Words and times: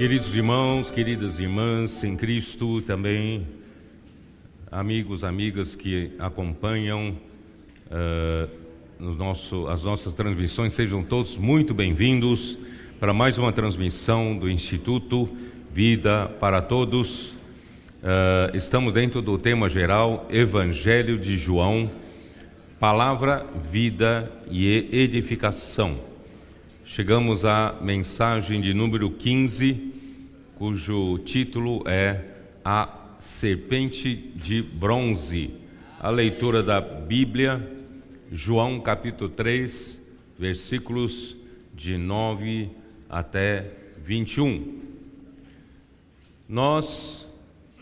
Queridos 0.00 0.34
irmãos, 0.34 0.90
queridas 0.90 1.38
irmãs 1.38 2.02
em 2.02 2.16
Cristo, 2.16 2.80
também 2.80 3.46
amigos, 4.72 5.22
amigas 5.22 5.74
que 5.74 6.12
acompanham 6.18 7.14
uh, 7.90 8.48
nosso, 8.98 9.66
as 9.66 9.82
nossas 9.82 10.14
transmissões, 10.14 10.72
sejam 10.72 11.02
todos 11.02 11.36
muito 11.36 11.74
bem-vindos 11.74 12.56
para 12.98 13.12
mais 13.12 13.36
uma 13.36 13.52
transmissão 13.52 14.34
do 14.34 14.48
Instituto 14.48 15.28
Vida 15.70 16.28
para 16.40 16.62
Todos. 16.62 17.32
Uh, 18.02 18.56
estamos 18.56 18.94
dentro 18.94 19.20
do 19.20 19.36
tema 19.36 19.68
geral 19.68 20.26
Evangelho 20.30 21.18
de 21.18 21.36
João, 21.36 21.90
Palavra, 22.78 23.44
Vida 23.70 24.32
e 24.50 24.66
Edificação. 24.90 26.09
Chegamos 26.92 27.44
à 27.44 27.78
mensagem 27.80 28.60
de 28.60 28.74
número 28.74 29.12
15, 29.12 29.92
cujo 30.56 31.18
título 31.18 31.84
é 31.86 32.20
A 32.64 33.12
Serpente 33.20 34.16
de 34.34 34.60
Bronze. 34.60 35.52
A 36.00 36.10
leitura 36.10 36.64
da 36.64 36.80
Bíblia, 36.80 37.64
João 38.32 38.80
capítulo 38.80 39.30
3, 39.30 40.02
versículos 40.36 41.36
de 41.72 41.96
9 41.96 42.70
até 43.08 43.70
21. 44.04 44.80
Nós, 46.48 47.32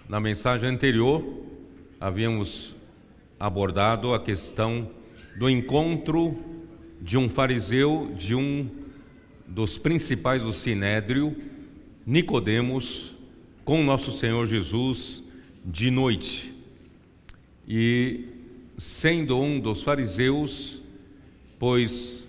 na 0.07 0.21
mensagem 0.21 0.69
anterior, 0.69 1.25
havíamos 1.99 2.77
abordado 3.41 4.13
a 4.13 4.21
questão 4.21 4.91
do 5.39 5.49
encontro 5.49 6.37
de 7.01 7.17
um 7.17 7.27
fariseu, 7.31 8.13
de 8.15 8.35
um 8.35 8.87
dos 9.49 9.79
principais 9.79 10.43
do 10.43 10.53
Sinédrio, 10.53 11.35
Nicodemos, 12.07 13.15
com 13.65 13.83
nosso 13.83 14.13
Senhor 14.13 14.47
Jesus 14.47 15.23
de 15.65 15.91
noite. 15.91 16.55
E 17.67 18.25
sendo 18.77 19.39
um 19.39 19.59
dos 19.59 19.83
fariseus, 19.83 20.81
pois 21.59 22.27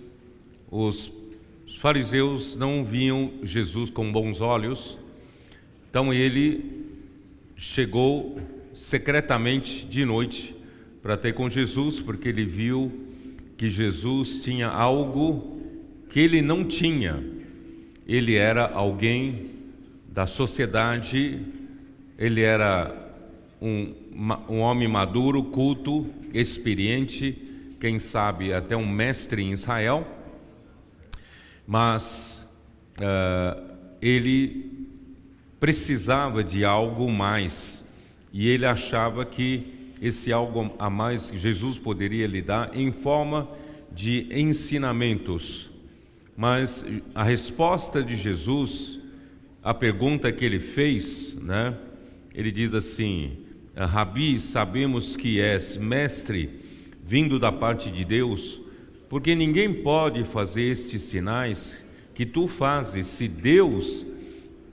os 0.70 1.12
fariseus 1.78 2.56
não 2.56 2.84
viam 2.84 3.32
Jesus 3.42 3.90
com 3.90 4.10
bons 4.10 4.40
olhos, 4.40 4.98
então 5.88 6.12
ele 6.12 6.86
chegou 7.56 8.38
secretamente 8.74 9.86
de 9.86 10.04
noite 10.04 10.54
para 11.02 11.16
ter 11.16 11.32
com 11.32 11.48
Jesus, 11.48 12.00
porque 12.00 12.28
ele 12.28 12.44
viu 12.44 12.92
que 13.56 13.68
Jesus 13.68 14.40
tinha 14.40 14.68
algo 14.68 15.49
que 16.10 16.18
ele 16.18 16.42
não 16.42 16.64
tinha. 16.64 17.22
Ele 18.06 18.34
era 18.34 18.68
alguém 18.68 19.50
da 20.08 20.26
sociedade, 20.26 21.40
ele 22.18 22.42
era 22.42 22.92
um, 23.62 23.94
um 24.48 24.58
homem 24.58 24.88
maduro, 24.88 25.44
culto, 25.44 26.06
experiente, 26.34 27.38
quem 27.80 28.00
sabe 28.00 28.52
até 28.52 28.76
um 28.76 28.88
mestre 28.88 29.40
em 29.40 29.52
Israel, 29.52 30.06
mas 31.66 32.44
uh, 32.98 33.70
ele 34.02 34.88
precisava 35.60 36.42
de 36.42 36.64
algo 36.64 37.10
mais. 37.10 37.82
E 38.32 38.48
ele 38.48 38.66
achava 38.66 39.24
que 39.24 39.92
esse 40.02 40.32
algo 40.32 40.74
a 40.78 40.90
mais 40.90 41.28
Jesus 41.28 41.78
poderia 41.78 42.26
lhe 42.26 42.42
dar 42.42 42.76
em 42.76 42.90
forma 42.90 43.48
de 43.92 44.26
ensinamentos 44.30 45.69
mas 46.40 46.82
a 47.14 47.22
resposta 47.22 48.02
de 48.02 48.16
Jesus, 48.16 48.98
a 49.62 49.74
pergunta 49.74 50.32
que 50.32 50.42
ele 50.42 50.58
fez, 50.58 51.34
né? 51.34 51.76
Ele 52.34 52.50
diz 52.50 52.72
assim: 52.72 53.36
Rabi, 53.76 54.40
sabemos 54.40 55.16
que 55.16 55.38
és 55.38 55.76
mestre 55.76 56.48
vindo 57.04 57.38
da 57.38 57.52
parte 57.52 57.90
de 57.90 58.06
Deus, 58.06 58.58
porque 59.06 59.34
ninguém 59.34 59.70
pode 59.82 60.24
fazer 60.24 60.62
estes 60.62 61.02
sinais 61.02 61.84
que 62.14 62.24
tu 62.24 62.48
fazes 62.48 63.06
se 63.08 63.28
Deus 63.28 64.06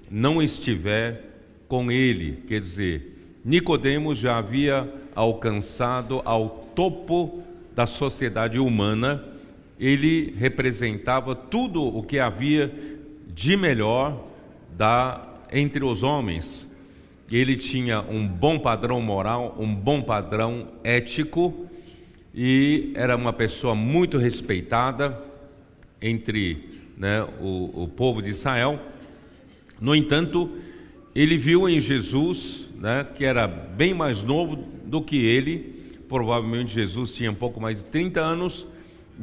não 0.09 0.41
estiver 0.41 1.21
com 1.67 1.91
ele. 1.91 2.43
Quer 2.47 2.61
dizer, 2.61 3.39
Nicodemos 3.43 4.17
já 4.17 4.37
havia 4.37 4.89
alcançado 5.13 6.21
ao 6.23 6.71
topo 6.73 7.43
da 7.75 7.85
sociedade 7.85 8.57
humana 8.57 9.35
ele 9.79 10.33
representava 10.37 11.35
tudo 11.35 11.83
o 11.83 12.03
que 12.03 12.19
havia 12.19 12.73
de 13.33 13.55
melhor 13.55 14.27
da 14.75 15.23
entre 15.51 15.83
os 15.83 16.03
homens. 16.03 16.67
Ele 17.31 17.57
tinha 17.57 18.01
um 18.01 18.27
bom 18.27 18.57
padrão 18.57 19.01
moral, 19.01 19.55
um 19.59 19.73
bom 19.73 20.01
padrão 20.01 20.67
ético 20.83 21.67
e 22.33 22.91
era 22.95 23.15
uma 23.15 23.33
pessoa 23.33 23.75
muito 23.75 24.17
respeitada 24.17 25.21
entre 26.01 26.69
né, 26.97 27.21
o, 27.41 27.83
o 27.83 27.87
povo 27.87 28.21
de 28.21 28.29
Israel. 28.29 28.79
No 29.79 29.95
entanto, 29.95 30.49
ele 31.13 31.37
viu 31.37 31.67
em 31.67 31.79
Jesus, 31.79 32.67
né, 32.75 33.05
que 33.15 33.25
era 33.25 33.47
bem 33.47 33.93
mais 33.93 34.23
novo 34.23 34.55
do 34.85 35.01
que 35.01 35.17
ele, 35.17 35.99
provavelmente 36.07 36.73
Jesus 36.73 37.13
tinha 37.13 37.31
um 37.31 37.35
pouco 37.35 37.59
mais 37.59 37.77
de 37.77 37.85
30 37.85 38.21
anos, 38.21 38.65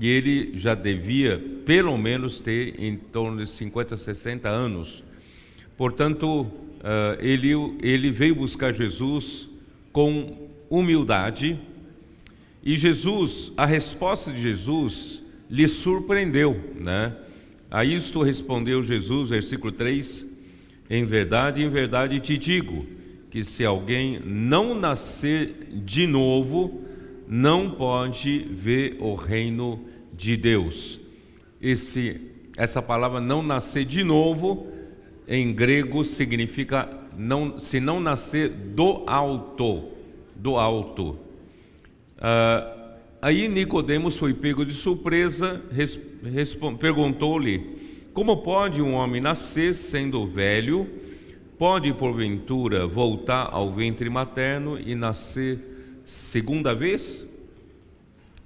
e 0.00 0.08
ele 0.08 0.58
já 0.58 0.74
devia 0.74 1.42
pelo 1.64 1.96
menos 1.96 2.40
ter 2.40 2.80
em 2.80 2.96
torno 2.96 3.44
de 3.44 3.50
50, 3.50 3.96
60 3.96 4.48
anos. 4.48 5.02
Portanto, 5.76 6.46
eh, 6.82 7.18
ele, 7.20 7.52
ele 7.82 8.10
veio 8.10 8.34
buscar 8.34 8.72
Jesus 8.72 9.48
com 9.92 10.48
humildade 10.68 11.58
e 12.64 12.76
Jesus, 12.76 13.52
a 13.58 13.66
resposta 13.66 14.32
de 14.32 14.40
Jesus 14.40 15.22
lhe 15.50 15.68
surpreendeu, 15.68 16.58
né? 16.80 17.14
A 17.70 17.84
isto 17.84 18.22
respondeu 18.22 18.82
Jesus, 18.82 19.28
versículo 19.28 19.70
3: 19.70 20.24
Em 20.88 21.04
verdade, 21.04 21.62
em 21.62 21.68
verdade 21.68 22.20
te 22.20 22.38
digo 22.38 22.86
que 23.30 23.44
se 23.44 23.64
alguém 23.64 24.18
não 24.24 24.74
nascer 24.74 25.54
de 25.72 26.06
novo, 26.06 26.83
não 27.26 27.70
pode 27.70 28.38
ver 28.50 28.96
o 29.00 29.14
reino 29.14 29.80
de 30.12 30.36
Deus. 30.36 31.00
Esse, 31.60 32.20
essa 32.56 32.82
palavra 32.82 33.20
não 33.20 33.42
nascer 33.42 33.84
de 33.84 34.04
novo, 34.04 34.68
em 35.26 35.52
grego 35.52 36.04
significa 36.04 36.88
não, 37.16 37.58
se 37.58 37.80
não 37.80 38.00
nascer 38.00 38.50
do 38.50 39.04
alto, 39.06 39.84
do 40.34 40.56
alto. 40.56 41.16
Uh, 42.18 42.94
aí 43.22 43.48
Nicodemos 43.48 44.16
foi 44.16 44.34
pego 44.34 44.64
de 44.64 44.74
surpresa, 44.74 45.62
perguntou-lhe: 46.78 47.76
Como 48.12 48.42
pode 48.42 48.82
um 48.82 48.94
homem 48.94 49.20
nascer 49.20 49.74
sendo 49.74 50.26
velho? 50.26 50.86
Pode 51.58 51.92
porventura 51.94 52.86
voltar 52.86 53.48
ao 53.50 53.72
ventre 53.72 54.10
materno 54.10 54.78
e 54.78 54.94
nascer 54.94 55.73
segunda 56.06 56.74
vez? 56.74 57.24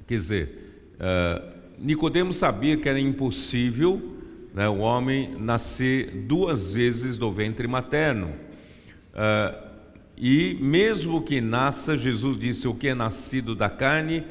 Quer 0.07 0.15
dizer, 0.15 0.49
uh, 0.95 1.59
Nicodemos 1.79 2.37
sabia 2.37 2.77
que 2.77 2.89
era 2.89 2.99
impossível 2.99 4.17
né, 4.55 4.69
o 4.69 4.79
homem 4.79 5.37
nascer 5.39 6.11
duas 6.11 6.73
vezes 6.73 7.17
do 7.17 7.31
ventre 7.31 7.69
materno. 7.69 8.33
Uh, 9.13 9.69
e 10.17 10.57
mesmo 10.61 11.23
que 11.23 11.41
nasça, 11.41 11.97
Jesus 11.97 12.39
disse: 12.39 12.67
o 12.67 12.75
que 12.75 12.89
é 12.89 12.95
nascido 12.95 13.55
da 13.55 13.71
carne 13.71 14.25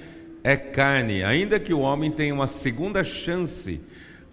é 0.43 0.55
carne, 0.55 1.23
ainda 1.23 1.59
que 1.59 1.73
o 1.73 1.79
homem 1.79 2.11
tenha 2.11 2.33
uma 2.33 2.47
segunda 2.47 3.03
chance 3.03 3.81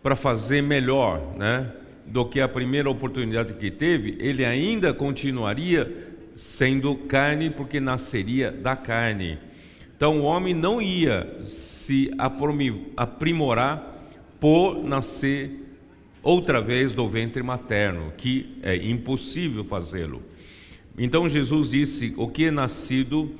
para 0.02 0.14
fazer 0.14 0.62
melhor, 0.62 1.34
né, 1.36 1.72
do 2.06 2.24
que 2.24 2.40
a 2.40 2.48
primeira 2.48 2.90
oportunidade 2.90 3.54
que 3.54 3.70
teve, 3.70 4.16
ele 4.20 4.44
ainda 4.44 4.92
continuaria 4.92 6.13
sendo 6.36 6.94
carne, 6.96 7.50
porque 7.50 7.80
nasceria 7.80 8.50
da 8.50 8.76
carne. 8.76 9.38
Então 9.96 10.20
o 10.20 10.24
homem 10.24 10.52
não 10.54 10.82
ia 10.82 11.44
se 11.46 12.10
aprimorar 12.96 14.08
por 14.40 14.82
nascer 14.82 15.50
outra 16.22 16.60
vez 16.60 16.94
do 16.94 17.08
ventre 17.08 17.42
materno, 17.42 18.12
que 18.16 18.58
é 18.62 18.76
impossível 18.76 19.64
fazê-lo. 19.64 20.22
Então 20.98 21.28
Jesus 21.28 21.70
disse: 21.70 22.14
O 22.16 22.28
que 22.28 22.46
é 22.46 22.50
nascido. 22.50 23.34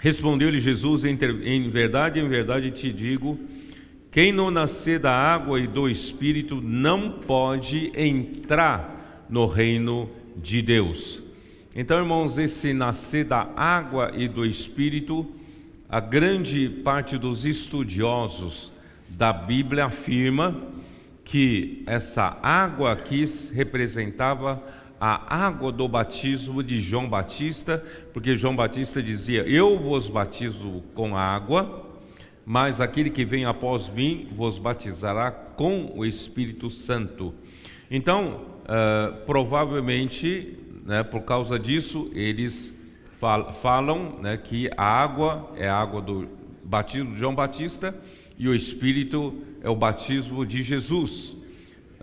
Respondeu-lhe 0.00 0.58
Jesus: 0.58 1.04
Em 1.04 1.70
verdade, 1.70 2.18
em 2.18 2.28
verdade 2.28 2.70
te 2.70 2.92
digo, 2.92 3.38
quem 4.10 4.32
não 4.32 4.50
nascer 4.50 4.98
da 4.98 5.12
água 5.12 5.60
e 5.60 5.66
do 5.66 5.88
espírito 5.88 6.60
não 6.60 7.10
pode 7.10 7.92
entrar 7.94 9.26
no 9.30 9.46
reino 9.46 10.10
de 10.36 10.62
Deus. 10.62 11.22
Então, 11.74 11.98
irmãos, 11.98 12.36
esse 12.38 12.72
nascer 12.72 13.24
da 13.24 13.48
água 13.56 14.12
e 14.14 14.28
do 14.28 14.44
espírito, 14.44 15.26
a 15.88 16.00
grande 16.00 16.68
parte 16.68 17.16
dos 17.16 17.44
estudiosos 17.44 18.70
da 19.08 19.32
Bíblia 19.32 19.86
afirma 19.86 20.60
que 21.24 21.82
essa 21.86 22.38
água 22.42 22.92
aqui 22.92 23.24
representava 23.52 24.62
a 25.00 25.46
água 25.46 25.72
do 25.72 25.88
batismo 25.88 26.62
de 26.62 26.80
João 26.80 27.08
Batista, 27.08 27.82
porque 28.12 28.36
João 28.36 28.54
Batista 28.54 29.02
dizia: 29.02 29.42
Eu 29.42 29.78
vos 29.78 30.08
batizo 30.08 30.82
com 30.94 31.16
água, 31.16 31.90
mas 32.44 32.80
aquele 32.80 33.10
que 33.10 33.24
vem 33.24 33.44
após 33.44 33.88
mim 33.88 34.28
vos 34.30 34.58
batizará 34.58 35.30
com 35.30 35.92
o 35.96 36.04
Espírito 36.04 36.70
Santo. 36.70 37.34
Então, 37.90 38.51
uh, 38.62 39.24
provavelmente, 39.24 40.58
né, 40.84 41.02
por 41.02 41.22
causa 41.22 41.58
disso, 41.58 42.10
eles 42.14 42.72
fal 43.18 43.52
falam 43.54 44.18
né, 44.20 44.36
que 44.36 44.70
a 44.76 44.84
água 44.84 45.52
é 45.56 45.68
a 45.68 45.76
água 45.76 46.00
do 46.00 46.28
batismo 46.64 47.12
de 47.12 47.20
João 47.20 47.34
Batista 47.34 47.94
e 48.38 48.48
o 48.48 48.54
Espírito 48.54 49.34
é 49.62 49.68
o 49.68 49.76
batismo 49.76 50.44
de 50.44 50.62
Jesus. 50.62 51.36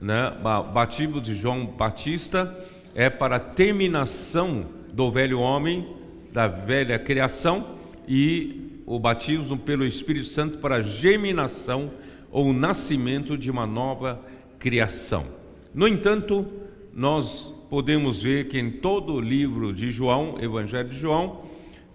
Né? 0.02 0.32
O 0.40 0.72
batismo 0.72 1.20
de 1.20 1.36
João 1.36 1.66
Batista 1.66 2.58
é 2.96 3.10
para 3.10 3.36
a 3.36 3.40
terminação 3.40 4.66
do 4.94 5.12
velho 5.12 5.40
homem, 5.40 5.96
da 6.32 6.48
velha 6.48 6.98
criação, 6.98 7.78
e 8.08 8.82
o 8.86 8.98
batismo 8.98 9.58
pelo 9.58 9.86
Espírito 9.86 10.28
Santo 10.28 10.58
para 10.58 10.78
a 10.78 10.82
germinação 10.82 11.92
ou 12.32 12.52
nascimento 12.54 13.38
de 13.38 13.52
uma 13.52 13.68
nova 13.68 14.20
criação. 14.58 15.39
No 15.74 15.88
entanto, 15.88 16.46
nós 16.94 17.54
podemos 17.70 18.22
ver 18.24 18.48
que 18.48 18.58
em 18.58 18.72
todo 18.72 19.14
o 19.14 19.22
livro 19.22 19.72
de 19.72 19.92
João, 19.92 20.38
Evangelho 20.42 20.90
de 20.90 20.98
João, 20.98 21.44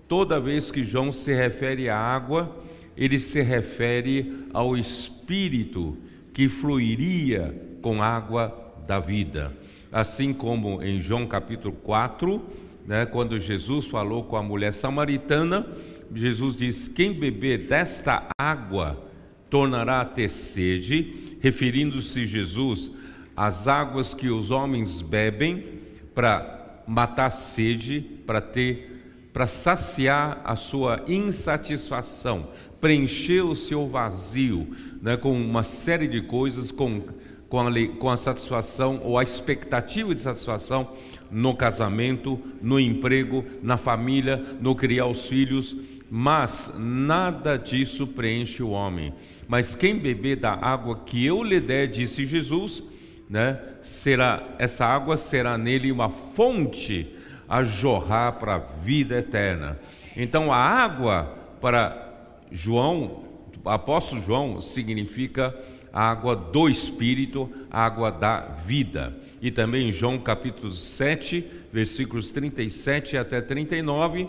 toda 0.06 0.38
vez 0.38 0.71
que 0.71 0.85
João 0.85 1.12
se 1.12 1.35
refere 1.35 1.88
à 1.88 1.99
água, 1.99 2.56
ele 2.97 3.19
se 3.19 3.43
refere 3.43 4.47
ao 4.53 4.76
Espírito 4.76 5.97
que 6.32 6.49
fluiria 6.49 7.55
com 7.82 8.00
água 8.00 8.75
da 8.87 9.00
vida. 9.00 9.53
Assim 9.91 10.32
como 10.32 10.81
em 10.82 11.00
João 11.00 11.27
capítulo 11.27 11.75
4, 11.82 12.41
né, 12.87 13.06
quando 13.06 13.41
Jesus 13.41 13.87
falou 13.87 14.23
com 14.25 14.37
a 14.37 14.43
mulher 14.43 14.73
samaritana, 14.73 15.67
Jesus 16.15 16.55
diz: 16.55 16.87
Quem 16.87 17.12
beber 17.12 17.67
desta 17.67 18.29
água 18.38 19.03
tornará 19.50 20.00
a 20.00 20.05
ter 20.05 20.29
sede, 20.31 21.37
referindo-se 21.41 22.27
Jesus 22.27 22.91
às 23.36 23.66
águas 23.66 24.14
que 24.14 24.28
os 24.28 24.50
homens 24.50 25.00
bebem 25.00 25.81
para 26.14 26.82
matar 26.86 27.31
sede, 27.31 28.00
para 28.26 28.40
ter 28.40 28.94
para 29.34 29.48
saciar 29.48 30.40
a 30.44 30.54
sua 30.54 31.02
insatisfação, 31.08 32.50
preencher 32.81 33.40
o 33.40 33.56
seu 33.56 33.88
vazio 33.88 34.69
né, 35.02 35.16
com 35.16 35.32
uma 35.32 35.64
série 35.64 36.06
de 36.06 36.20
coisas, 36.20 36.70
com, 36.70 37.02
com, 37.48 37.60
a, 37.60 37.70
com 37.98 38.08
a 38.08 38.16
satisfação 38.16 39.00
ou 39.02 39.19
a 39.19 39.25
expectativa 39.25 40.14
de 40.14 40.22
satisfação 40.22 40.92
no 41.32 41.52
casamento, 41.56 42.38
no 42.62 42.78
emprego, 42.78 43.44
na 43.60 43.76
família, 43.76 44.36
no 44.60 44.72
criar 44.76 45.06
os 45.06 45.26
filhos, 45.26 45.76
mas 46.08 46.72
nada 46.78 47.56
disso 47.56 48.06
preenche 48.06 48.62
o 48.62 48.70
homem. 48.70 49.12
Mas 49.48 49.75
quem 49.75 49.98
beber 49.98 50.36
da 50.36 50.52
água 50.52 51.00
que 51.04 51.26
eu 51.26 51.42
lhe 51.42 51.58
der, 51.58 51.88
disse 51.88 52.25
Jesus, 52.25 52.84
né, 53.34 53.58
será 53.82 54.54
essa 54.60 54.86
água 54.86 55.16
será 55.16 55.58
nele 55.58 55.90
uma 55.90 56.08
fonte 56.08 57.16
a 57.48 57.64
jorrar 57.64 58.34
para 58.34 58.54
a 58.54 58.58
vida 58.58 59.19
eterna. 59.19 59.76
Então 60.16 60.52
a 60.52 60.56
água 60.56 61.36
para 61.60 62.14
João, 62.52 63.25
apóstolo 63.64 64.22
João, 64.22 64.60
significa 64.60 65.52
água 65.92 66.36
do 66.36 66.69
Espírito, 66.69 67.50
água 67.69 68.12
da 68.12 68.38
vida. 68.64 69.12
E 69.42 69.50
também 69.50 69.90
João 69.90 70.16
capítulo 70.20 70.72
7, 70.72 71.44
versículos 71.72 72.31
37 72.31 73.16
até 73.16 73.40
39, 73.40 74.28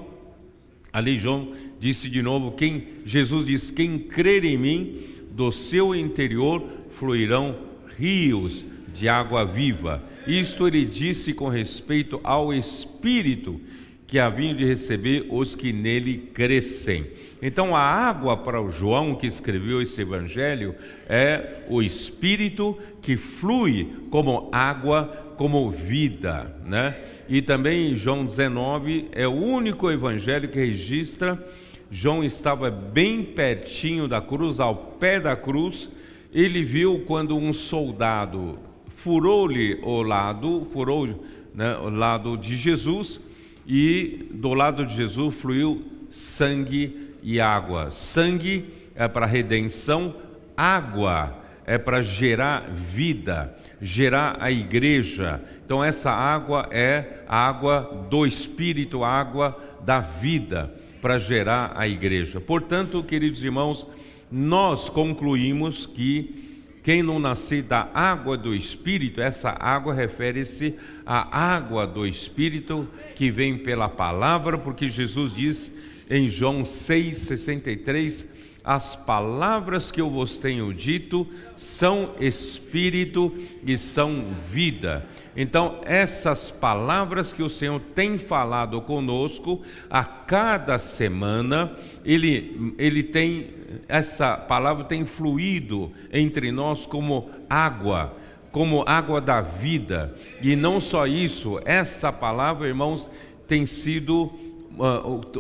ali 0.92 1.16
João 1.16 1.54
disse 1.80 2.10
de 2.10 2.24
novo, 2.24 2.54
quem 2.54 2.88
Jesus 3.06 3.46
diz, 3.46 3.70
quem 3.70 4.00
crer 4.00 4.44
em 4.44 4.58
mim, 4.58 5.00
do 5.30 5.52
seu 5.52 5.94
interior 5.94 6.64
fluirão 6.90 7.56
rios 8.00 8.66
de 8.96 9.10
água 9.10 9.46
viva. 9.46 10.02
Isto 10.26 10.68
ele 10.68 10.86
disse 10.86 11.34
com 11.34 11.48
respeito 11.50 12.20
ao 12.24 12.54
Espírito 12.54 13.60
que 14.08 14.18
haviam 14.18 14.56
de 14.56 14.64
receber 14.66 15.26
os 15.30 15.56
que 15.56 15.74
nele 15.74 16.30
crescem. 16.34 17.06
Então, 17.42 17.76
a 17.76 17.82
água 17.82 18.38
para 18.38 18.62
o 18.62 18.72
João 18.72 19.16
que 19.16 19.28
escreveu 19.28 19.82
esse 19.82 20.02
evangelho 20.02 20.74
é 21.08 21.64
o 21.68 21.82
Espírito 21.82 22.78
que 23.02 23.18
flui 23.18 23.90
como 24.10 24.50
água, 24.52 25.34
como 25.38 25.70
vida, 25.70 26.56
né? 26.66 26.96
E 27.28 27.42
também 27.42 27.96
João 27.96 28.24
19 28.24 29.10
é 29.12 29.28
o 29.28 29.34
único 29.34 29.92
evangelho 29.92 30.48
que 30.48 30.60
registra 30.60 31.44
João 31.92 32.24
estava 32.24 32.70
bem 32.70 33.24
pertinho 33.24 34.08
da 34.08 34.20
cruz, 34.20 34.60
ao 34.60 34.76
pé 34.76 35.20
da 35.20 35.36
cruz. 35.36 35.90
Ele 36.34 36.64
viu 36.64 37.04
quando 37.08 37.38
um 37.38 37.54
soldado 37.54 38.60
furou-lhe 39.06 39.78
o 39.84 40.02
lado, 40.02 40.66
furou 40.74 41.24
né, 41.54 41.78
o 41.78 41.90
lado 41.92 42.36
de 42.36 42.58
Jesus, 42.58 43.22
e 43.68 44.28
do 44.32 44.56
lado 44.56 44.84
de 44.84 44.96
Jesus 44.96 45.36
fluiu 45.36 45.86
sangue 46.10 47.12
e 47.22 47.40
água. 47.40 47.92
Sangue 47.92 48.66
é 48.96 49.08
para 49.08 49.28
redenção, 49.28 50.16
água 50.58 51.38
é 51.68 51.78
para 51.78 52.02
gerar 52.02 52.68
vida, 52.72 53.56
gerar 53.80 54.38
a 54.40 54.52
igreja. 54.52 55.40
Então, 55.64 55.84
essa 55.84 56.10
água 56.10 56.68
é 56.72 57.20
a 57.28 57.48
água 57.48 58.08
do 58.10 58.26
Espírito, 58.26 59.04
a 59.04 59.10
água 59.10 59.56
da 59.82 60.00
vida 60.00 60.74
para 61.00 61.20
gerar 61.20 61.74
a 61.76 61.88
igreja. 61.88 62.42
Portanto, 62.42 63.04
queridos 63.04 63.44
irmãos, 63.44 63.86
nós 64.32 64.90
concluímos 64.90 65.86
que 65.86 66.45
quem 66.86 67.02
não 67.02 67.18
nascer 67.18 67.64
da 67.64 67.90
água 67.96 68.38
do 68.38 68.54
Espírito, 68.54 69.20
essa 69.20 69.50
água 69.50 69.92
refere-se 69.92 70.76
à 71.04 71.36
água 71.36 71.88
do 71.88 72.06
Espírito 72.06 72.88
que 73.16 73.32
vem 73.32 73.58
pela 73.58 73.90
palavra, 73.90 74.56
porque 74.56 74.88
Jesus 74.88 75.34
diz 75.34 75.72
em 76.08 76.30
João 76.30 76.62
6,63: 76.62 78.24
As 78.66 78.96
palavras 78.96 79.92
que 79.92 80.02
eu 80.02 80.10
vos 80.10 80.40
tenho 80.40 80.74
dito 80.74 81.28
são 81.56 82.16
espírito 82.20 83.32
e 83.64 83.78
são 83.78 84.26
vida. 84.50 85.06
Então, 85.38 85.82
essas 85.86 86.50
palavras 86.50 87.32
que 87.32 87.44
o 87.44 87.50
Senhor 87.50 87.80
tem 87.94 88.18
falado 88.18 88.82
conosco 88.82 89.62
a 89.88 90.04
cada 90.04 90.80
semana, 90.80 91.76
ele, 92.04 92.74
ele 92.80 93.04
tem, 93.04 93.50
essa 93.88 94.36
palavra 94.36 94.84
tem 94.86 95.06
fluído 95.06 95.92
entre 96.12 96.52
nós 96.52 96.88
como 96.88 97.30
água, 97.48 98.18
como 98.52 98.84
água 98.88 99.22
da 99.22 99.42
vida. 99.42 100.16
E 100.42 100.56
não 100.56 100.82
só 100.82 101.06
isso, 101.06 101.60
essa 101.66 102.12
palavra, 102.12 102.68
irmãos, 102.68 103.08
tem 103.48 103.68
sido 103.68 104.34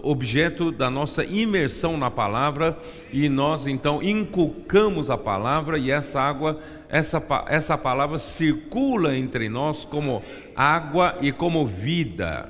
objeto 0.01 0.71
da 0.71 0.89
nossa 0.89 1.23
imersão 1.23 1.97
na 1.97 2.09
palavra 2.09 2.77
e 3.11 3.27
nós 3.27 3.67
então 3.67 4.01
inculcamos 4.01 5.09
a 5.09 5.17
palavra 5.17 5.77
e 5.77 5.91
essa 5.91 6.21
água 6.21 6.59
essa, 6.87 7.21
essa 7.47 7.77
palavra 7.77 8.19
circula 8.19 9.17
entre 9.17 9.49
nós 9.49 9.85
como 9.85 10.23
água 10.55 11.17
e 11.21 11.31
como 11.31 11.65
vida. 11.65 12.49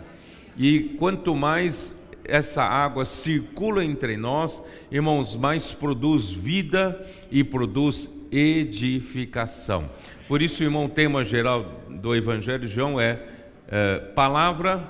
E 0.57 0.95
quanto 0.99 1.35
mais 1.35 1.95
essa 2.23 2.63
água 2.63 3.05
circula 3.05 3.83
entre 3.83 4.17
nós, 4.17 4.61
irmãos, 4.91 5.35
mais 5.35 5.73
produz 5.73 6.29
vida 6.29 7.03
e 7.31 7.43
produz 7.43 8.09
edificação. 8.31 9.89
Por 10.27 10.41
isso, 10.41 10.63
irmão, 10.63 10.85
o 10.85 10.89
tema 10.89 11.23
geral 11.23 11.83
do 11.89 12.15
Evangelho 12.15 12.67
de 12.67 12.67
João 12.67 12.99
é, 12.99 13.19
é 13.67 13.97
palavra, 14.13 14.83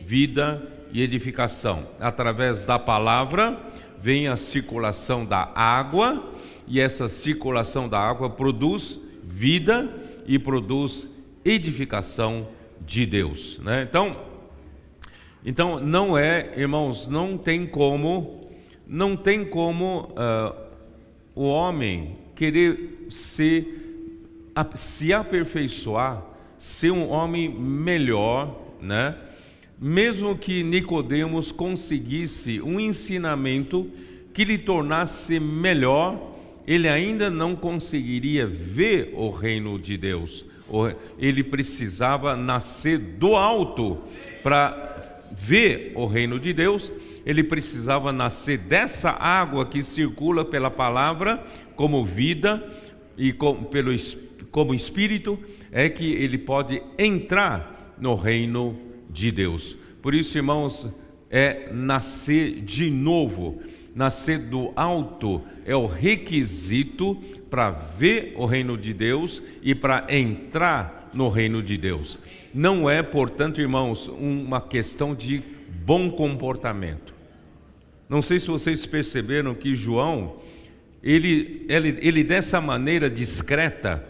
vida 0.00 0.62
e 0.92 1.02
edificação. 1.02 1.88
Através 1.98 2.64
da 2.64 2.78
palavra 2.78 3.58
vem 3.98 4.28
a 4.28 4.36
circulação 4.36 5.24
da 5.24 5.50
água 5.54 6.32
e 6.66 6.80
essa 6.80 7.08
circulação 7.08 7.88
da 7.88 7.98
água 7.98 8.28
produz 8.30 9.00
vida 9.22 9.88
e 10.26 10.38
produz 10.38 11.08
edificação 11.44 12.48
de 12.80 13.06
Deus. 13.06 13.58
Né? 13.58 13.82
Então, 13.88 14.16
então 15.44 15.80
não 15.80 16.16
é, 16.16 16.52
irmãos, 16.56 17.06
não 17.06 17.38
tem 17.38 17.66
como, 17.66 18.50
não 18.86 19.16
tem 19.16 19.44
como 19.44 20.12
uh, 20.12 20.54
o 21.34 21.44
homem 21.44 22.18
querer 22.34 23.06
ser, 23.10 23.98
se 24.74 25.12
aperfeiçoar, 25.12 26.22
ser 26.58 26.90
um 26.90 27.08
homem 27.08 27.48
melhor, 27.48 28.56
né? 28.80 29.16
Mesmo 29.80 30.36
que 30.36 30.62
Nicodemos 30.62 31.50
conseguisse 31.50 32.60
um 32.60 32.78
ensinamento 32.78 33.90
que 34.32 34.44
lhe 34.44 34.58
tornasse 34.58 35.38
melhor 35.40 36.32
ele 36.66 36.88
ainda 36.88 37.28
não 37.28 37.56
conseguiria 37.56 38.46
ver 38.46 39.12
o 39.14 39.30
reino 39.30 39.78
de 39.78 39.96
Deus. 39.96 40.44
Ele 41.18 41.42
precisava 41.42 42.36
nascer 42.36 42.98
do 42.98 43.34
alto 43.34 43.98
para 44.42 45.20
ver 45.32 45.92
o 45.94 46.06
reino 46.06 46.38
de 46.38 46.52
Deus. 46.52 46.90
Ele 47.26 47.42
precisava 47.42 48.12
nascer 48.12 48.58
dessa 48.58 49.10
água 49.10 49.66
que 49.66 49.82
circula 49.82 50.44
pela 50.44 50.70
palavra 50.70 51.44
como 51.74 52.04
vida 52.04 52.62
e 53.18 53.32
com, 53.32 53.64
pelo, 53.64 53.92
como 54.50 54.74
espírito, 54.74 55.38
é 55.70 55.88
que 55.88 56.12
ele 56.12 56.38
pode 56.38 56.82
entrar 56.96 57.96
no 57.98 58.14
reino 58.14 58.76
de 58.76 58.91
Deus. 59.30 59.76
Por 60.00 60.14
isso, 60.14 60.36
irmãos, 60.36 60.88
é 61.30 61.70
nascer 61.72 62.60
de 62.60 62.90
novo 62.90 63.62
nascer 63.94 64.38
do 64.38 64.72
alto 64.74 65.42
é 65.64 65.76
o 65.76 65.86
requisito 65.86 67.14
para 67.50 67.70
ver 67.70 68.34
o 68.36 68.46
reino 68.46 68.76
de 68.76 68.92
Deus 68.92 69.42
e 69.62 69.74
para 69.74 70.06
entrar 70.08 71.10
no 71.12 71.28
reino 71.28 71.62
de 71.62 71.76
Deus. 71.76 72.18
Não 72.54 72.88
é, 72.88 73.02
portanto, 73.02 73.60
irmãos, 73.60 74.08
uma 74.08 74.60
questão 74.60 75.14
de 75.14 75.42
bom 75.84 76.10
comportamento. 76.10 77.14
Não 78.08 78.22
sei 78.22 78.38
se 78.38 78.46
vocês 78.46 78.84
perceberam 78.86 79.54
que 79.54 79.74
João, 79.74 80.36
ele, 81.02 81.64
ele, 81.68 81.98
ele 82.00 82.24
dessa 82.24 82.60
maneira 82.60 83.08
discreta, 83.10 84.04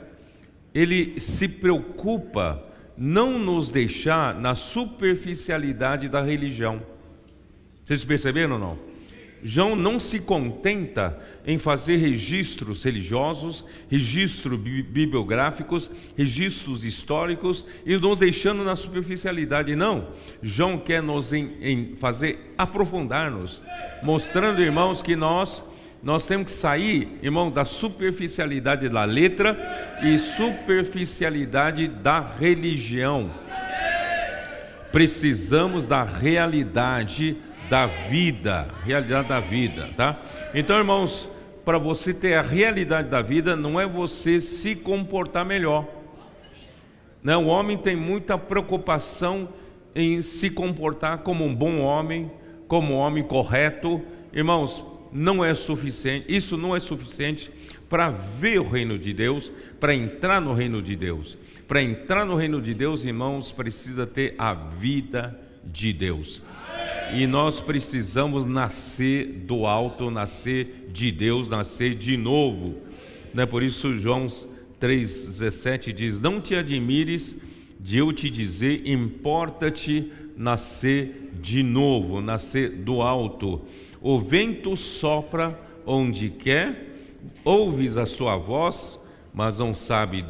ele 0.74 1.20
se 1.20 1.48
preocupa 1.48 2.64
não 2.96 3.38
nos 3.38 3.70
deixar 3.70 4.34
na 4.38 4.54
superficialidade 4.54 6.08
da 6.08 6.22
religião. 6.22 6.82
Vocês 7.84 8.04
perceberam 8.04 8.54
ou 8.54 8.58
não? 8.58 8.92
João 9.44 9.74
não 9.74 9.98
se 9.98 10.20
contenta 10.20 11.18
em 11.44 11.58
fazer 11.58 11.96
registros 11.96 12.84
religiosos, 12.84 13.64
registros 13.90 14.58
bibliográficos, 14.60 15.90
registros 16.16 16.84
históricos 16.84 17.64
e 17.84 17.96
nos 17.96 18.16
deixando 18.16 18.62
na 18.62 18.76
superficialidade. 18.76 19.74
Não, 19.74 20.08
João 20.40 20.78
quer 20.78 21.02
nos 21.02 21.32
em, 21.32 21.56
em 21.60 21.96
fazer 21.96 22.54
aprofundar-nos, 22.56 23.60
mostrando, 24.00 24.62
irmãos, 24.62 25.02
que 25.02 25.16
nós 25.16 25.60
nós 26.02 26.24
temos 26.24 26.52
que 26.52 26.58
sair, 26.58 27.18
irmão, 27.22 27.50
da 27.50 27.64
superficialidade 27.64 28.88
da 28.88 29.04
letra 29.04 29.56
e 30.02 30.18
superficialidade 30.18 31.86
da 31.86 32.20
religião. 32.20 33.30
Precisamos 34.90 35.86
da 35.86 36.02
realidade 36.02 37.36
da 37.70 37.86
vida, 37.86 38.68
realidade 38.84 39.28
da 39.28 39.40
vida, 39.40 39.90
tá? 39.96 40.20
Então, 40.52 40.76
irmãos, 40.76 41.28
para 41.64 41.78
você 41.78 42.12
ter 42.12 42.34
a 42.34 42.42
realidade 42.42 43.08
da 43.08 43.22
vida, 43.22 43.54
não 43.54 43.80
é 43.80 43.86
você 43.86 44.40
se 44.40 44.74
comportar 44.74 45.44
melhor. 45.44 45.86
Né? 47.22 47.36
O 47.36 47.46
homem 47.46 47.78
tem 47.78 47.94
muita 47.94 48.36
preocupação 48.36 49.48
em 49.94 50.20
se 50.22 50.50
comportar 50.50 51.18
como 51.18 51.44
um 51.44 51.54
bom 51.54 51.78
homem, 51.78 52.30
como 52.66 52.94
um 52.94 52.96
homem 52.96 53.22
correto. 53.22 54.02
Irmãos, 54.32 54.84
não 55.12 55.44
é 55.44 55.54
suficiente, 55.54 56.26
isso 56.28 56.56
não 56.56 56.74
é 56.74 56.80
suficiente 56.80 57.50
para 57.88 58.10
ver 58.10 58.60
o 58.60 58.68
reino 58.68 58.98
de 58.98 59.12
Deus, 59.12 59.50
para 59.78 59.94
entrar 59.94 60.40
no 60.40 60.54
reino 60.54 60.80
de 60.80 60.96
Deus. 60.96 61.36
Para 61.68 61.82
entrar 61.82 62.24
no 62.24 62.34
reino 62.34 62.60
de 62.60 62.74
Deus, 62.74 63.04
irmãos, 63.04 63.52
precisa 63.52 64.06
ter 64.06 64.34
a 64.38 64.54
vida 64.54 65.38
de 65.64 65.92
Deus. 65.92 66.42
E 67.14 67.26
nós 67.26 67.60
precisamos 67.60 68.46
nascer 68.46 69.26
do 69.46 69.66
alto, 69.66 70.10
nascer 70.10 70.88
de 70.90 71.12
Deus, 71.12 71.48
nascer 71.48 71.94
de 71.94 72.16
novo. 72.16 72.78
Né? 73.34 73.44
Por 73.44 73.62
isso, 73.62 73.98
João 73.98 74.26
3,17 74.80 75.92
diz: 75.92 76.18
Não 76.18 76.40
te 76.40 76.54
admires 76.54 77.34
de 77.78 77.98
eu 77.98 78.12
te 78.12 78.30
dizer, 78.30 78.88
importa-te 78.88 80.10
nascer 80.36 81.30
de 81.40 81.62
novo, 81.62 82.20
nascer 82.20 82.70
do 82.70 83.02
alto. 83.02 83.60
O 84.02 84.18
vento 84.18 84.76
sopra 84.76 85.56
onde 85.86 86.28
quer, 86.28 86.96
ouves 87.44 87.96
a 87.96 88.04
sua 88.04 88.36
voz, 88.36 88.98
mas 89.32 89.58
não, 89.58 89.74
sabe 89.74 90.24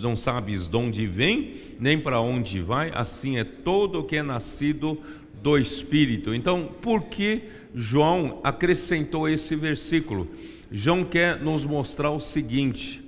não 0.00 0.16
sabes 0.16 0.68
de 0.68 0.76
onde 0.76 1.06
vem, 1.06 1.54
nem 1.80 1.98
para 1.98 2.20
onde 2.20 2.62
vai. 2.62 2.92
Assim 2.94 3.36
é 3.36 3.44
todo 3.44 3.98
o 3.98 4.04
que 4.04 4.16
é 4.16 4.22
nascido 4.22 5.00
do 5.42 5.58
Espírito. 5.58 6.32
Então, 6.32 6.68
por 6.80 7.04
que 7.04 7.42
João 7.74 8.40
acrescentou 8.44 9.28
esse 9.28 9.56
versículo? 9.56 10.28
João 10.70 11.04
quer 11.04 11.40
nos 11.40 11.64
mostrar 11.64 12.12
o 12.12 12.20
seguinte: 12.20 13.02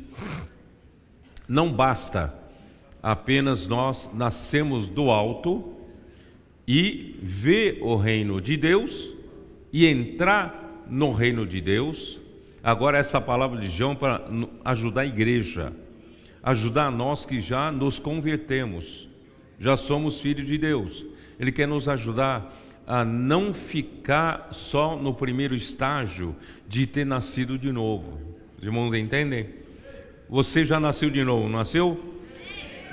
não 1.49 1.73
basta 1.73 2.35
apenas 3.02 3.67
nós 3.67 4.11
nascemos 4.12 4.88
do 4.88 5.11
alto 5.11 5.73
e 6.67 7.17
ver 7.23 7.79
o 7.81 7.97
reino 7.97 8.40
de 8.40 8.57
Deus 8.57 9.20
e 9.73 9.87
entrar 9.87 10.85
no 10.89 11.12
reino 11.12 11.47
de 11.47 11.61
Deus. 11.61 12.19
Agora, 12.62 12.99
essa 12.99 13.21
palavra 13.21 13.61
de 13.61 13.69
João 13.69 13.97
para 13.97 14.23
ajudar 14.65 15.03
a 15.03 15.07
igreja, 15.07 15.73
ajudar 16.43 16.91
nós 16.91 17.25
que 17.25 17.41
já 17.41 17.71
nos 17.71 17.99
convertemos, 17.99 19.09
já 19.59 19.77
somos 19.77 20.21
filhos 20.21 20.47
de 20.47 20.59
Deus 20.59 21.11
ele 21.41 21.50
quer 21.50 21.67
nos 21.67 21.89
ajudar 21.89 22.55
a 22.87 23.03
não 23.03 23.55
ficar 23.55 24.50
só 24.53 24.95
no 24.95 25.15
primeiro 25.15 25.55
estágio 25.55 26.37
de 26.69 26.87
ter 26.87 27.07
nascido 27.07 27.59
de 27.59 27.73
novo. 27.73 28.21
Os 28.59 28.65
irmãos 28.65 28.95
entendem? 28.95 29.49
Você 30.29 30.67
já 30.67 30.79
nasceu 30.79 31.09
de 31.09 31.25
novo, 31.25 31.49
nasceu? 31.49 31.99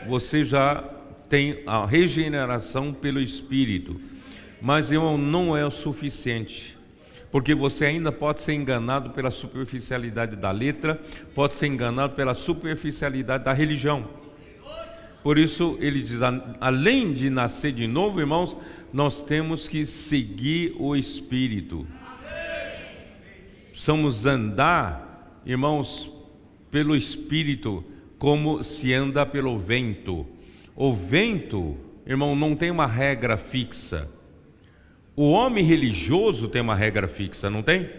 Você 0.08 0.46
já 0.46 0.82
tem 1.28 1.62
a 1.68 1.86
regeneração 1.86 2.94
pelo 2.94 3.20
Espírito. 3.20 4.00
Mas, 4.62 4.92
irmão, 4.92 5.18
não 5.18 5.56
é 5.56 5.66
o 5.66 5.72
suficiente. 5.72 6.78
Porque 7.32 7.54
você 7.54 7.86
ainda 7.86 8.12
pode 8.12 8.42
ser 8.42 8.54
enganado 8.54 9.12
pela 9.12 9.30
superficialidade 9.30 10.36
da 10.36 10.50
letra, 10.52 11.00
pode 11.36 11.56
ser 11.56 11.68
enganado 11.68 12.16
pela 12.16 12.34
superficialidade 12.34 13.44
da 13.44 13.54
religião. 13.54 14.08
Por 15.22 15.38
isso 15.38 15.78
ele 15.82 16.02
diz: 16.02 16.20
além 16.60 17.14
de 17.14 17.30
nascer 17.30 17.74
de 17.74 17.86
novo, 17.86 18.20
irmãos, 18.20 18.56
nós 18.94 19.22
temos 19.22 19.68
que 19.68 19.86
seguir 19.86 20.74
o 20.80 20.96
Espírito. 20.96 21.86
Precisamos 23.72 24.26
andar, 24.26 25.42
irmãos, 25.46 26.12
pelo 26.72 26.96
Espírito, 26.96 27.84
como 28.18 28.64
se 28.64 28.94
anda 28.94 29.26
pelo 29.26 29.60
vento. 29.60 30.26
O 30.76 30.94
vento, 30.94 31.78
irmão, 32.06 32.36
não 32.36 32.56
tem 32.56 32.72
uma 32.72 32.88
regra 32.88 33.38
fixa. 33.38 34.10
O 35.20 35.32
homem 35.32 35.66
religioso 35.66 36.48
tem 36.48 36.62
uma 36.62 36.76
regra 36.76 37.08
fixa, 37.08 37.50
não 37.50 37.64
tem? 37.64 37.90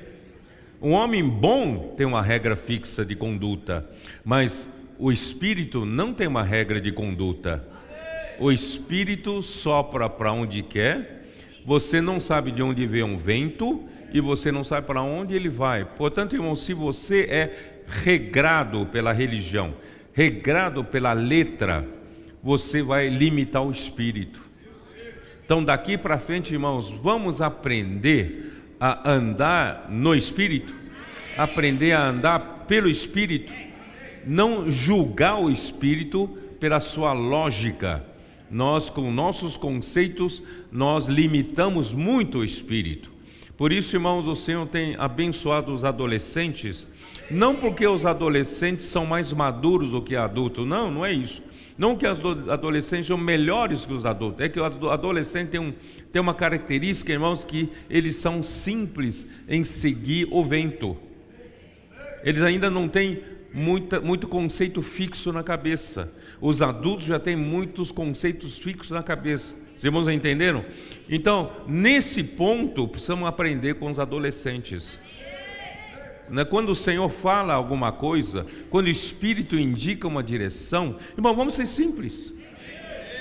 Um 0.81 0.93
homem 0.93 1.29
bom 1.29 1.93
tem 1.97 2.07
uma 2.07 2.23
regra 2.23 2.55
fixa 2.55 3.05
de 3.05 3.17
conduta, 3.17 3.85
mas 4.25 4.69
o 4.97 5.11
espírito 5.11 5.85
não 5.85 6.15
tem 6.15 6.29
uma 6.29 6.45
regra 6.45 6.81
de 6.81 6.93
conduta. 6.93 7.67
O 8.39 8.53
espírito 8.53 9.43
sopra 9.43 10.09
para 10.09 10.33
onde 10.33 10.63
quer, 10.63 11.25
você 11.67 12.01
não 12.01 12.21
sabe 12.21 12.53
de 12.53 12.63
onde 12.63 12.87
vem 12.87 13.03
um 13.03 13.19
vento 13.19 13.83
e 14.13 14.21
você 14.21 14.53
não 14.53 14.63
sabe 14.63 14.87
para 14.87 15.03
onde 15.03 15.35
ele 15.35 15.49
vai. 15.49 15.85
Portanto, 15.85 16.37
irmão, 16.37 16.55
se 16.55 16.73
você 16.73 17.23
é 17.23 17.83
regrado 17.85 18.87
pela 18.87 19.11
religião, 19.11 19.75
regrado 20.13 20.85
pela 20.85 21.15
letra, 21.15 21.85
você 22.41 22.81
vai 22.81 23.09
limitar 23.09 23.65
o 23.65 23.73
espírito. 23.73 24.48
Então, 25.49 25.65
daqui 25.65 25.97
para 25.97 26.19
frente, 26.19 26.53
irmãos, 26.53 26.91
vamos 27.03 27.41
aprender 27.41 28.53
a 28.79 29.11
andar 29.11 29.87
no 29.89 30.15
espírito, 30.15 30.75
aprender 31.39 31.93
a 31.93 32.07
andar 32.07 32.67
pelo 32.67 32.87
espírito 32.87 33.51
não 34.29 34.71
julgar 34.71 35.41
o 35.41 35.51
espírito 35.51 36.29
pela 36.61 36.81
sua 36.81 37.15
lógica. 37.15 38.05
Nós, 38.51 38.91
com 38.91 39.11
nossos 39.11 39.57
conceitos, 39.57 40.43
nós 40.71 41.07
limitamos 41.07 41.95
muito 41.95 42.39
o 42.39 42.45
espírito. 42.45 43.11
Por 43.57 43.73
isso, 43.73 43.97
irmãos, 43.97 44.27
o 44.27 44.37
Senhor 44.37 44.67
tem 44.67 44.95
abençoado 44.97 45.73
os 45.73 45.83
adolescentes, 45.83 46.87
não 47.31 47.57
porque 47.57 47.87
os 47.87 48.05
adolescentes 48.05 48.85
são 48.85 49.07
mais 49.07 49.33
maduros 49.33 49.91
do 49.93 50.03
que 50.03 50.15
adultos, 50.15 50.67
não, 50.67 50.91
não 50.91 51.05
é 51.05 51.13
isso. 51.13 51.43
Não 51.79 51.97
que 51.97 52.05
os 52.09 52.49
adolescentes 52.49 53.07
são 53.07 53.17
melhores 53.17 53.87
que 53.87 53.93
os 53.93 54.05
adultos, 54.05 54.45
é 54.45 54.49
que 54.49 54.59
o 54.59 54.91
adolescente 54.91 55.51
tem, 55.51 55.61
um, 55.61 55.73
tem 56.11 56.21
uma 56.21 56.35
característica, 56.35 57.13
irmãos, 57.13 57.45
que 57.45 57.69
eles 57.89 58.17
são 58.17 58.43
simples 58.43 59.25
em 59.49 59.63
seguir 59.63 60.27
o 60.33 60.45
vento. 60.45 60.97
Eles 62.25 62.43
ainda 62.43 62.69
não 62.69 62.89
têm 62.89 63.23
muita, 63.55 64.01
muito 64.01 64.27
conceito 64.27 64.83
fixo 64.83 65.33
na 65.33 65.45
cabeça. 65.45 66.13
Os 66.41 66.61
adultos 66.61 67.07
já 67.07 67.21
têm 67.21 67.37
muitos 67.37 67.93
conceitos 67.93 68.59
fixos 68.59 68.91
na 68.91 69.03
cabeça. 69.03 69.55
Os 69.77 69.85
irmãos 69.85 70.09
entenderam? 70.09 70.65
Então, 71.09 71.53
nesse 71.69 72.25
ponto, 72.25 72.89
precisamos 72.89 73.29
aprender 73.29 73.75
com 73.75 73.89
os 73.89 74.01
adolescentes. 74.01 74.99
Né, 76.31 76.45
quando 76.45 76.71
o 76.71 76.75
Senhor 76.75 77.09
fala 77.09 77.55
alguma 77.55 77.93
coisa, 77.93 78.47
quando 78.71 78.87
o 78.87 78.91
Espírito 78.91 79.59
indica 79.59 80.07
uma 80.07 80.23
direção, 80.23 80.97
irmão, 81.17 81.35
vamos 81.35 81.55
ser 81.55 81.67
simples. 81.67 82.33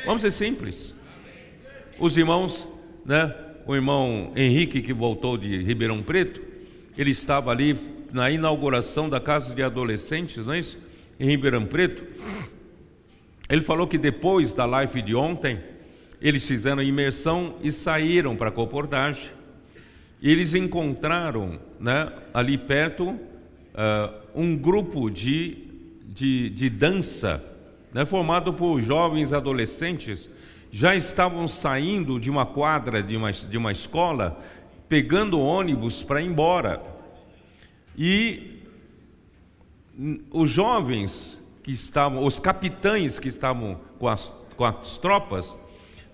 Vamos 0.05 0.21
ser 0.21 0.31
simples. 0.31 0.93
Os 1.99 2.17
irmãos, 2.17 2.67
né, 3.05 3.33
o 3.65 3.75
irmão 3.75 4.31
Henrique 4.35 4.81
que 4.81 4.93
voltou 4.93 5.37
de 5.37 5.61
Ribeirão 5.63 6.01
Preto, 6.01 6.41
ele 6.97 7.11
estava 7.11 7.51
ali 7.51 7.77
na 8.11 8.31
inauguração 8.31 9.09
da 9.09 9.19
casa 9.19 9.53
de 9.53 9.61
adolescentes, 9.61 10.45
não 10.45 10.53
é 10.53 10.59
isso? 10.59 10.77
Em 11.19 11.27
Ribeirão 11.27 11.65
Preto. 11.65 12.03
Ele 13.49 13.61
falou 13.61 13.87
que 13.87 13.97
depois 13.97 14.53
da 14.53 14.65
live 14.65 15.01
de 15.01 15.15
ontem, 15.15 15.59
eles 16.21 16.45
fizeram 16.45 16.81
imersão 16.81 17.55
e 17.61 17.71
saíram 17.71 18.35
para 18.35 18.49
a 18.49 18.51
comportagem. 18.51 19.36
Eles 20.21 20.53
encontraram 20.53 21.59
né, 21.79 22.11
ali 22.33 22.57
perto 22.57 23.09
uh, 23.09 23.19
um 24.33 24.55
grupo 24.55 25.09
de, 25.09 25.57
de, 26.07 26.49
de 26.49 26.69
dança 26.69 27.43
né, 27.93 28.05
formado 28.05 28.53
por 28.53 28.81
jovens 28.81 29.31
adolescentes. 29.31 30.29
Já 30.71 30.95
estavam 30.95 31.47
saindo 31.47 32.19
de 32.19 32.29
uma 32.29 32.45
quadra 32.45 33.01
de 33.01 33.15
uma, 33.15 33.31
de 33.31 33.57
uma 33.57 33.71
escola, 33.71 34.43
pegando 34.89 35.39
ônibus 35.39 36.03
para 36.03 36.21
ir 36.21 36.27
embora. 36.27 36.81
E 37.97 38.61
os 40.31 40.49
jovens 40.49 41.39
que 41.63 41.71
estavam, 41.71 42.23
os 42.23 42.39
capitães 42.39 43.19
que 43.19 43.27
estavam 43.27 43.79
com 43.97 44.07
as, 44.07 44.31
com 44.55 44.63
as 44.63 44.97
tropas, 44.97 45.57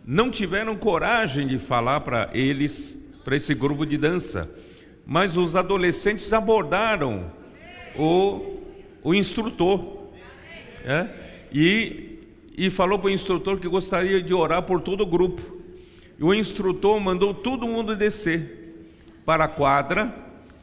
não 0.05 0.29
tiveram 0.29 0.75
coragem 0.75 1.47
de 1.47 1.57
falar 1.57 2.01
para 2.01 2.29
eles 2.33 2.95
para 3.23 3.35
esse 3.35 3.53
grupo 3.53 3.85
de 3.85 3.97
dança. 3.97 4.49
Mas 5.05 5.37
os 5.37 5.55
adolescentes 5.55 6.31
abordaram 6.31 7.31
o, 7.95 8.59
o 9.03 9.13
instrutor. 9.13 10.03
É? 10.85 11.07
E, 11.51 12.19
e 12.57 12.69
falou 12.69 12.99
para 12.99 13.07
o 13.07 13.11
instrutor 13.11 13.59
que 13.59 13.67
gostaria 13.67 14.21
de 14.21 14.33
orar 14.33 14.63
por 14.63 14.81
todo 14.81 15.01
o 15.01 15.05
grupo. 15.05 15.41
E 16.19 16.23
o 16.23 16.33
instrutor 16.33 16.99
mandou 16.99 17.33
todo 17.33 17.67
mundo 17.67 17.95
descer 17.95 18.91
para 19.25 19.45
a 19.45 19.47
quadra, 19.47 20.13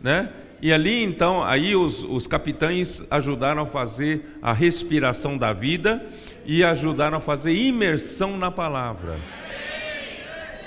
né? 0.00 0.30
E 0.62 0.72
ali 0.72 1.02
então, 1.02 1.42
aí 1.42 1.74
os, 1.74 2.04
os 2.04 2.26
capitães 2.26 3.02
ajudaram 3.10 3.62
a 3.62 3.66
fazer 3.66 4.38
a 4.42 4.52
respiração 4.52 5.38
da 5.38 5.54
vida 5.54 6.06
e 6.44 6.62
ajudaram 6.62 7.16
a 7.16 7.20
fazer 7.20 7.54
imersão 7.54 8.36
na 8.36 8.50
palavra 8.50 9.18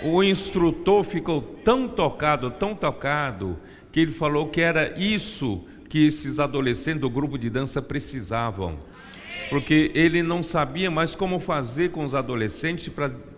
o 0.03 0.24
instrutor 0.24 1.03
ficou 1.03 1.41
tão 1.41 1.88
tocado, 1.88 2.51
tão 2.51 2.75
tocado, 2.75 3.57
que 3.91 4.00
ele 4.00 4.12
falou 4.12 4.48
que 4.48 4.62
era 4.62 5.00
isso 5.00 5.63
que 5.89 6.07
esses 6.07 6.39
adolescentes 6.39 7.01
do 7.01 7.10
grupo 7.10 7.38
de 7.38 7.50
dança 7.50 7.81
precisavam. 7.81 8.79
Porque 9.50 9.91
ele 9.93 10.24
não 10.24 10.41
sabia 10.41 10.89
mais 10.89 11.13
como 11.13 11.39
fazer 11.39 11.91
com 11.91 12.03
os 12.03 12.15
adolescentes 12.15 12.89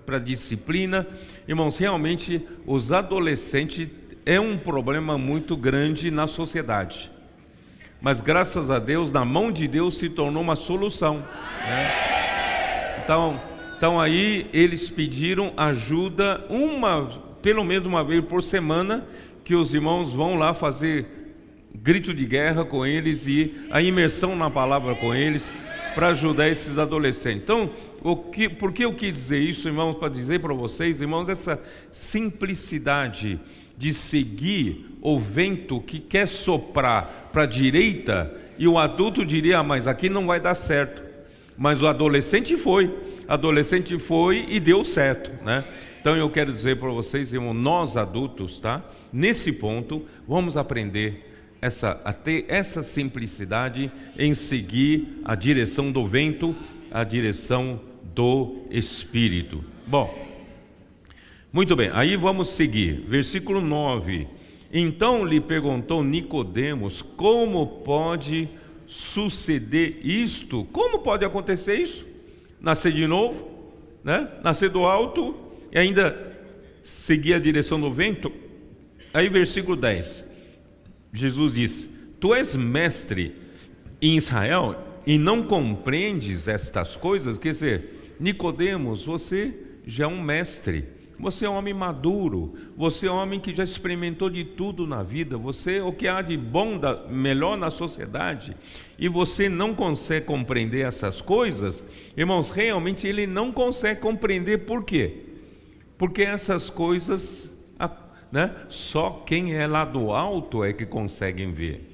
para 0.05 0.19
disciplina. 0.19 1.05
Irmãos, 1.47 1.77
realmente 1.77 2.41
os 2.65 2.91
adolescentes 2.91 3.89
é 4.25 4.39
um 4.39 4.57
problema 4.57 5.17
muito 5.17 5.57
grande 5.57 6.09
na 6.09 6.27
sociedade. 6.27 7.11
Mas 8.01 8.21
graças 8.21 8.69
a 8.69 8.79
Deus, 8.79 9.11
na 9.11 9.25
mão 9.25 9.51
de 9.51 9.67
Deus 9.67 9.97
se 9.97 10.09
tornou 10.09 10.41
uma 10.41 10.55
solução. 10.55 11.17
Né? 11.17 13.01
Então, 13.03 13.41
então 13.77 13.99
aí 13.99 14.47
eles 14.53 14.89
pediram 14.89 15.53
ajuda 15.57 16.45
uma, 16.49 17.09
pelo 17.41 17.63
menos 17.63 17.87
uma 17.87 18.03
vez 18.03 18.23
por 18.23 18.41
semana, 18.41 19.05
que 19.43 19.53
os 19.53 19.73
irmãos 19.73 20.11
vão 20.11 20.35
lá 20.35 20.53
fazer 20.53 21.05
grito 21.73 22.13
de 22.13 22.25
guerra 22.25 22.65
com 22.65 22.85
eles 22.85 23.27
e 23.27 23.53
a 23.69 23.81
imersão 23.81 24.35
na 24.35 24.49
palavra 24.49 24.95
com 24.95 25.13
eles 25.13 25.51
para 25.93 26.09
ajudar 26.09 26.49
esses 26.49 26.77
adolescentes. 26.77 27.43
Então, 27.43 27.69
o 28.01 28.15
que, 28.15 28.49
por 28.49 28.73
que 28.73 28.85
eu 28.85 28.93
quis 28.93 29.13
dizer 29.13 29.39
isso, 29.39 29.67
irmãos, 29.67 29.95
para 29.95 30.09
dizer 30.09 30.39
para 30.39 30.53
vocês, 30.53 30.99
irmãos, 30.99 31.29
essa 31.29 31.59
simplicidade 31.91 33.39
de 33.77 33.93
seguir 33.93 34.97
o 35.01 35.19
vento 35.19 35.79
que 35.81 35.99
quer 35.99 36.27
soprar 36.27 37.29
para 37.31 37.43
a 37.43 37.47
direita 37.47 38.33
e 38.57 38.67
o 38.67 38.77
adulto 38.77 39.25
diria, 39.25 39.59
ah, 39.59 39.63
mas 39.63 39.87
aqui 39.87 40.09
não 40.09 40.25
vai 40.25 40.39
dar 40.39 40.55
certo. 40.55 41.04
Mas 41.57 41.81
o 41.81 41.87
adolescente 41.87 42.57
foi 42.57 42.91
adolescente 43.27 43.97
foi 43.97 44.45
e 44.49 44.59
deu 44.59 44.85
certo, 44.85 45.31
né? 45.43 45.65
Então 45.99 46.15
eu 46.15 46.29
quero 46.29 46.53
dizer 46.53 46.77
para 46.77 46.89
vocês, 46.89 47.33
irmão, 47.33 47.53
nós 47.53 47.97
adultos, 47.97 48.59
tá? 48.59 48.83
Nesse 49.11 49.51
ponto, 49.51 50.05
vamos 50.27 50.55
aprender 50.55 51.55
essa, 51.61 51.99
a 52.05 52.13
ter 52.13 52.45
essa 52.47 52.83
simplicidade 52.83 53.91
em 54.17 54.33
seguir 54.35 55.21
a 55.25 55.33
direção 55.33 55.91
do 55.91 56.05
vento, 56.05 56.55
a 56.91 57.03
direção 57.03 57.81
do 58.13 58.65
Espírito. 58.69 59.63
Bom, 59.87 60.13
muito 61.51 61.75
bem, 61.75 61.89
aí 61.93 62.15
vamos 62.15 62.49
seguir, 62.49 63.03
versículo 63.07 63.61
9. 63.61 64.27
Então 64.71 65.25
lhe 65.25 65.39
perguntou 65.39 66.03
Nicodemos: 66.03 67.01
Como 67.01 67.65
pode 67.83 68.49
suceder 68.87 69.99
isto? 70.03 70.65
Como 70.71 70.99
pode 70.99 71.25
acontecer 71.25 71.75
isso? 71.75 72.05
nascer 72.65 72.91
de 72.91 73.05
novo, 73.05 73.47
né? 74.03 74.27
nascer 74.43 74.69
do 74.69 74.85
alto 74.85 75.35
e 75.71 75.77
ainda 75.77 76.35
seguir 76.83 77.35
a 77.35 77.39
direção 77.39 77.79
do 77.79 77.93
vento. 77.93 78.31
Aí, 79.13 79.29
versículo 79.29 79.77
10, 79.77 80.23
Jesus 81.13 81.53
diz: 81.53 81.87
Tu 82.19 82.33
és 82.33 82.55
mestre 82.55 83.35
em 84.01 84.17
Israel 84.17 84.75
e 85.05 85.19
não 85.19 85.43
compreendes 85.43 86.47
estas 86.47 86.97
coisas? 86.97 87.37
Quer 87.37 87.51
dizer, 87.51 88.15
Nicodemos, 88.19 89.05
você 89.05 89.53
já 89.85 90.05
é 90.05 90.07
um 90.07 90.21
mestre. 90.21 90.85
Você 91.19 91.45
é 91.45 91.49
um 91.49 91.55
homem 91.55 91.73
maduro, 91.73 92.53
você 92.75 93.07
é 93.07 93.11
um 93.11 93.15
homem 93.15 93.39
que 93.39 93.55
já 93.55 93.63
experimentou 93.63 94.29
de 94.29 94.43
tudo 94.43 94.85
na 94.85 95.01
vida, 95.01 95.37
você 95.37 95.77
é 95.77 95.83
o 95.83 95.93
que 95.93 96.07
há 96.07 96.21
de 96.21 96.35
bom, 96.35 96.77
da, 96.77 97.07
melhor 97.07 97.57
na 97.57 97.71
sociedade, 97.71 98.55
e 98.99 99.07
você 99.07 99.47
não 99.47 99.73
consegue 99.73 100.25
compreender 100.25 100.85
essas 100.85 101.21
coisas, 101.21 101.83
irmãos, 102.17 102.49
realmente 102.49 103.07
ele 103.07 103.25
não 103.25 103.51
consegue 103.51 104.01
compreender 104.01 104.65
por 104.65 104.83
quê? 104.83 105.23
Porque 105.97 106.21
essas 106.23 106.69
coisas, 106.69 107.49
né, 108.31 108.53
só 108.67 109.23
quem 109.25 109.53
é 109.53 109.65
lá 109.65 109.85
do 109.85 110.11
alto 110.11 110.63
é 110.63 110.73
que 110.73 110.85
consegue 110.85 111.45
ver. 111.45 111.91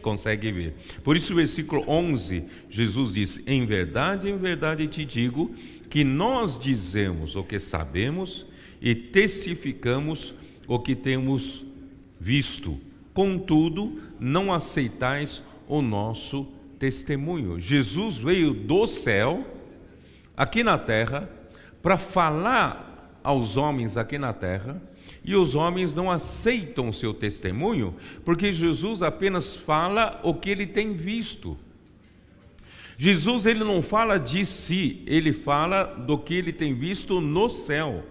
Consegue 0.00 0.52
ver. 0.52 0.74
Por 1.02 1.16
isso, 1.16 1.32
o 1.32 1.36
versículo 1.36 1.82
11, 1.88 2.44
Jesus 2.70 3.12
diz: 3.12 3.42
Em 3.48 3.66
verdade, 3.66 4.28
em 4.28 4.36
verdade 4.36 4.86
te 4.86 5.04
digo 5.04 5.52
que 5.90 6.04
nós 6.04 6.56
dizemos 6.56 7.34
o 7.34 7.42
que 7.42 7.58
sabemos 7.58 8.46
e 8.82 8.96
testificamos 8.96 10.34
o 10.66 10.78
que 10.78 10.96
temos 10.96 11.64
visto. 12.20 12.80
Contudo, 13.14 14.00
não 14.18 14.52
aceitais 14.52 15.40
o 15.68 15.80
nosso 15.80 16.48
testemunho. 16.80 17.60
Jesus 17.60 18.16
veio 18.16 18.52
do 18.52 18.86
céu, 18.88 19.46
aqui 20.36 20.64
na 20.64 20.76
terra, 20.76 21.30
para 21.80 21.96
falar 21.96 23.20
aos 23.22 23.56
homens 23.56 23.96
aqui 23.96 24.18
na 24.18 24.32
terra, 24.32 24.82
e 25.24 25.36
os 25.36 25.54
homens 25.54 25.94
não 25.94 26.10
aceitam 26.10 26.88
o 26.88 26.92
seu 26.92 27.14
testemunho, 27.14 27.94
porque 28.24 28.52
Jesus 28.52 29.00
apenas 29.00 29.54
fala 29.54 30.20
o 30.24 30.34
que 30.34 30.50
ele 30.50 30.66
tem 30.66 30.92
visto. 30.92 31.56
Jesus 32.98 33.46
ele 33.46 33.62
não 33.62 33.80
fala 33.80 34.18
de 34.18 34.44
si, 34.44 35.02
ele 35.06 35.32
fala 35.32 35.84
do 35.84 36.18
que 36.18 36.34
ele 36.34 36.52
tem 36.52 36.74
visto 36.74 37.20
no 37.20 37.48
céu. 37.48 38.04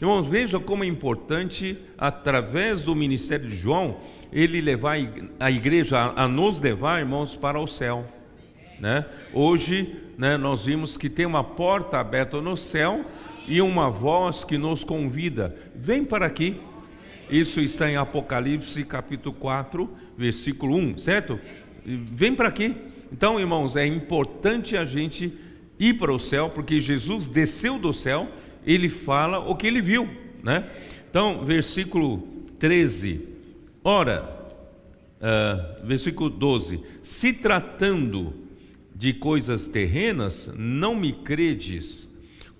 Irmãos, 0.00 0.28
veja 0.28 0.60
como 0.60 0.84
é 0.84 0.86
importante, 0.86 1.76
através 1.96 2.82
do 2.82 2.94
ministério 2.94 3.48
de 3.48 3.56
João, 3.56 3.96
ele 4.32 4.60
levar 4.60 4.96
a 5.40 5.50
igreja 5.50 5.98
a, 5.98 6.24
a 6.24 6.28
nos 6.28 6.60
levar, 6.60 7.00
irmãos, 7.00 7.34
para 7.34 7.58
o 7.58 7.66
céu. 7.66 8.06
Né? 8.78 9.04
Hoje, 9.32 9.96
né, 10.16 10.36
nós 10.36 10.64
vimos 10.64 10.96
que 10.96 11.10
tem 11.10 11.26
uma 11.26 11.42
porta 11.42 11.98
aberta 11.98 12.40
no 12.40 12.56
céu 12.56 13.04
e 13.48 13.60
uma 13.60 13.90
voz 13.90 14.44
que 14.44 14.56
nos 14.56 14.84
convida: 14.84 15.56
vem 15.74 16.04
para 16.04 16.26
aqui. 16.26 16.60
Isso 17.28 17.60
está 17.60 17.90
em 17.90 17.96
Apocalipse 17.96 18.84
capítulo 18.84 19.34
4, 19.34 19.90
versículo 20.16 20.76
1, 20.76 20.98
certo? 20.98 21.38
Vem 21.84 22.34
para 22.34 22.48
aqui. 22.48 22.74
Então, 23.12 23.38
irmãos, 23.38 23.74
é 23.74 23.86
importante 23.86 24.76
a 24.76 24.84
gente 24.84 25.36
ir 25.78 25.94
para 25.94 26.12
o 26.12 26.18
céu, 26.18 26.50
porque 26.50 26.80
Jesus 26.80 27.26
desceu 27.26 27.78
do 27.78 27.92
céu 27.92 28.28
ele 28.68 28.90
fala 28.90 29.38
o 29.38 29.56
que 29.56 29.66
ele 29.66 29.80
viu, 29.80 30.06
né? 30.42 30.70
Então, 31.08 31.42
versículo 31.42 32.18
13. 32.58 33.26
Ora, 33.82 34.46
uh, 35.16 35.86
versículo 35.86 36.28
12: 36.28 36.82
Se 37.02 37.32
tratando 37.32 38.34
de 38.94 39.14
coisas 39.14 39.66
terrenas, 39.66 40.50
não 40.54 40.94
me 40.94 41.14
credes. 41.14 42.06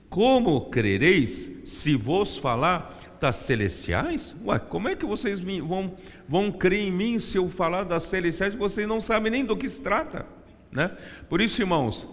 Como 0.08 0.70
crereis 0.70 1.50
se 1.66 1.94
vos 1.94 2.38
falar 2.38 3.18
das 3.20 3.36
celestiais? 3.36 4.34
Ué, 4.46 4.58
como 4.58 4.88
é 4.88 4.96
que 4.96 5.04
vocês 5.04 5.40
vão, 5.40 5.92
vão 6.26 6.50
crer 6.50 6.88
em 6.88 6.92
mim 6.92 7.18
se 7.18 7.36
eu 7.36 7.50
falar 7.50 7.84
das 7.84 8.04
celestiais? 8.04 8.54
Vocês 8.54 8.88
não 8.88 9.02
sabem 9.02 9.30
nem 9.30 9.44
do 9.44 9.54
que 9.54 9.68
se 9.68 9.80
trata. 9.82 10.24
Né? 10.72 10.90
Por 11.28 11.42
isso, 11.42 11.60
irmãos, 11.60 12.08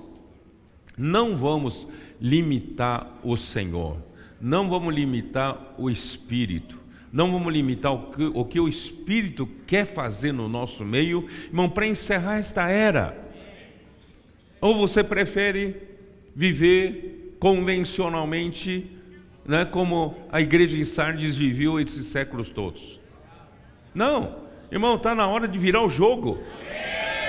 não 0.98 1.36
vamos 1.36 1.88
limitar 2.22 3.20
o 3.24 3.36
Senhor, 3.36 3.98
não 4.40 4.70
vamos 4.70 4.94
limitar 4.94 5.74
o 5.78 5.90
Espírito, 5.90 6.80
não 7.12 7.32
vamos 7.32 7.54
limitar 7.54 7.94
o 7.94 8.12
que 8.12 8.24
o, 8.24 8.46
que 8.46 8.60
o 8.60 8.68
Espírito 8.68 9.48
quer 9.66 9.86
fazer 9.86 10.32
no 10.32 10.48
nosso 10.48 10.84
meio, 10.84 11.28
irmão, 11.46 11.70
para 11.70 11.88
encerrar 11.88 12.40
esta 12.40 12.68
era. 12.70 13.18
Ou 14.60 14.76
você 14.76 15.04
prefere 15.04 15.76
viver 16.36 17.36
convencionalmente, 17.40 18.90
né, 19.46 19.64
como 19.64 20.16
a 20.32 20.42
igreja 20.42 20.78
em 20.78 20.84
Sardes 20.84 21.36
viveu 21.36 21.80
esses 21.80 22.08
séculos 22.08 22.50
todos? 22.50 23.00
Não, 23.94 24.36
irmão, 24.72 24.96
está 24.96 25.14
na 25.16 25.28
hora 25.28 25.48
de 25.48 25.58
virar 25.58 25.84
o 25.84 25.90
jogo. 25.90 26.40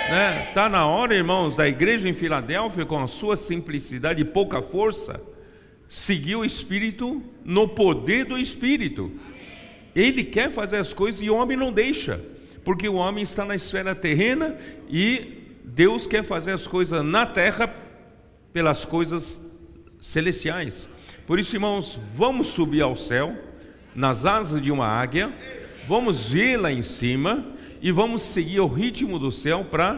Né? 0.08 0.50
Tá 0.54 0.68
na 0.68 0.86
hora, 0.86 1.14
irmãos, 1.14 1.56
da 1.56 1.66
igreja 1.66 2.08
em 2.08 2.14
Filadélfia, 2.14 2.86
com 2.86 3.02
a 3.02 3.08
sua 3.08 3.36
simplicidade 3.36 4.22
e 4.22 4.24
pouca 4.24 4.62
força, 4.62 5.20
seguir 5.88 6.36
o 6.36 6.44
Espírito 6.44 7.22
no 7.44 7.68
poder 7.68 8.24
do 8.24 8.38
Espírito. 8.38 9.10
Ele 9.94 10.22
quer 10.22 10.50
fazer 10.50 10.76
as 10.76 10.92
coisas 10.92 11.22
e 11.22 11.30
o 11.30 11.34
homem 11.34 11.56
não 11.56 11.72
deixa, 11.72 12.20
porque 12.64 12.88
o 12.88 12.94
homem 12.94 13.24
está 13.24 13.44
na 13.44 13.56
esfera 13.56 13.94
terrena 13.94 14.56
e 14.88 15.42
Deus 15.64 16.06
quer 16.06 16.24
fazer 16.24 16.52
as 16.52 16.66
coisas 16.66 17.04
na 17.04 17.26
terra 17.26 17.74
pelas 18.52 18.84
coisas 18.84 19.40
celestiais. 20.00 20.88
Por 21.26 21.38
isso, 21.38 21.56
irmãos, 21.56 21.98
vamos 22.14 22.48
subir 22.48 22.82
ao 22.82 22.96
céu, 22.96 23.36
nas 23.94 24.24
asas 24.24 24.62
de 24.62 24.70
uma 24.70 24.86
águia, 24.86 25.32
vamos 25.88 26.30
lá 26.60 26.70
em 26.70 26.82
cima 26.82 27.55
e 27.80 27.90
vamos 27.90 28.22
seguir 28.22 28.60
o 28.60 28.66
ritmo 28.66 29.18
do 29.18 29.30
céu 29.30 29.64
para 29.64 29.94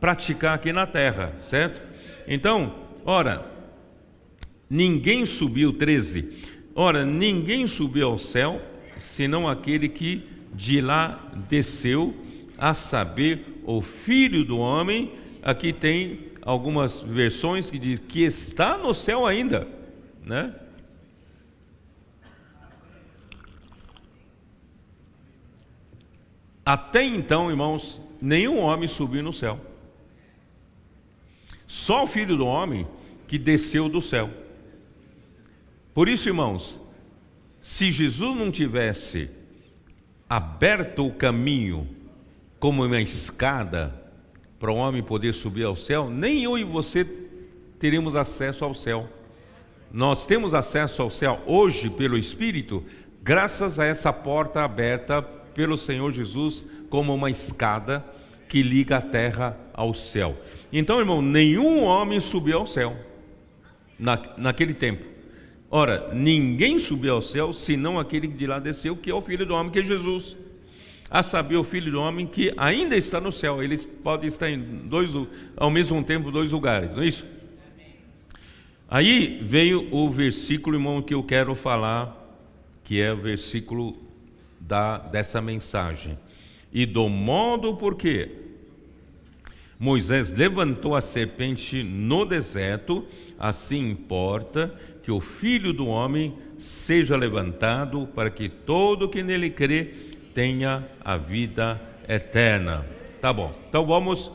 praticar 0.00 0.54
aqui 0.54 0.72
na 0.72 0.86
terra, 0.86 1.32
certo? 1.42 1.80
Então, 2.26 2.74
ora, 3.04 3.46
ninguém 4.68 5.24
subiu, 5.24 5.72
13, 5.72 6.28
ora, 6.74 7.04
ninguém 7.04 7.66
subiu 7.66 8.08
ao 8.08 8.18
céu, 8.18 8.60
senão 8.96 9.48
aquele 9.48 9.88
que 9.88 10.22
de 10.54 10.80
lá 10.80 11.32
desceu, 11.48 12.14
a 12.56 12.72
saber, 12.74 13.62
o 13.64 13.80
Filho 13.80 14.44
do 14.44 14.58
Homem, 14.58 15.12
aqui 15.42 15.72
tem 15.72 16.20
algumas 16.42 17.00
versões 17.00 17.70
que 17.70 17.78
diz 17.78 17.98
que 17.98 18.22
está 18.22 18.78
no 18.78 18.94
céu 18.94 19.26
ainda, 19.26 19.66
né? 20.24 20.54
Até 26.64 27.04
então, 27.04 27.50
irmãos, 27.50 28.00
nenhum 28.20 28.60
homem 28.60 28.88
subiu 28.88 29.22
no 29.22 29.32
céu. 29.32 29.60
Só 31.66 32.04
o 32.04 32.06
filho 32.06 32.36
do 32.36 32.46
homem 32.46 32.86
que 33.26 33.38
desceu 33.38 33.88
do 33.88 34.00
céu. 34.00 34.30
Por 35.92 36.08
isso, 36.08 36.28
irmãos, 36.28 36.80
se 37.60 37.90
Jesus 37.90 38.36
não 38.36 38.50
tivesse 38.50 39.30
aberto 40.28 41.06
o 41.06 41.12
caminho 41.12 41.88
como 42.58 42.84
uma 42.84 43.00
escada 43.00 43.94
para 44.58 44.72
o 44.72 44.76
homem 44.76 45.02
poder 45.02 45.34
subir 45.34 45.64
ao 45.64 45.76
céu, 45.76 46.08
nem 46.08 46.42
eu 46.42 46.56
e 46.56 46.64
você 46.64 47.04
teríamos 47.78 48.16
acesso 48.16 48.64
ao 48.64 48.74
céu. 48.74 49.08
Nós 49.92 50.24
temos 50.24 50.54
acesso 50.54 51.02
ao 51.02 51.10
céu 51.10 51.42
hoje 51.46 51.90
pelo 51.90 52.16
Espírito, 52.16 52.82
graças 53.22 53.78
a 53.78 53.84
essa 53.84 54.12
porta 54.12 54.62
aberta 54.62 55.22
pelo 55.54 55.78
Senhor 55.78 56.12
Jesus 56.12 56.62
como 56.90 57.14
uma 57.14 57.30
escada 57.30 58.04
que 58.48 58.62
liga 58.62 58.98
a 58.98 59.02
terra 59.02 59.58
ao 59.72 59.94
céu. 59.94 60.36
Então, 60.72 60.98
irmão, 60.98 61.22
nenhum 61.22 61.82
homem 61.84 62.20
subiu 62.20 62.58
ao 62.58 62.66
céu 62.66 62.96
na, 63.98 64.20
naquele 64.36 64.74
tempo. 64.74 65.04
Ora, 65.70 66.10
ninguém 66.14 66.78
subiu 66.78 67.14
ao 67.14 67.22
céu 67.22 67.52
senão 67.52 67.98
aquele 67.98 68.28
que 68.28 68.34
de 68.34 68.46
lá 68.46 68.58
desceu, 68.58 68.96
que 68.96 69.10
é 69.10 69.14
o 69.14 69.20
Filho 69.20 69.44
do 69.44 69.54
Homem, 69.54 69.72
que 69.72 69.80
é 69.80 69.82
Jesus. 69.82 70.36
A 71.10 71.22
saber, 71.22 71.56
o 71.56 71.64
Filho 71.64 71.90
do 71.90 72.00
Homem 72.00 72.26
que 72.26 72.52
ainda 72.56 72.96
está 72.96 73.20
no 73.20 73.32
céu. 73.32 73.62
Ele 73.62 73.76
pode 73.78 74.26
estar 74.26 74.48
em 74.48 74.60
dois, 74.60 75.10
ao 75.56 75.70
mesmo 75.70 76.02
tempo, 76.04 76.30
dois 76.30 76.52
lugares, 76.52 76.92
não 76.92 77.02
é 77.02 77.06
isso? 77.06 77.26
Aí 78.88 79.40
veio 79.42 79.88
o 79.92 80.08
versículo, 80.10 80.76
irmão, 80.76 81.02
que 81.02 81.14
eu 81.14 81.22
quero 81.24 81.54
falar, 81.56 82.16
que 82.84 83.00
é 83.00 83.12
o 83.12 83.16
versículo 83.16 84.03
da, 84.66 84.98
dessa 84.98 85.40
mensagem. 85.40 86.18
E 86.72 86.84
do 86.86 87.08
modo 87.08 87.76
porque 87.76 88.30
Moisés 89.78 90.32
levantou 90.32 90.96
a 90.96 91.00
serpente 91.00 91.82
no 91.82 92.24
deserto, 92.24 93.04
assim 93.38 93.90
importa 93.90 94.74
que 95.02 95.10
o 95.10 95.20
filho 95.20 95.72
do 95.72 95.86
homem 95.86 96.34
seja 96.58 97.16
levantado 97.16 98.08
para 98.14 98.30
que 98.30 98.48
todo 98.48 99.08
que 99.08 99.22
nele 99.22 99.50
crê 99.50 99.92
tenha 100.32 100.88
a 101.04 101.16
vida 101.16 101.80
eterna. 102.08 102.86
Tá 103.20 103.32
bom. 103.32 103.54
Então 103.68 103.84
vamos 103.84 104.32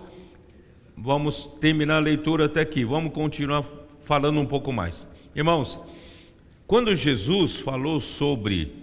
vamos 0.96 1.46
terminar 1.60 1.96
a 1.96 2.00
leitura 2.00 2.46
até 2.46 2.62
aqui. 2.62 2.84
Vamos 2.84 3.14
continuar 3.14 3.66
falando 4.04 4.40
um 4.40 4.46
pouco 4.46 4.72
mais. 4.72 5.08
Irmãos, 5.36 5.80
quando 6.68 6.96
Jesus 6.96 7.56
falou 7.56 8.00
sobre 8.00 8.79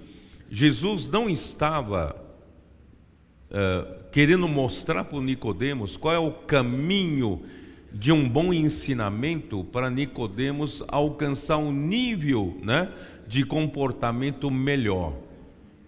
Jesus 0.50 1.06
não 1.06 1.28
estava 1.28 2.16
uh, 3.50 4.10
querendo 4.10 4.46
mostrar 4.46 5.04
para 5.04 5.20
Nicodemos 5.20 5.96
qual 5.96 6.14
é 6.14 6.18
o 6.18 6.32
caminho 6.32 7.42
de 7.92 8.12
um 8.12 8.28
bom 8.28 8.52
ensinamento 8.52 9.64
para 9.64 9.90
Nicodemos 9.90 10.82
alcançar 10.88 11.56
um 11.56 11.72
nível 11.72 12.58
né, 12.62 12.92
de 13.26 13.44
comportamento 13.44 14.50
melhor. 14.50 15.14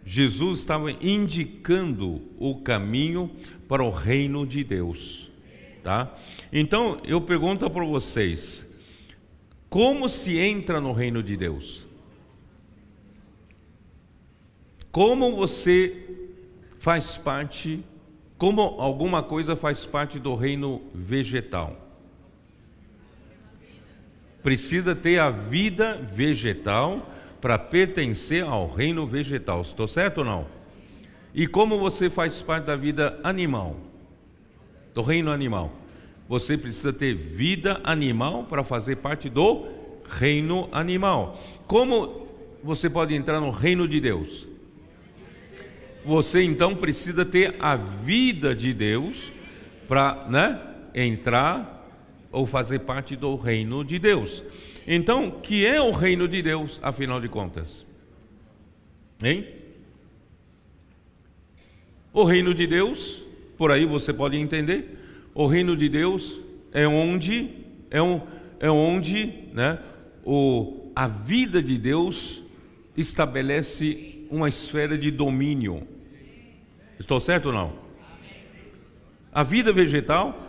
Jesus 0.05 0.61
estava 0.61 0.91
indicando 0.91 2.23
o 2.39 2.57
caminho 2.63 3.31
para 3.69 3.83
o 3.83 3.91
reino 3.91 4.47
de 4.47 4.65
Deus, 4.65 5.31
tá? 5.83 6.17
Então 6.51 6.99
eu 7.05 7.21
pergunto 7.21 7.69
para 7.69 7.85
vocês: 7.85 8.67
como 9.69 10.09
se 10.09 10.39
entra 10.39 10.81
no 10.81 10.93
reino 10.93 11.23
de 11.23 11.37
Deus? 11.37 11.88
Como 14.91 15.37
você 15.37 15.95
faz 16.79 17.17
parte, 17.17 17.85
como 18.39 18.63
alguma 18.63 19.23
coisa 19.23 19.55
faz 19.55 19.85
parte 19.85 20.19
do 20.19 20.35
reino 20.35 20.83
vegetal? 20.95 21.77
Precisa 24.43 24.95
ter 24.95 25.19
a 25.19 25.31
vida 25.31 25.97
vegetal 25.97 27.11
para 27.41 27.59
pertencer 27.59 28.43
ao 28.45 28.67
reino 28.67 29.07
vegetal. 29.07 29.63
Estou 29.63 29.87
certo 29.87 30.19
ou 30.19 30.25
não? 30.25 30.47
E 31.35 31.47
como 31.47 31.79
você 31.79 32.09
faz 32.09 32.41
parte 32.41 32.65
da 32.65 32.75
vida 32.75 33.21
animal? 33.23 33.77
Do 34.95 35.03
reino 35.03 35.31
animal. 35.31 35.71
Você 36.29 36.57
precisa 36.57 36.93
ter 36.93 37.15
vida 37.15 37.81
animal 37.85 38.45
para 38.45 38.65
fazer 38.65 38.97
parte 38.97 39.29
do 39.29 39.67
reino 40.09 40.69
animal. 40.73 41.39
Como 41.67 42.27
você 42.63 42.89
pode 42.89 43.15
entrar 43.15 43.41
no 43.41 43.51
reino 43.51 43.87
de 43.87 44.01
Deus? 44.01 44.48
Você 46.05 46.43
então 46.43 46.75
precisa 46.75 47.25
ter 47.25 47.57
a 47.59 47.77
vida 47.77 48.55
de 48.55 48.73
Deus 48.73 49.31
para 49.87 50.27
né, 50.29 50.61
entrar 50.95 51.87
ou 52.31 52.47
fazer 52.47 52.81
parte 52.81 53.17
do 53.17 53.37
reino 53.37 53.85
de 53.85 53.99
Deus. 53.99 54.43
Então, 54.87 55.31
que 55.31 55.67
é 55.67 55.81
o 55.81 55.91
reino 55.91 56.27
de 56.27 56.41
Deus, 56.43 56.79
afinal 56.83 57.21
de 57.21 57.29
contas? 57.29 57.85
Hein? 59.23 59.47
O 62.13 62.25
reino 62.25 62.55
de 62.55 62.67
Deus, 62.67 63.23
por 63.57 63.71
aí 63.71 63.85
você 63.85 64.13
pode 64.13 64.37
entender, 64.37 64.99
o 65.35 65.47
reino 65.47 65.77
de 65.77 65.89
Deus 65.89 66.41
é 66.73 66.87
onde 66.87 67.51
é, 67.91 68.03
um, 68.03 68.21
é 68.61 68.71
onde 68.71 69.33
né, 69.53 69.79
o, 70.25 70.91
a 70.95 71.07
vida 71.07 71.63
de 71.63 71.79
Deus 71.79 72.43
estabelece 72.97 74.18
uma 74.31 74.49
esfera 74.49 74.97
de 74.97 75.11
domínio. 75.11 75.87
Estou 76.99 77.21
certo 77.21 77.47
ou 77.47 77.53
não? 77.53 77.73
A 79.33 79.43
vida 79.43 79.73
vegetal 79.73 80.49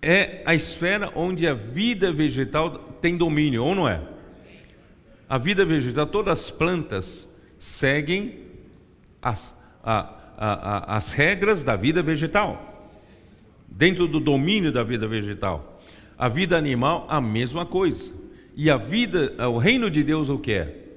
é 0.00 0.42
a 0.44 0.54
esfera 0.54 1.10
onde 1.14 1.46
a 1.46 1.54
vida 1.54 2.12
vegetal 2.12 2.78
tem 3.00 3.16
domínio, 3.16 3.64
ou 3.64 3.74
não 3.74 3.88
é? 3.88 4.00
A 5.28 5.38
vida 5.38 5.64
vegetal, 5.64 6.06
todas 6.06 6.38
as 6.38 6.50
plantas 6.50 7.28
seguem 7.58 8.38
as, 9.20 9.54
a, 9.82 9.98
a, 10.36 10.94
a, 10.94 10.96
as 10.96 11.12
regras 11.12 11.64
da 11.64 11.76
vida 11.76 12.02
vegetal, 12.02 12.90
dentro 13.66 14.06
do 14.06 14.20
domínio 14.20 14.72
da 14.72 14.82
vida 14.82 15.06
vegetal. 15.06 15.82
A 16.16 16.28
vida 16.28 16.56
animal, 16.56 17.06
a 17.08 17.20
mesma 17.20 17.66
coisa. 17.66 18.10
E 18.56 18.70
a 18.70 18.76
vida, 18.76 19.34
o 19.48 19.58
reino 19.58 19.90
de 19.90 20.02
Deus, 20.02 20.28
o 20.28 20.38
que 20.38 20.52
é? 20.52 20.87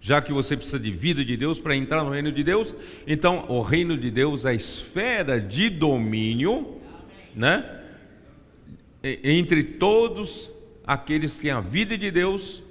Já 0.00 0.22
que 0.22 0.32
você 0.32 0.56
precisa 0.56 0.78
de 0.78 0.90
vida 0.90 1.22
de 1.22 1.36
Deus 1.36 1.58
para 1.58 1.76
entrar 1.76 2.02
no 2.02 2.10
reino 2.10 2.32
de 2.32 2.42
Deus, 2.42 2.74
então 3.06 3.44
o 3.48 3.60
reino 3.60 3.98
de 3.98 4.10
Deus 4.10 4.46
a 4.46 4.54
esfera 4.54 5.38
de 5.38 5.68
domínio, 5.68 6.80
né? 7.34 7.80
Entre 9.02 9.62
todos 9.62 10.50
aqueles 10.86 11.34
que 11.34 11.42
têm 11.42 11.50
a 11.50 11.60
vida 11.60 11.98
de 11.98 12.10
Deus, 12.10 12.62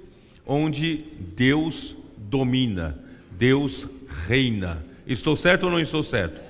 onde 0.44 1.04
Deus 1.36 1.94
domina, 2.16 2.98
Deus 3.30 3.86
reina. 4.26 4.84
Estou 5.06 5.36
certo 5.36 5.64
ou 5.64 5.70
não 5.70 5.80
estou 5.80 6.02
certo? 6.02 6.40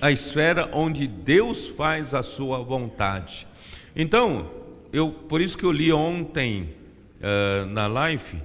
A 0.00 0.10
esfera 0.10 0.70
onde 0.72 1.06
Deus 1.06 1.66
faz 1.66 2.14
a 2.14 2.22
sua 2.22 2.58
vontade. 2.58 3.46
Então, 3.94 4.50
eu 4.92 5.10
por 5.10 5.40
isso 5.40 5.56
que 5.56 5.64
eu 5.64 5.72
li 5.72 5.92
ontem 5.92 6.70
uh, 7.20 7.66
na 7.66 7.86
live 7.86 8.38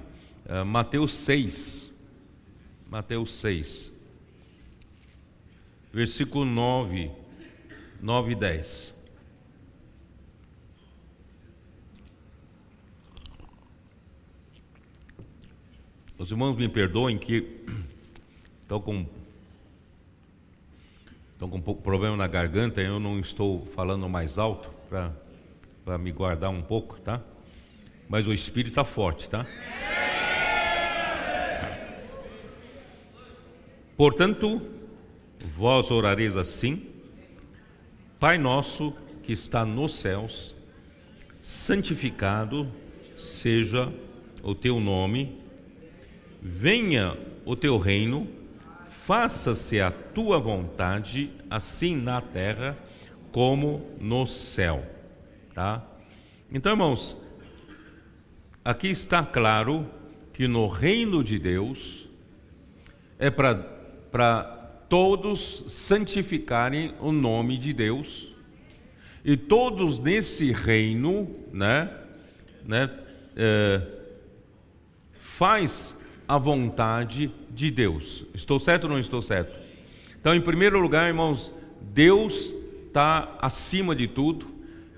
uh, 0.50 0.64
Mateus 0.64 1.14
6. 1.14 1.90
Mateus 2.90 3.32
6. 3.34 3.92
Versículo 5.92 6.44
9, 6.44 7.10
9 8.00 8.32
e 8.32 8.34
10. 8.34 8.94
Os 16.18 16.30
irmãos 16.30 16.54
me 16.56 16.68
perdoem 16.68 17.16
que 17.16 17.60
estão 18.60 18.80
com 18.80 19.06
estão 21.32 21.48
com 21.48 21.56
um 21.56 21.62
pouco 21.62 21.80
problema 21.80 22.18
na 22.18 22.26
garganta, 22.26 22.82
eu 22.82 23.00
não 23.00 23.18
estou 23.18 23.64
falando 23.74 24.06
mais 24.06 24.36
alto 24.36 24.70
para 24.90 25.96
me 25.96 26.12
guardar 26.12 26.50
um 26.50 26.60
pouco, 26.60 27.00
tá? 27.00 27.22
Mas 28.06 28.26
o 28.26 28.32
espírito 28.34 28.72
está 28.72 28.84
forte, 28.84 29.26
tá? 29.26 29.46
Portanto, 34.00 34.62
vós 35.58 35.90
orareis 35.90 36.34
assim: 36.34 36.86
Pai 38.18 38.38
nosso 38.38 38.94
que 39.22 39.30
está 39.30 39.62
nos 39.62 39.96
céus, 39.96 40.56
santificado 41.42 42.66
seja 43.14 43.92
o 44.42 44.54
teu 44.54 44.80
nome 44.80 45.38
Venha 46.40 47.14
o 47.44 47.54
teu 47.54 47.76
reino, 47.76 48.26
faça-se 49.04 49.78
a 49.82 49.90
tua 49.90 50.38
vontade, 50.38 51.30
assim 51.50 51.94
na 51.94 52.22
terra 52.22 52.78
como 53.30 53.86
no 54.00 54.24
céu. 54.24 54.82
Tá? 55.52 55.84
Então, 56.50 56.72
irmãos, 56.72 57.14
aqui 58.64 58.88
está 58.88 59.22
claro 59.22 59.86
que 60.32 60.48
no 60.48 60.68
reino 60.68 61.22
de 61.22 61.38
Deus 61.38 62.08
é 63.18 63.28
para 63.28 63.79
todos 64.88 65.64
santificarem 65.68 66.94
o 67.00 67.12
nome 67.12 67.56
de 67.56 67.72
Deus 67.72 68.34
e 69.24 69.36
todos 69.36 69.98
nesse 69.98 70.50
reino, 70.50 71.28
né, 71.52 71.90
né, 72.66 72.90
é, 73.36 73.82
faz 75.12 75.96
a 76.26 76.38
vontade 76.38 77.30
de 77.50 77.70
Deus. 77.70 78.24
Estou 78.34 78.58
certo 78.58 78.84
ou 78.84 78.90
não 78.90 78.98
estou 78.98 79.20
certo? 79.20 79.58
Então, 80.18 80.34
em 80.34 80.40
primeiro 80.40 80.78
lugar, 80.80 81.08
irmãos, 81.08 81.52
Deus 81.80 82.54
está 82.86 83.36
acima 83.40 83.94
de 83.94 84.06
tudo, 84.06 84.46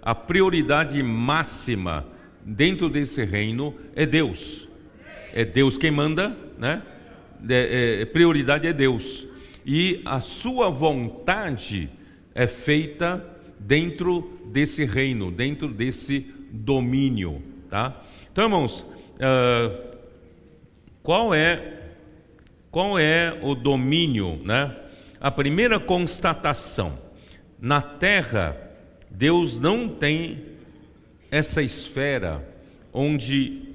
a 0.01 0.15
prioridade 0.15 1.03
máxima 1.03 2.07
dentro 2.45 2.89
desse 2.89 3.25
reino 3.25 3.75
é 3.95 4.05
Deus. 4.05 4.69
É 5.33 5.45
Deus 5.45 5.77
quem 5.77 5.91
manda, 5.91 6.37
né? 6.59 6.83
É, 7.49 8.03
é, 8.03 8.05
prioridade 8.05 8.67
é 8.67 8.73
Deus. 8.73 9.27
E 9.65 10.01
a 10.05 10.21
sua 10.21 10.71
vontade 10.71 11.89
é 12.35 12.47
feita 12.47 13.25
dentro 13.59 14.41
desse 14.47 14.85
reino, 14.85 15.31
dentro 15.31 15.69
desse 15.69 16.27
domínio, 16.51 17.43
tá? 17.69 18.03
Então, 18.31 18.45
irmãos, 18.45 18.81
uh, 18.81 19.97
qual 21.03 21.35
é 21.35 21.79
qual 22.71 22.99
é 22.99 23.39
o 23.43 23.55
domínio, 23.55 24.41
né? 24.45 24.75
A 25.21 25.31
primeira 25.31 25.79
constatação, 25.79 26.99
na 27.61 27.81
terra 27.81 28.57
Deus 29.11 29.59
não 29.59 29.89
tem 29.89 30.43
essa 31.31 31.63
esfera 31.63 32.47
onde 32.93 33.72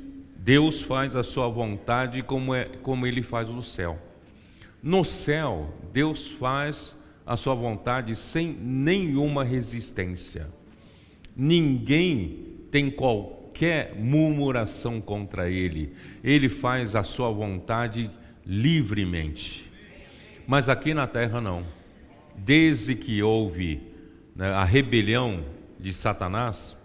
Deus 0.47 0.81
faz 0.81 1.13
a 1.13 1.23
sua 1.23 1.49
vontade 1.49 2.23
como 2.23 2.55
é 2.55 2.63
como 2.81 3.05
ele 3.05 3.21
faz 3.21 3.49
no 3.49 3.61
céu. 3.61 3.99
No 4.81 5.03
céu, 5.03 5.73
Deus 5.91 6.29
faz 6.39 6.95
a 7.25 7.35
sua 7.35 7.53
vontade 7.53 8.15
sem 8.15 8.53
nenhuma 8.53 9.43
resistência. 9.43 10.47
Ninguém 11.35 12.45
tem 12.71 12.89
qualquer 12.89 13.93
murmuração 13.97 15.01
contra 15.01 15.49
ele. 15.49 15.93
Ele 16.23 16.47
faz 16.47 16.95
a 16.95 17.03
sua 17.03 17.29
vontade 17.29 18.09
livremente. 18.45 19.69
Mas 20.47 20.69
aqui 20.69 20.93
na 20.93 21.07
terra 21.07 21.41
não. 21.41 21.61
Desde 22.37 22.95
que 22.95 23.21
houve 23.21 23.81
né, 24.33 24.47
a 24.47 24.63
rebelião 24.63 25.43
de 25.77 25.91
Satanás, 25.93 26.76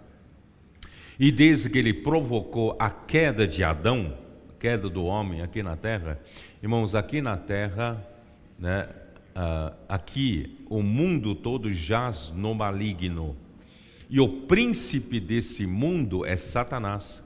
e 1.23 1.31
desde 1.31 1.71
que 1.71 1.79
ele 1.79 1.95
provocou 1.95 2.75
a 2.81 2.91
queda 2.91 3.47
de 3.47 3.63
Adão, 3.63 4.13
a 4.51 4.61
queda 4.61 4.89
do 4.89 5.05
homem 5.05 5.41
aqui 5.41 5.63
na 5.63 5.77
terra, 5.77 6.21
irmãos, 6.61 6.97
aqui 6.97 7.23
na 7.23 7.37
terra, 7.37 8.05
né, 8.59 8.89
uh, 9.37 9.73
aqui 9.89 10.59
o 10.69 10.83
mundo 10.83 11.37
todo 11.37 11.73
jaz 11.73 12.33
no 12.35 12.53
maligno. 12.57 13.37
E 14.11 14.19
o 14.19 14.29
príncipe 14.29 15.21
desse 15.21 15.65
mundo 15.65 16.27
é 16.27 16.37
Satanás. 16.37 17.23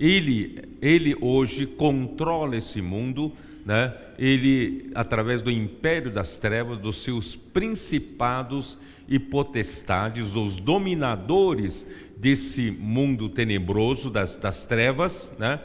Ele, 0.00 0.62
ele 0.80 1.14
hoje 1.20 1.66
controla 1.66 2.56
esse 2.56 2.80
mundo, 2.80 3.30
né? 3.66 3.94
ele, 4.18 4.90
através 4.94 5.42
do 5.42 5.50
império 5.50 6.10
das 6.10 6.38
trevas, 6.38 6.78
dos 6.78 7.02
seus 7.02 7.36
principados 7.36 8.78
e 9.06 9.18
potestades, 9.18 10.34
os 10.34 10.58
dominadores 10.58 11.86
desse 12.24 12.70
mundo 12.70 13.28
tenebroso, 13.28 14.08
das, 14.08 14.34
das 14.38 14.64
trevas, 14.64 15.30
né? 15.38 15.60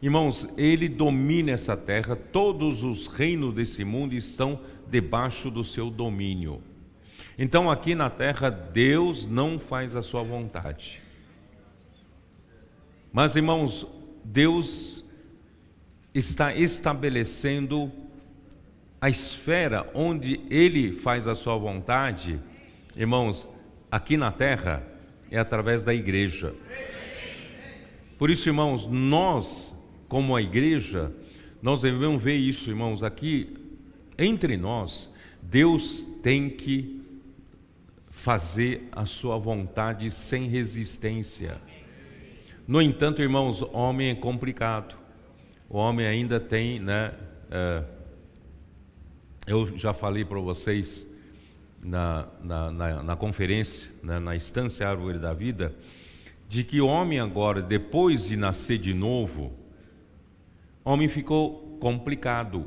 Irmãos, 0.00 0.48
ele 0.56 0.88
domina 0.88 1.50
essa 1.50 1.76
terra, 1.76 2.16
todos 2.16 2.82
os 2.82 3.06
reinos 3.06 3.52
desse 3.52 3.84
mundo 3.84 4.14
estão 4.14 4.58
debaixo 4.88 5.50
do 5.50 5.62
seu 5.62 5.90
domínio. 5.90 6.62
Então 7.38 7.70
aqui 7.70 7.94
na 7.94 8.08
terra 8.08 8.48
Deus 8.48 9.26
não 9.26 9.58
faz 9.58 9.94
a 9.94 10.00
sua 10.00 10.22
vontade. 10.22 11.02
Mas 13.12 13.36
irmãos, 13.36 13.86
Deus 14.24 15.04
está 16.14 16.54
estabelecendo 16.54 17.92
a 18.98 19.10
esfera 19.10 19.90
onde 19.92 20.40
ele 20.48 20.90
faz 20.90 21.26
a 21.26 21.34
sua 21.34 21.58
vontade, 21.58 22.40
irmãos, 22.96 23.46
aqui 23.90 24.16
na 24.16 24.32
terra 24.32 24.96
é 25.30 25.38
através 25.38 25.82
da 25.82 25.94
igreja. 25.94 26.54
Por 28.18 28.30
isso, 28.30 28.48
irmãos, 28.48 28.86
nós, 28.86 29.74
como 30.08 30.34
a 30.34 30.42
igreja, 30.42 31.12
nós 31.62 31.82
devemos 31.82 32.22
ver 32.22 32.36
isso, 32.36 32.70
irmãos, 32.70 33.02
aqui 33.02 33.54
entre 34.18 34.56
nós, 34.56 35.10
Deus 35.40 36.06
tem 36.22 36.50
que 36.50 37.00
fazer 38.10 38.88
a 38.90 39.06
sua 39.06 39.38
vontade 39.38 40.10
sem 40.10 40.48
resistência. 40.48 41.60
No 42.66 42.82
entanto, 42.82 43.22
irmãos, 43.22 43.62
homem 43.72 44.10
é 44.10 44.14
complicado. 44.14 44.96
O 45.70 45.78
homem 45.78 46.06
ainda 46.06 46.40
tem, 46.40 46.80
né? 46.80 47.14
É, 47.50 47.84
eu 49.46 49.78
já 49.78 49.94
falei 49.94 50.24
para 50.24 50.38
vocês 50.40 51.06
na, 51.84 52.26
na, 52.42 52.70
na, 52.70 53.02
na 53.02 53.16
conferência, 53.16 53.90
né, 54.02 54.18
na 54.18 54.34
instância 54.34 54.88
Árvore 54.88 55.18
da 55.18 55.32
Vida, 55.32 55.74
de 56.48 56.64
que 56.64 56.80
o 56.80 56.86
homem 56.86 57.20
agora, 57.20 57.60
depois 57.60 58.26
de 58.26 58.36
nascer 58.36 58.78
de 58.78 58.94
novo, 58.94 59.52
homem 60.84 61.08
ficou 61.08 61.78
complicado. 61.78 62.66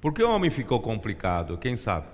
Por 0.00 0.14
que 0.14 0.22
o 0.22 0.30
homem 0.30 0.50
ficou 0.50 0.80
complicado? 0.80 1.58
Quem 1.58 1.76
sabe? 1.76 2.06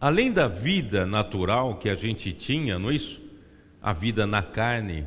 Além 0.00 0.32
da 0.32 0.48
vida 0.48 1.06
natural 1.06 1.76
que 1.76 1.88
a 1.88 1.94
gente 1.94 2.32
tinha, 2.32 2.78
não 2.78 2.90
é 2.90 2.94
isso? 2.94 3.22
A 3.80 3.92
vida 3.92 4.26
na 4.26 4.42
carne 4.42 5.06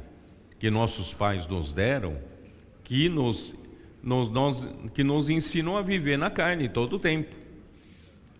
que 0.57 0.71
nossos 0.71 1.13
pais 1.13 1.45
nos 1.45 1.71
deram, 1.71 2.17
que 2.83 3.09
nos, 3.09 3.53
nos, 4.07 4.31
nos, 4.31 4.69
que 4.93 5.03
nos 5.03 5.29
ensinou 5.29 5.77
a 5.77 5.81
viver 5.81 6.17
na 6.17 6.29
carne 6.29 6.69
todo 6.69 6.95
o 6.95 6.99
tempo. 6.99 7.35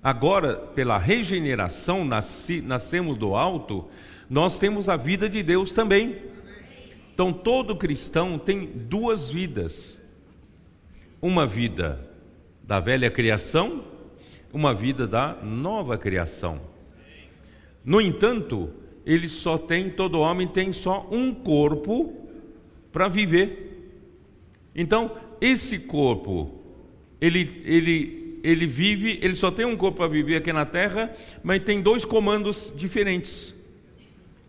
Agora, 0.02 0.56
pela 0.56 0.98
regeneração, 0.98 2.06
nasci, 2.06 2.62
nascemos 2.62 3.18
do 3.18 3.36
alto, 3.36 3.86
nós 4.30 4.58
temos 4.58 4.88
a 4.88 4.96
vida 4.96 5.28
de 5.28 5.44
Deus 5.44 5.74
também. 5.74 6.16
Então, 7.14 7.34
todo 7.34 7.76
cristão 7.76 8.40
tem 8.40 8.66
duas 8.66 9.30
vidas: 9.30 10.00
uma 11.22 11.46
vida 11.46 12.00
da 12.64 12.80
velha 12.80 13.12
criação, 13.12 13.84
uma 14.54 14.74
vida 14.74 15.06
da 15.06 15.34
nova 15.44 15.98
criação. 15.98 16.62
No 17.84 18.00
entanto, 18.00 18.70
ele 19.06 19.28
só 19.28 19.58
tem, 19.58 19.90
todo 19.90 20.22
homem 20.22 20.48
tem 20.48 20.72
só 20.72 21.06
um 21.12 21.34
corpo 21.34 22.14
para 22.90 23.10
viver. 23.10 23.66
Então, 24.74 25.27
esse 25.40 25.80
corpo, 25.80 26.52
ele, 27.20 27.62
ele, 27.66 28.40
ele 28.44 28.66
vive, 28.66 29.20
ele 29.22 29.36
só 29.36 29.52
tem 29.52 29.66
um 29.66 29.76
corpo 29.76 29.98
para 29.98 30.08
viver 30.08 30.38
aqui 30.38 30.52
na 30.54 30.66
terra, 30.66 31.14
mas 31.44 31.64
tem 31.64 31.82
dois 31.82 32.06
comandos 32.06 32.72
diferentes. 32.76 33.54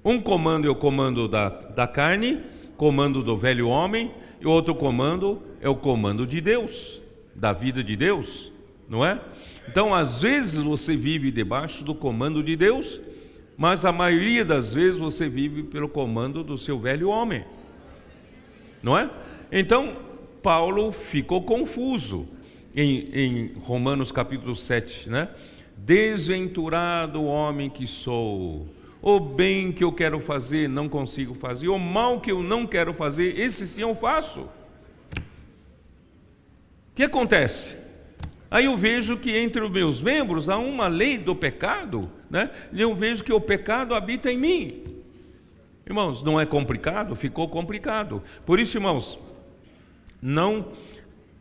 Um 0.04 0.20
comando 0.20 0.66
é 0.66 0.70
o 0.70 0.74
comando 0.74 1.28
da, 1.28 1.48
da 1.48 1.86
carne, 1.86 2.40
comando 2.76 3.22
do 3.22 3.36
velho 3.36 3.68
homem, 3.68 4.10
e 4.40 4.46
outro 4.46 4.74
comando 4.74 5.42
é 5.60 5.68
o 5.68 5.74
comando 5.74 6.26
de 6.26 6.40
Deus, 6.40 7.00
da 7.34 7.52
vida 7.52 7.82
de 7.82 7.96
Deus, 7.96 8.52
não 8.88 9.04
é? 9.04 9.20
Então, 9.68 9.92
às 9.92 10.20
vezes 10.20 10.62
você 10.62 10.96
vive 10.96 11.30
debaixo 11.30 11.84
do 11.84 11.94
comando 11.94 12.42
de 12.42 12.56
Deus, 12.56 13.00
mas 13.56 13.84
a 13.84 13.90
maioria 13.90 14.44
das 14.44 14.72
vezes 14.72 14.98
você 14.98 15.28
vive 15.28 15.64
pelo 15.64 15.88
comando 15.88 16.44
do 16.44 16.56
seu 16.56 16.78
velho 16.78 17.08
homem, 17.08 17.44
não 18.82 18.96
é? 18.96 19.10
Então, 19.50 19.96
Paulo 20.42 20.92
ficou 20.92 21.42
confuso 21.42 22.28
em, 22.74 23.10
em 23.12 23.52
Romanos 23.60 24.12
capítulo 24.12 24.54
7, 24.54 25.08
né? 25.08 25.28
Desventurado 25.76 27.22
homem 27.22 27.70
que 27.70 27.86
sou, 27.86 28.66
o 29.00 29.20
bem 29.20 29.72
que 29.72 29.84
eu 29.84 29.92
quero 29.92 30.20
fazer 30.20 30.68
não 30.68 30.88
consigo 30.88 31.34
fazer, 31.34 31.68
o 31.68 31.78
mal 31.78 32.20
que 32.20 32.32
eu 32.32 32.42
não 32.42 32.66
quero 32.66 32.92
fazer, 32.92 33.38
esse 33.38 33.66
sim 33.66 33.82
eu 33.82 33.94
faço. 33.94 34.40
O 34.40 34.50
que 36.94 37.02
acontece? 37.04 37.76
Aí 38.50 38.64
eu 38.64 38.76
vejo 38.76 39.16
que 39.18 39.36
entre 39.36 39.62
os 39.62 39.70
meus 39.70 40.00
membros 40.00 40.48
há 40.48 40.58
uma 40.58 40.88
lei 40.88 41.18
do 41.18 41.36
pecado, 41.36 42.10
né? 42.30 42.50
E 42.72 42.80
eu 42.80 42.94
vejo 42.94 43.22
que 43.22 43.32
o 43.32 43.40
pecado 43.40 43.94
habita 43.94 44.32
em 44.32 44.38
mim. 44.38 44.82
Irmãos, 45.86 46.22
não 46.22 46.40
é 46.40 46.46
complicado? 46.46 47.14
Ficou 47.14 47.48
complicado. 47.48 48.22
Por 48.44 48.58
isso, 48.58 48.76
irmãos, 48.76 49.18
não. 50.20 50.72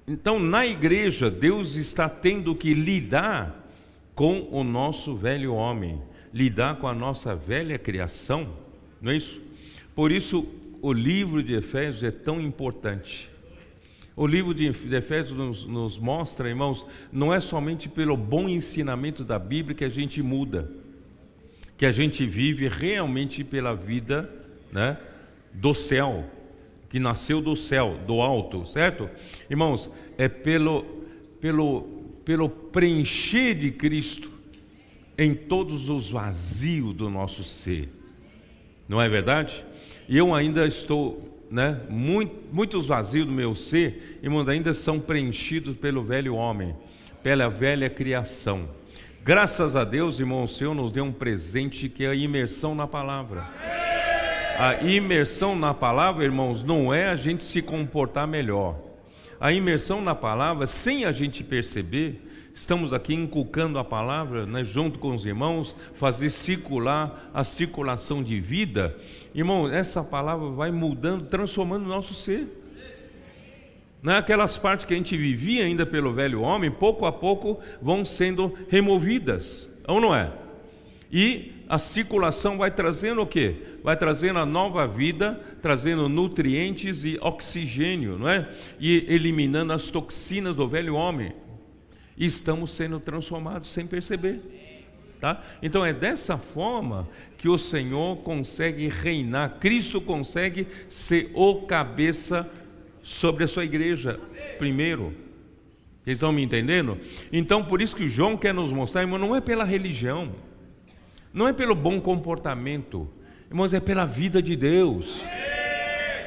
Então, 0.07 0.39
na 0.39 0.65
igreja, 0.65 1.29
Deus 1.29 1.75
está 1.75 2.07
tendo 2.07 2.55
que 2.55 2.73
lidar 2.73 3.67
com 4.15 4.47
o 4.51 4.63
nosso 4.63 5.15
velho 5.15 5.53
homem 5.53 6.01
lidar 6.33 6.75
com 6.75 6.87
a 6.87 6.93
nossa 6.93 7.35
velha 7.35 7.77
criação, 7.79 8.47
não 9.01 9.11
é 9.11 9.15
isso? 9.15 9.41
Por 9.95 10.11
isso, 10.11 10.47
o 10.81 10.93
livro 10.93 11.41
de 11.41 11.55
Efésios 11.55 12.03
é 12.03 12.11
tão 12.11 12.39
importante. 12.39 13.29
O 14.15 14.25
livro 14.25 14.53
de 14.53 14.65
Efésios 14.65 15.37
nos, 15.37 15.65
nos, 15.65 15.97
mostra, 15.97 16.47
irmãos, 16.49 16.85
não 17.11 17.33
é 17.33 17.39
somente 17.39 17.89
pelo 17.89 18.15
bom 18.15 18.47
ensinamento 18.47 19.23
da 19.23 19.39
Bíblia 19.39 19.75
que 19.75 19.83
a 19.83 19.89
gente 19.89 20.21
muda, 20.21 20.71
que 21.75 21.85
a 21.85 21.91
gente 21.91 22.25
vive 22.25 22.67
realmente 22.67 23.43
pela 23.43 23.75
vida 23.75 24.29
né, 24.71 24.97
do 25.53 25.73
céu, 25.73 26.25
que 26.89 26.99
nasceu 26.99 27.41
do 27.41 27.55
céu, 27.55 27.99
do 28.05 28.21
alto, 28.21 28.65
certo? 28.65 29.09
Irmãos, 29.49 29.89
é 30.17 30.27
pelo, 30.27 30.85
pelo, 31.41 31.81
pelo 32.23 32.49
preencher 32.49 33.55
de 33.55 33.71
Cristo 33.71 34.31
em 35.17 35.33
todos 35.33 35.89
os 35.89 36.09
vazios 36.09 36.93
do 36.93 37.09
nosso 37.09 37.43
ser. 37.43 37.89
Não 38.87 39.01
é 39.01 39.09
verdade? 39.09 39.65
E 40.07 40.17
eu 40.17 40.33
ainda 40.33 40.65
estou, 40.65 41.43
né, 41.51 41.81
muito, 41.89 42.35
muitos 42.53 42.85
vazios 42.85 43.25
do 43.25 43.31
meu 43.31 43.55
ser, 43.55 44.19
irmãos, 44.23 44.47
ainda 44.47 44.73
são 44.73 44.99
preenchidos 44.99 45.75
pelo 45.75 46.03
velho 46.03 46.35
homem, 46.35 46.75
pela 47.21 47.49
velha 47.49 47.89
criação. 47.89 48.69
Graças 49.23 49.75
a 49.75 49.83
Deus, 49.83 50.19
irmão, 50.19 50.43
o 50.43 50.47
Senhor 50.47 50.73
nos 50.73 50.91
deu 50.91 51.03
um 51.03 51.11
presente 51.11 51.89
que 51.89 52.05
é 52.05 52.09
a 52.09 52.15
imersão 52.15 52.73
na 52.73 52.87
palavra. 52.87 53.45
A 54.59 54.83
imersão 54.83 55.55
na 55.55 55.71
palavra, 55.71 56.23
irmãos, 56.23 56.63
não 56.63 56.91
é 56.91 57.09
a 57.09 57.15
gente 57.15 57.43
se 57.43 57.61
comportar 57.61 58.27
melhor. 58.27 58.75
A 59.39 59.53
imersão 59.53 60.01
na 60.01 60.15
palavra, 60.15 60.65
sem 60.65 61.05
a 61.05 61.11
gente 61.11 61.43
perceber, 61.43 62.19
estamos 62.55 62.91
aqui 62.91 63.13
inculcando 63.13 63.77
a 63.77 63.83
palavra, 63.83 64.47
né, 64.47 64.63
junto 64.63 64.97
com 64.97 65.13
os 65.13 65.27
irmãos, 65.27 65.75
fazer 65.93 66.31
circular 66.31 67.29
a 67.35 67.43
circulação 67.43 68.23
de 68.23 68.39
vida. 68.39 68.97
Irmão, 69.35 69.71
essa 69.71 70.03
palavra 70.03 70.49
vai 70.49 70.71
mudando, 70.71 71.27
transformando 71.27 71.85
o 71.85 71.89
nosso 71.89 72.15
ser. 72.15 72.47
Né, 74.01 74.17
aquelas 74.17 74.57
partes 74.57 74.87
que 74.87 74.93
a 74.95 74.97
gente 74.97 75.15
vivia 75.15 75.65
ainda 75.65 75.85
pelo 75.85 76.13
velho 76.13 76.41
homem, 76.41 76.71
pouco 76.71 77.05
a 77.05 77.11
pouco 77.11 77.59
vão 77.79 78.03
sendo 78.03 78.57
removidas, 78.69 79.69
ou 79.87 80.01
não 80.01 80.15
é? 80.15 80.31
E 81.11 81.56
a 81.69 81.77
circulação 81.77 82.57
vai 82.57 82.71
trazendo 82.71 83.21
o 83.21 83.27
quê? 83.27 83.55
Vai 83.83 83.97
trazendo 83.97 84.39
a 84.39 84.45
nova 84.45 84.87
vida, 84.87 85.39
trazendo 85.61 86.07
nutrientes 86.07 87.03
e 87.03 87.17
oxigênio, 87.21 88.17
não 88.17 88.29
é? 88.29 88.49
E 88.79 89.05
eliminando 89.09 89.73
as 89.73 89.89
toxinas 89.89 90.55
do 90.55 90.67
velho 90.67 90.95
homem 90.95 91.33
e 92.17 92.25
estamos 92.25 92.71
sendo 92.71 92.99
transformados 92.99 93.71
sem 93.71 93.85
perceber. 93.85 94.41
Tá? 95.19 95.43
Então 95.61 95.85
é 95.85 95.93
dessa 95.93 96.37
forma 96.37 97.07
que 97.37 97.49
o 97.49 97.57
Senhor 97.57 98.17
consegue 98.17 98.87
reinar, 98.87 99.57
Cristo 99.59 99.99
consegue 99.99 100.67
ser 100.89 101.31
o 101.33 101.63
cabeça 101.63 102.47
sobre 103.01 103.43
a 103.43 103.47
sua 103.47 103.65
igreja, 103.65 104.19
primeiro. 104.59 105.13
Vocês 106.03 106.15
estão 106.15 106.31
me 106.31 106.43
entendendo? 106.43 106.97
Então 107.31 107.63
por 107.63 107.81
isso 107.81 107.95
que 107.95 108.07
João 108.07 108.37
quer 108.37 108.53
nos 108.53 108.71
mostrar, 108.71 109.01
irmão, 109.01 109.17
não 109.17 109.35
é 109.35 109.41
pela 109.41 109.63
religião, 109.63 110.35
não 111.37 111.47
é 111.47 111.53
pelo 111.53 111.75
bom 111.75 112.01
comportamento, 112.01 113.07
irmãos, 113.47 113.71
é 113.71 113.79
pela 113.79 114.05
vida 114.05 114.41
de 114.41 114.55
Deus, 114.55 115.21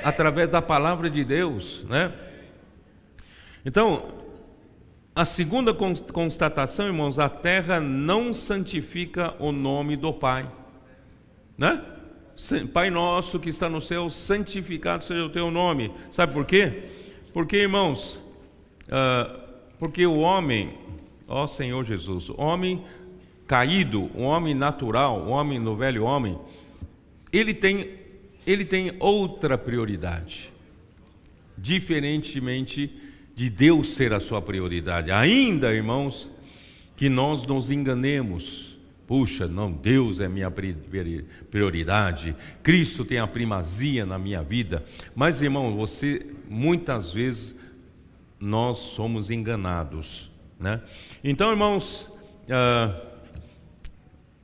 através 0.05 0.49
da 0.49 0.63
palavra 0.63 1.11
de 1.11 1.25
Deus, 1.25 1.85
né? 1.89 2.13
Então, 3.67 4.15
a 5.13 5.25
segunda 5.25 5.75
constatação, 5.75 6.87
irmãos, 6.87 7.19
a 7.19 7.29
terra 7.29 7.81
não 7.81 8.33
santifica 8.33 9.35
o 9.41 9.51
nome 9.51 9.97
do 9.97 10.13
Pai, 10.13 10.49
né? 11.59 11.83
Pai 12.73 12.89
nosso 12.89 13.41
que 13.41 13.51
está 13.51 13.69
no 13.69 13.81
céu, 13.81 14.09
santificado 14.11 15.05
seja 15.05 15.25
o 15.25 15.29
teu 15.29 15.51
nome. 15.51 15.93
Sabe 16.13 16.33
por 16.33 16.47
quê? 16.47 16.85
Porque, 17.35 17.57
irmãos, 17.57 18.15
uh, 18.87 19.41
porque 19.77 20.07
o 20.07 20.21
homem, 20.21 20.79
ó 21.27 21.49
Senhor 21.49 21.85
Jesus, 21.85 22.29
o 22.31 22.41
homem 22.41 22.85
caído, 23.51 24.09
o 24.15 24.23
homem 24.23 24.55
natural, 24.55 25.23
o 25.23 25.31
homem 25.31 25.59
no 25.59 25.75
velho 25.75 26.05
homem, 26.05 26.39
ele 27.33 27.53
tem, 27.53 27.91
ele 28.47 28.65
tem 28.65 28.93
outra 29.01 29.59
prioridade, 29.59 30.53
diferentemente 31.59 32.89
de 33.35 33.51
Deus 33.51 33.95
ser 33.95 34.13
a 34.13 34.21
sua 34.21 34.41
prioridade. 34.41 35.11
Ainda, 35.11 35.75
irmãos, 35.75 36.31
que 36.97 37.09
nós 37.09 37.45
nos 37.45 37.73
enganemos. 37.73 38.79
Puxa, 39.05 39.49
não, 39.49 39.73
Deus 39.73 40.21
é 40.21 40.29
minha 40.29 40.49
prioridade, 41.51 42.37
Cristo 42.63 43.05
tem 43.05 43.19
a 43.19 43.27
primazia 43.27 44.07
na 44.07 44.17
minha 44.17 44.45
vida. 44.45 44.85
Mas, 45.13 45.43
irmão, 45.43 45.75
você, 45.75 46.25
muitas 46.49 47.13
vezes, 47.13 47.53
nós 48.39 48.79
somos 48.79 49.29
enganados. 49.29 50.31
Né? 50.57 50.81
Então, 51.25 51.51
irmãos, 51.51 52.03
uh, 52.45 53.10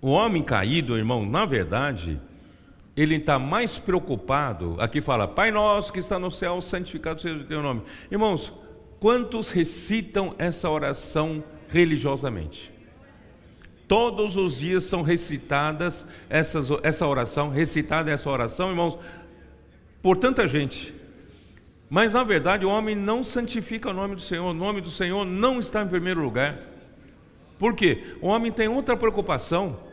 o 0.09 0.13
homem 0.13 0.43
caído, 0.43 0.97
irmão, 0.97 1.25
na 1.25 1.45
verdade, 1.45 2.21
ele 2.97 3.17
está 3.17 3.39
mais 3.39 3.79
preocupado. 3.79 4.77
Aqui 4.79 5.01
fala, 5.01 5.27
Pai 5.27 5.51
nosso 5.51 5.93
que 5.93 5.99
está 5.99 6.19
no 6.19 6.31
céu, 6.31 6.61
santificado 6.61 7.21
seja 7.21 7.37
o 7.37 7.45
teu 7.45 7.63
nome. 7.63 7.83
Irmãos, 8.11 8.53
Quantos 8.99 9.51
recitam 9.51 10.35
essa 10.39 10.71
oração 10.71 11.45
religiosamente? 11.69 12.73
Todos 13.87 14.37
os 14.37 14.59
dias 14.59 14.85
são 14.85 15.03
recitadas 15.03 16.05
essas, 16.29 16.69
essa 16.83 17.07
oração, 17.07 17.51
recitada 17.51 18.11
essa 18.11 18.29
oração, 18.29 18.71
irmãos, 18.71 18.99
por 20.03 20.17
tanta 20.17 20.47
gente. 20.49 20.95
Mas 21.89 22.15
na 22.15 22.25
verdade 22.25 22.65
o 22.65 22.69
homem 22.71 22.97
não 22.97 23.23
santifica 23.23 23.91
o 23.91 23.93
nome 23.93 24.17
do 24.17 24.21
Senhor, 24.21 24.51
o 24.51 24.55
nome 24.55 24.81
do 24.81 24.91
Senhor 24.91 25.25
não 25.25 25.61
está 25.61 25.83
em 25.83 25.89
primeiro 25.89 26.21
lugar. 26.21 26.59
Por 27.59 27.75
quê? 27.75 28.17
O 28.21 28.27
homem 28.27 28.51
tem 28.51 28.67
outra 28.67 28.97
preocupação. 28.97 29.86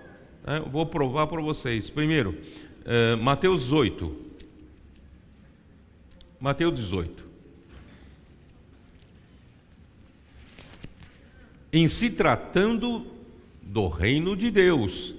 Né? 0.45 0.63
Vou 0.71 0.85
provar 0.85 1.27
para 1.27 1.41
vocês. 1.41 1.89
Primeiro, 1.89 2.37
eh, 2.85 3.15
Mateus 3.15 3.71
8. 3.71 4.15
Mateus 6.39 6.75
18. 6.75 7.23
em 11.73 11.87
se 11.87 12.11
tratando 12.11 13.07
do 13.59 13.87
reino 13.87 14.37
de 14.37 14.51
Deus, 14.51 15.15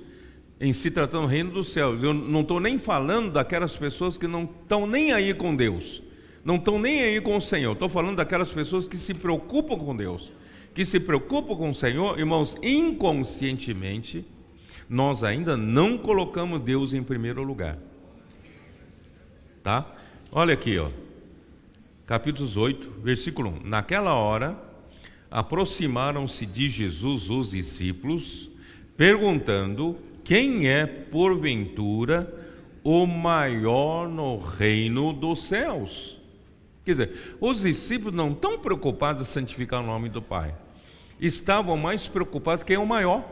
em 0.61 0.73
se 0.73 0.89
tratando 0.89 1.23
do 1.23 1.27
reino 1.27 1.51
dos 1.51 1.73
céus. 1.73 2.01
Eu 2.01 2.15
não 2.15 2.43
estou 2.43 2.61
nem 2.61 2.79
falando 2.79 3.33
daquelas 3.33 3.77
pessoas 3.77 4.17
que 4.17 4.29
não 4.29 4.45
estão 4.45 4.87
nem 4.87 5.13
aí 5.13 5.35
com 5.35 5.55
Deus, 5.55 6.01
não 6.45 6.55
estão 6.55 6.79
nem 6.79 7.03
aí 7.03 7.21
com 7.21 7.37
o 7.37 7.41
Senhor. 7.41 7.73
Estou 7.73 7.89
falando 7.89 8.19
daquelas 8.19 8.53
pessoas 8.53 8.87
que 8.87 8.97
se 8.97 9.13
preocupam 9.13 9.77
com 9.77 9.97
Deus, 9.97 10.31
que 10.73 10.87
se 10.87 11.01
preocupam 11.01 11.57
com 11.57 11.71
o 11.71 11.75
Senhor, 11.75 12.17
irmãos, 12.21 12.55
inconscientemente, 12.63 14.25
nós 14.89 15.23
ainda 15.23 15.57
não 15.57 15.97
colocamos 15.99 16.61
Deus 16.61 16.93
em 16.93 17.03
primeiro 17.03 17.43
lugar. 17.43 17.79
Tá? 19.63 19.87
Olha 20.31 20.55
aqui, 20.55 20.79
ó. 20.79 20.91
Capítulos 22.07 22.57
8, 22.57 23.01
versículo 23.03 23.51
1. 23.51 23.69
Naquela 23.69 24.15
hora, 24.15 24.59
aproximaram-se 25.31 26.45
de 26.45 26.69
Jesus 26.69 27.31
os 27.31 27.51
discípulos, 27.51 28.51
perguntando: 28.97 29.97
Quem 30.23 30.69
é, 30.69 30.87
porventura, 30.87 32.33
o 32.83 33.07
maior 33.07 34.09
no 34.09 34.39
reino 34.39 35.13
dos 35.13 35.45
céus? 35.45 36.19
Quer 36.85 36.91
dizer, 36.93 37.37
os 37.41 37.63
discípulos 37.63 38.15
não 38.15 38.33
estão 38.33 38.59
preocupados 38.59 39.23
em 39.23 39.31
santificar 39.31 39.81
o 39.81 39.87
nome 39.87 40.11
do 40.11 40.21
Pai, 40.21 40.55
estavam 41.19 41.77
mais 41.77 42.07
preocupados 42.07 42.65
quem 42.65 42.77
é 42.77 42.79
o 42.79 42.87
maior. 42.87 43.25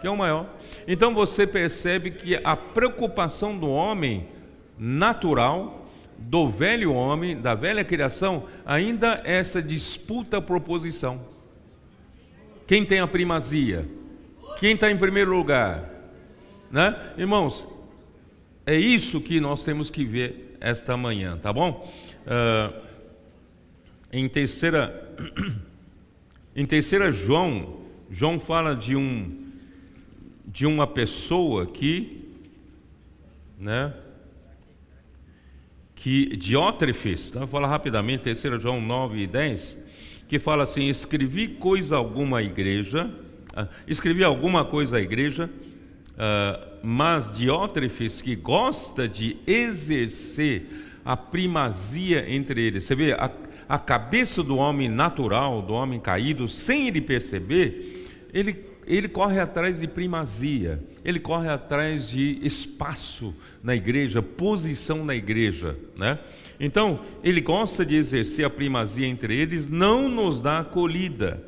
Quem 0.00 0.08
é 0.08 0.12
o 0.12 0.16
maior? 0.16 0.46
Então 0.86 1.14
você 1.14 1.46
percebe 1.46 2.10
que 2.10 2.36
a 2.36 2.56
preocupação 2.56 3.58
do 3.58 3.68
homem 3.68 4.28
natural 4.78 5.86
do 6.18 6.48
velho 6.48 6.92
homem, 6.92 7.36
da 7.36 7.54
velha 7.54 7.84
criação, 7.84 8.44
ainda 8.64 9.20
essa 9.24 9.60
disputa 9.60 10.40
por 10.40 10.60
posição. 10.60 11.20
Quem 12.66 12.84
tem 12.84 13.00
a 13.00 13.06
primazia? 13.06 13.86
Quem 14.58 14.74
está 14.74 14.90
em 14.90 14.96
primeiro 14.96 15.36
lugar? 15.36 15.88
Né? 16.70 17.12
Irmãos, 17.16 17.66
é 18.64 18.74
isso 18.74 19.20
que 19.20 19.38
nós 19.40 19.62
temos 19.62 19.90
que 19.90 20.04
ver 20.04 20.56
esta 20.60 20.96
manhã, 20.96 21.36
tá 21.36 21.52
bom? 21.52 21.88
Uh, 22.26 22.86
em 24.12 24.28
terceira, 24.28 25.14
em 26.56 26.66
terceira 26.66 27.12
João, 27.12 27.80
João 28.10 28.40
fala 28.40 28.74
de 28.74 28.96
um 28.96 29.45
de 30.56 30.64
uma 30.64 30.86
pessoa 30.86 31.66
que, 31.66 32.30
né? 33.60 33.92
que 35.94 36.34
Diótrefes, 36.34 37.30
tá? 37.30 37.40
vou 37.40 37.48
falar 37.48 37.68
rapidamente, 37.68 38.22
3 38.34 38.62
João 38.62 38.80
9 38.80 39.18
e 39.18 39.26
10, 39.26 39.76
que 40.26 40.38
fala 40.38 40.64
assim: 40.64 40.88
escrevi 40.88 41.46
coisa 41.46 41.96
alguma 41.96 42.38
à 42.38 42.42
igreja, 42.42 43.04
uh, 43.54 43.68
escrevi 43.86 44.24
alguma 44.24 44.64
coisa 44.64 44.96
à 44.96 45.00
igreja, 45.02 45.50
uh, 46.12 46.78
mas 46.82 47.36
Diótrefes, 47.36 48.22
que 48.22 48.34
gosta 48.34 49.06
de 49.06 49.36
exercer 49.46 50.70
a 51.04 51.18
primazia 51.18 52.24
entre 52.34 52.62
eles, 52.62 52.84
você 52.84 52.94
vê, 52.94 53.12
a, 53.12 53.30
a 53.68 53.78
cabeça 53.78 54.42
do 54.42 54.56
homem 54.56 54.88
natural, 54.88 55.60
do 55.60 55.74
homem 55.74 56.00
caído, 56.00 56.48
sem 56.48 56.88
ele 56.88 57.02
perceber, 57.02 58.06
ele 58.32 58.74
ele 58.86 59.08
corre 59.08 59.40
atrás 59.40 59.80
de 59.80 59.88
primazia, 59.88 60.82
ele 61.04 61.18
corre 61.18 61.48
atrás 61.48 62.08
de 62.08 62.38
espaço 62.42 63.34
na 63.62 63.74
igreja, 63.74 64.22
posição 64.22 65.04
na 65.04 65.14
igreja, 65.14 65.76
né? 65.96 66.18
Então, 66.58 67.00
ele 67.22 67.40
gosta 67.40 67.84
de 67.84 67.96
exercer 67.96 68.44
a 68.44 68.50
primazia 68.50 69.06
entre 69.06 69.36
eles, 69.36 69.68
não 69.68 70.08
nos 70.08 70.40
dá 70.40 70.60
acolhida. 70.60 71.42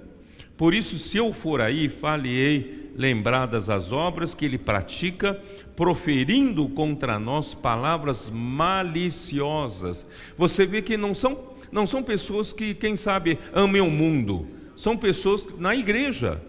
Por 0.57 0.75
isso, 0.75 0.99
se 0.99 1.17
eu 1.17 1.33
for 1.33 1.61
aí, 1.61 1.89
falei 1.89 2.91
lembradas 2.97 3.71
as 3.71 3.93
obras 3.93 4.35
que 4.35 4.45
ele 4.45 4.59
pratica, 4.59 5.41
proferindo 5.77 6.69
contra 6.69 7.17
nós 7.17 7.55
palavras 7.55 8.29
maliciosas. 8.29 10.05
Você 10.37 10.67
vê 10.67 10.83
que 10.83 10.97
não 10.97 11.15
são, 11.15 11.39
não 11.71 11.87
são 11.87 12.03
pessoas 12.03 12.53
que, 12.53 12.75
quem 12.75 12.97
sabe, 12.97 13.39
amem 13.53 13.81
o 13.81 13.89
mundo, 13.89 14.49
são 14.75 14.97
pessoas 14.97 15.47
na 15.57 15.77
igreja, 15.77 16.43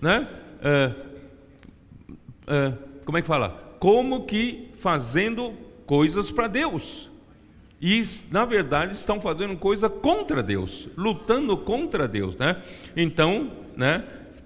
né? 0.00 0.28
É, 0.62 0.92
é, 2.46 2.72
como 3.04 3.18
é 3.18 3.22
que 3.22 3.28
fala? 3.28 3.76
Como 3.78 4.24
que 4.24 4.70
fazendo 4.78 5.54
coisas 5.86 6.30
para 6.30 6.48
Deus. 6.48 7.10
E, 7.80 8.04
na 8.30 8.44
verdade, 8.44 8.94
estão 8.94 9.20
fazendo 9.20 9.56
coisa 9.56 9.88
contra 9.88 10.42
Deus, 10.42 10.88
lutando 10.96 11.56
contra 11.56 12.08
Deus, 12.08 12.36
né? 12.36 12.62
Então, 12.96 13.50
né, 13.76 14.04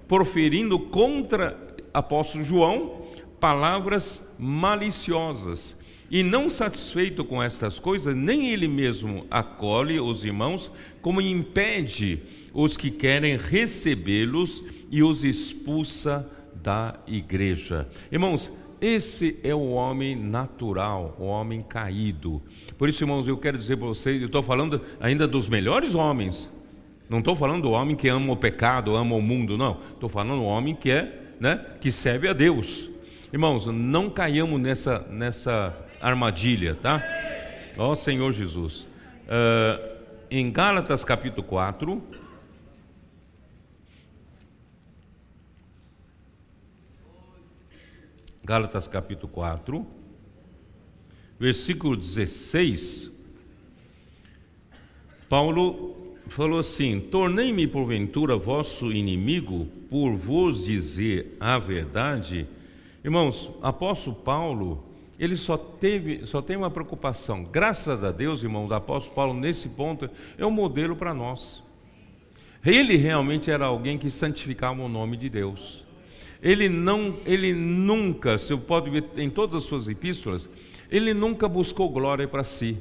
proferindo 0.08 0.78
contra 0.78 1.56
apóstolo 1.94 2.44
João 2.44 3.00
palavras 3.38 4.22
maliciosas. 4.38 5.76
E 6.10 6.24
não 6.24 6.50
satisfeito 6.50 7.24
com 7.24 7.40
estas 7.40 7.78
coisas, 7.78 8.16
nem 8.16 8.50
ele 8.50 8.66
mesmo 8.66 9.26
acolhe 9.30 10.00
os 10.00 10.24
irmãos, 10.24 10.70
como 11.00 11.20
impede 11.20 12.20
os 12.52 12.76
que 12.76 12.90
querem 12.90 13.36
recebê-los 13.36 14.64
e 14.90 15.04
os 15.04 15.22
expulsa 15.22 16.28
da 16.60 16.98
igreja. 17.06 17.88
Irmãos, 18.10 18.50
esse 18.80 19.38
é 19.44 19.54
o 19.54 19.70
homem 19.70 20.16
natural, 20.16 21.16
o 21.18 21.24
homem 21.24 21.62
caído. 21.62 22.42
Por 22.76 22.88
isso, 22.88 23.04
irmãos, 23.04 23.28
eu 23.28 23.36
quero 23.36 23.56
dizer 23.56 23.76
para 23.76 23.86
vocês, 23.86 24.20
eu 24.20 24.26
estou 24.26 24.42
falando 24.42 24.80
ainda 24.98 25.28
dos 25.28 25.48
melhores 25.48 25.94
homens. 25.94 26.50
Não 27.08 27.18
estou 27.18 27.36
falando 27.36 27.62
do 27.62 27.70
homem 27.70 27.94
que 27.94 28.08
ama 28.08 28.32
o 28.32 28.36
pecado, 28.36 28.96
ama 28.96 29.14
o 29.14 29.22
mundo, 29.22 29.56
não. 29.56 29.78
Estou 29.92 30.08
falando 30.08 30.40
do 30.40 30.44
homem 30.44 30.74
que 30.74 30.90
é, 30.90 31.34
né, 31.38 31.64
que 31.80 31.92
serve 31.92 32.26
a 32.26 32.32
Deus. 32.32 32.90
Irmãos, 33.32 33.66
não 33.66 34.10
caiamos 34.10 34.60
nessa, 34.60 35.06
nessa 35.10 35.76
armadilha, 36.00 36.74
tá? 36.74 37.02
Ó 37.76 37.94
Senhor 37.94 38.32
Jesus. 38.32 38.86
Uh, 39.26 40.00
em 40.30 40.50
Gálatas 40.50 41.04
capítulo 41.04 41.42
4, 41.42 42.02
Gálatas 48.42 48.88
capítulo 48.88 49.30
4, 49.32 49.86
versículo 51.38 51.96
16, 51.96 53.10
Paulo 55.28 56.16
falou 56.26 56.58
assim: 56.58 56.98
Tornei-me 57.00 57.66
porventura 57.66 58.36
vosso 58.36 58.90
inimigo 58.90 59.66
por 59.88 60.16
vos 60.16 60.64
dizer 60.64 61.36
a 61.38 61.58
verdade. 61.58 62.46
Irmãos, 63.04 63.50
apóstolo 63.62 64.16
Paulo, 64.16 64.89
ele 65.20 65.36
só 65.36 65.58
teve, 65.58 66.26
só 66.26 66.40
tem 66.40 66.56
uma 66.56 66.70
preocupação. 66.70 67.44
Graças 67.44 68.02
a 68.02 68.10
Deus, 68.10 68.42
irmãos, 68.42 68.70
o 68.70 68.74
apóstolo 68.74 69.14
Paulo 69.14 69.34
nesse 69.34 69.68
ponto 69.68 70.08
é 70.38 70.46
um 70.46 70.50
modelo 70.50 70.96
para 70.96 71.12
nós. 71.12 71.62
Ele 72.64 72.96
realmente 72.96 73.50
era 73.50 73.66
alguém 73.66 73.98
que 73.98 74.10
santificava 74.10 74.80
o 74.80 74.88
nome 74.88 75.18
de 75.18 75.28
Deus. 75.28 75.84
Ele 76.42 76.70
não, 76.70 77.18
ele 77.26 77.52
nunca, 77.52 78.38
você 78.38 78.56
pode 78.56 78.88
ver 78.88 79.04
em 79.18 79.28
todas 79.28 79.56
as 79.56 79.64
suas 79.64 79.86
epístolas, 79.86 80.48
ele 80.90 81.12
nunca 81.12 81.46
buscou 81.46 81.90
glória 81.90 82.26
para 82.26 82.42
si. 82.42 82.78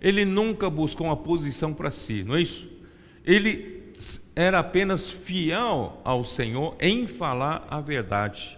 Ele 0.00 0.24
nunca 0.24 0.70
buscou 0.70 1.08
uma 1.08 1.16
posição 1.18 1.74
para 1.74 1.90
si, 1.90 2.24
não 2.24 2.36
é 2.36 2.40
isso? 2.40 2.66
Ele 3.26 3.92
era 4.34 4.60
apenas 4.60 5.10
fiel 5.10 6.00
ao 6.02 6.24
Senhor 6.24 6.76
em 6.80 7.06
falar 7.06 7.66
a 7.68 7.78
verdade. 7.78 8.56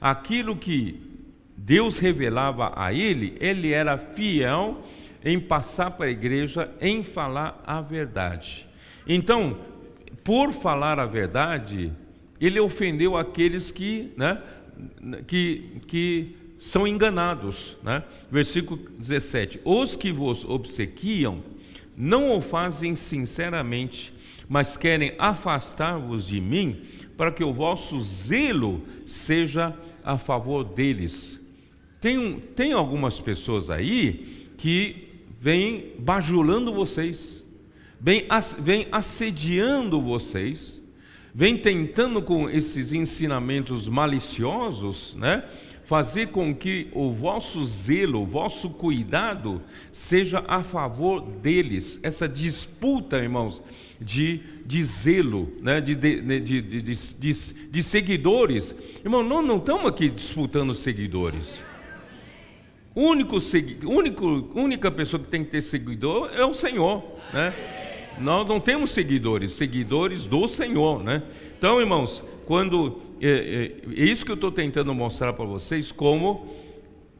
Aquilo 0.00 0.56
que 0.56 1.07
Deus 1.60 1.98
revelava 1.98 2.72
a 2.76 2.92
ele, 2.92 3.36
ele 3.40 3.72
era 3.72 3.98
fiel 3.98 4.80
em 5.24 5.40
passar 5.40 5.90
para 5.90 6.06
a 6.06 6.10
igreja, 6.10 6.70
em 6.80 7.02
falar 7.02 7.62
a 7.66 7.80
verdade. 7.80 8.64
Então, 9.06 9.58
por 10.22 10.52
falar 10.52 11.00
a 11.00 11.04
verdade, 11.04 11.92
ele 12.40 12.60
ofendeu 12.60 13.16
aqueles 13.16 13.72
que, 13.72 14.12
né, 14.16 14.40
que, 15.26 15.80
que 15.88 16.36
são 16.60 16.86
enganados. 16.86 17.76
Né? 17.82 18.04
Versículo 18.30 18.80
17: 18.96 19.60
Os 19.64 19.96
que 19.96 20.12
vos 20.12 20.44
obsequiam 20.44 21.42
não 21.96 22.36
o 22.36 22.40
fazem 22.40 22.94
sinceramente, 22.94 24.14
mas 24.48 24.76
querem 24.76 25.14
afastar-vos 25.18 26.24
de 26.24 26.40
mim, 26.40 26.82
para 27.16 27.32
que 27.32 27.42
o 27.42 27.52
vosso 27.52 28.00
zelo 28.00 28.82
seja 29.04 29.76
a 30.04 30.16
favor 30.16 30.62
deles. 30.62 31.37
Tem, 32.00 32.40
tem 32.54 32.72
algumas 32.72 33.18
pessoas 33.18 33.70
aí 33.70 34.48
que 34.56 35.08
vêm 35.40 35.92
bajulando 35.98 36.72
vocês, 36.72 37.44
vêm, 38.00 38.26
vêm 38.60 38.86
assediando 38.92 40.00
vocês, 40.00 40.80
vem 41.34 41.56
tentando 41.56 42.22
com 42.22 42.48
esses 42.48 42.92
ensinamentos 42.92 43.88
maliciosos, 43.88 45.14
né, 45.16 45.44
fazer 45.88 46.28
com 46.28 46.54
que 46.54 46.88
o 46.92 47.10
vosso 47.10 47.64
zelo, 47.64 48.20
o 48.20 48.26
vosso 48.26 48.68
cuidado 48.68 49.62
seja 49.90 50.44
a 50.46 50.62
favor 50.62 51.22
deles. 51.22 51.98
Essa 52.02 52.28
disputa, 52.28 53.16
irmãos, 53.16 53.62
de, 53.98 54.40
de 54.66 54.84
zelo, 54.84 55.50
né? 55.62 55.80
de, 55.80 55.94
de, 55.94 56.40
de, 56.42 57.34
de, 57.70 57.82
seguidores. 57.82 58.74
Irmão, 59.02 59.22
nós 59.22 59.44
não 59.44 59.56
estamos 59.56 59.86
aqui 59.86 60.10
disputando 60.10 60.74
seguidores. 60.74 61.58
Único, 63.00 63.36
único, 63.84 64.26
única 64.56 64.90
pessoa 64.90 65.22
que 65.22 65.28
tem 65.28 65.44
que 65.44 65.52
ter 65.52 65.62
seguidor 65.62 66.32
é 66.34 66.44
o 66.44 66.52
Senhor, 66.52 67.04
né? 67.32 67.54
Nós 68.18 68.44
não 68.48 68.58
temos 68.58 68.90
seguidores, 68.90 69.52
seguidores 69.52 70.26
do 70.26 70.48
Senhor, 70.48 71.04
né? 71.04 71.22
Então, 71.56 71.80
irmãos, 71.80 72.24
quando 72.44 73.00
é, 73.20 73.28
é, 73.28 74.00
é 74.00 74.04
isso 74.04 74.24
que 74.24 74.32
eu 74.32 74.34
estou 74.34 74.50
tentando 74.50 74.92
mostrar 74.92 75.32
para 75.32 75.44
vocês, 75.44 75.92
como 75.92 76.52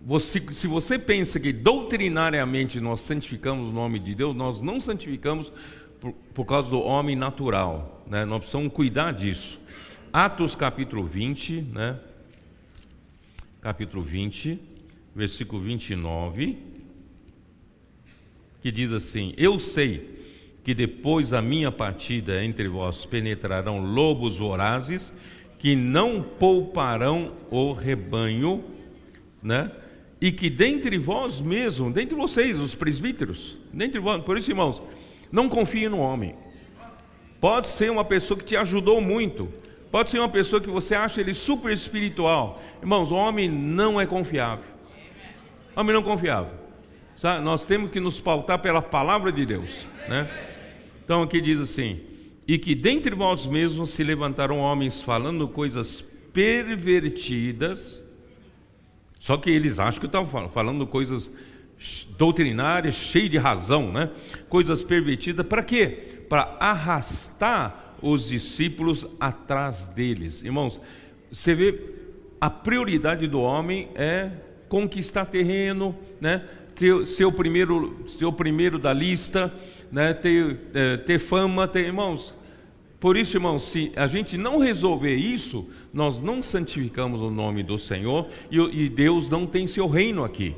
você, 0.04 0.42
se 0.50 0.66
você 0.66 0.98
pensa 0.98 1.38
que 1.38 1.52
doutrinariamente 1.52 2.80
nós 2.80 3.00
santificamos 3.02 3.68
o 3.68 3.72
nome 3.72 4.00
de 4.00 4.16
Deus, 4.16 4.34
nós 4.34 4.60
não 4.60 4.80
santificamos 4.80 5.52
por, 6.00 6.12
por 6.34 6.44
causa 6.44 6.68
do 6.68 6.80
homem 6.80 7.14
natural, 7.14 8.02
né? 8.04 8.24
Nós 8.24 8.40
precisamos 8.40 8.72
cuidar 8.72 9.12
disso. 9.12 9.60
Atos 10.12 10.56
capítulo 10.56 11.04
20, 11.04 11.60
né? 11.72 12.00
Capítulo 13.60 14.02
20, 14.02 14.76
versículo 15.18 15.60
29, 15.60 16.56
que 18.62 18.70
diz 18.70 18.92
assim: 18.92 19.34
Eu 19.36 19.58
sei 19.58 20.16
que 20.62 20.72
depois 20.72 21.30
da 21.30 21.42
minha 21.42 21.72
partida 21.72 22.44
entre 22.44 22.68
vós 22.68 23.04
penetrarão 23.04 23.84
lobos 23.84 24.36
vorazes 24.36 25.12
que 25.58 25.74
não 25.74 26.22
pouparão 26.22 27.32
o 27.50 27.72
rebanho, 27.72 28.62
né? 29.42 29.72
E 30.20 30.30
que 30.30 30.48
dentre 30.48 30.96
vós 30.98 31.40
mesmos, 31.40 31.92
dentre 31.92 32.14
vocês, 32.14 32.60
os 32.60 32.76
presbíteros, 32.76 33.58
dentre 33.72 33.98
vós, 33.98 34.22
por 34.22 34.38
isso, 34.38 34.50
irmãos, 34.50 34.80
não 35.32 35.48
confie 35.48 35.88
no 35.88 35.98
homem. 35.98 36.34
Pode 37.40 37.68
ser 37.68 37.90
uma 37.90 38.04
pessoa 38.04 38.38
que 38.38 38.44
te 38.44 38.56
ajudou 38.56 39.00
muito, 39.00 39.48
pode 39.90 40.10
ser 40.10 40.20
uma 40.20 40.28
pessoa 40.28 40.60
que 40.60 40.70
você 40.70 40.94
acha 40.94 41.20
ele 41.20 41.34
super 41.34 41.72
espiritual. 41.72 42.62
Irmãos, 42.80 43.10
o 43.10 43.16
homem 43.16 43.48
não 43.48 44.00
é 44.00 44.06
confiável. 44.06 44.77
Homem 45.78 45.94
não 45.94 46.02
confiável. 46.02 46.50
Sabe? 47.16 47.44
Nós 47.44 47.64
temos 47.64 47.92
que 47.92 48.00
nos 48.00 48.18
pautar 48.18 48.58
pela 48.58 48.82
palavra 48.82 49.30
de 49.30 49.46
Deus, 49.46 49.86
né? 50.08 50.28
Então 51.04 51.22
aqui 51.22 51.40
diz 51.40 51.60
assim: 51.60 52.00
e 52.48 52.58
que 52.58 52.74
dentre 52.74 53.14
vós 53.14 53.46
mesmos 53.46 53.90
se 53.90 54.02
levantaram 54.02 54.58
homens 54.58 55.00
falando 55.00 55.46
coisas 55.46 56.00
pervertidas, 56.32 58.02
só 59.20 59.36
que 59.36 59.50
eles 59.50 59.78
acham 59.78 60.00
que 60.00 60.06
estavam 60.06 60.48
falando 60.48 60.84
coisas 60.84 61.30
doutrinárias, 62.18 62.96
cheias 62.96 63.30
de 63.30 63.38
razão, 63.38 63.92
né? 63.92 64.10
Coisas 64.48 64.82
pervertidas, 64.82 65.46
para 65.46 65.62
quê? 65.62 66.24
Para 66.28 66.56
arrastar 66.58 67.94
os 68.02 68.30
discípulos 68.30 69.06
atrás 69.20 69.86
deles. 69.86 70.42
Irmãos, 70.42 70.80
você 71.30 71.54
vê, 71.54 71.80
a 72.40 72.50
prioridade 72.50 73.28
do 73.28 73.40
homem 73.40 73.88
é 73.94 74.47
conquistar 74.68 75.26
terreno, 75.26 75.96
né? 76.20 76.44
Ter, 76.74 77.06
ser, 77.06 77.24
o 77.24 77.32
primeiro, 77.32 78.04
ser 78.06 78.24
o 78.24 78.32
primeiro 78.32 78.78
da 78.78 78.92
lista, 78.92 79.52
né, 79.90 80.14
ter, 80.14 80.58
é, 80.74 80.96
ter 80.96 81.18
fama, 81.18 81.66
ter 81.66 81.86
irmãos. 81.86 82.34
Por 83.00 83.16
isso, 83.16 83.36
irmãos, 83.36 83.64
se 83.64 83.92
a 83.94 84.06
gente 84.06 84.36
não 84.36 84.58
resolver 84.58 85.14
isso, 85.14 85.68
nós 85.92 86.20
não 86.20 86.42
santificamos 86.42 87.20
o 87.20 87.30
nome 87.30 87.62
do 87.62 87.78
Senhor 87.78 88.28
e, 88.50 88.58
e 88.58 88.88
Deus 88.88 89.28
não 89.28 89.46
tem 89.46 89.66
seu 89.66 89.88
reino 89.88 90.24
aqui. 90.24 90.54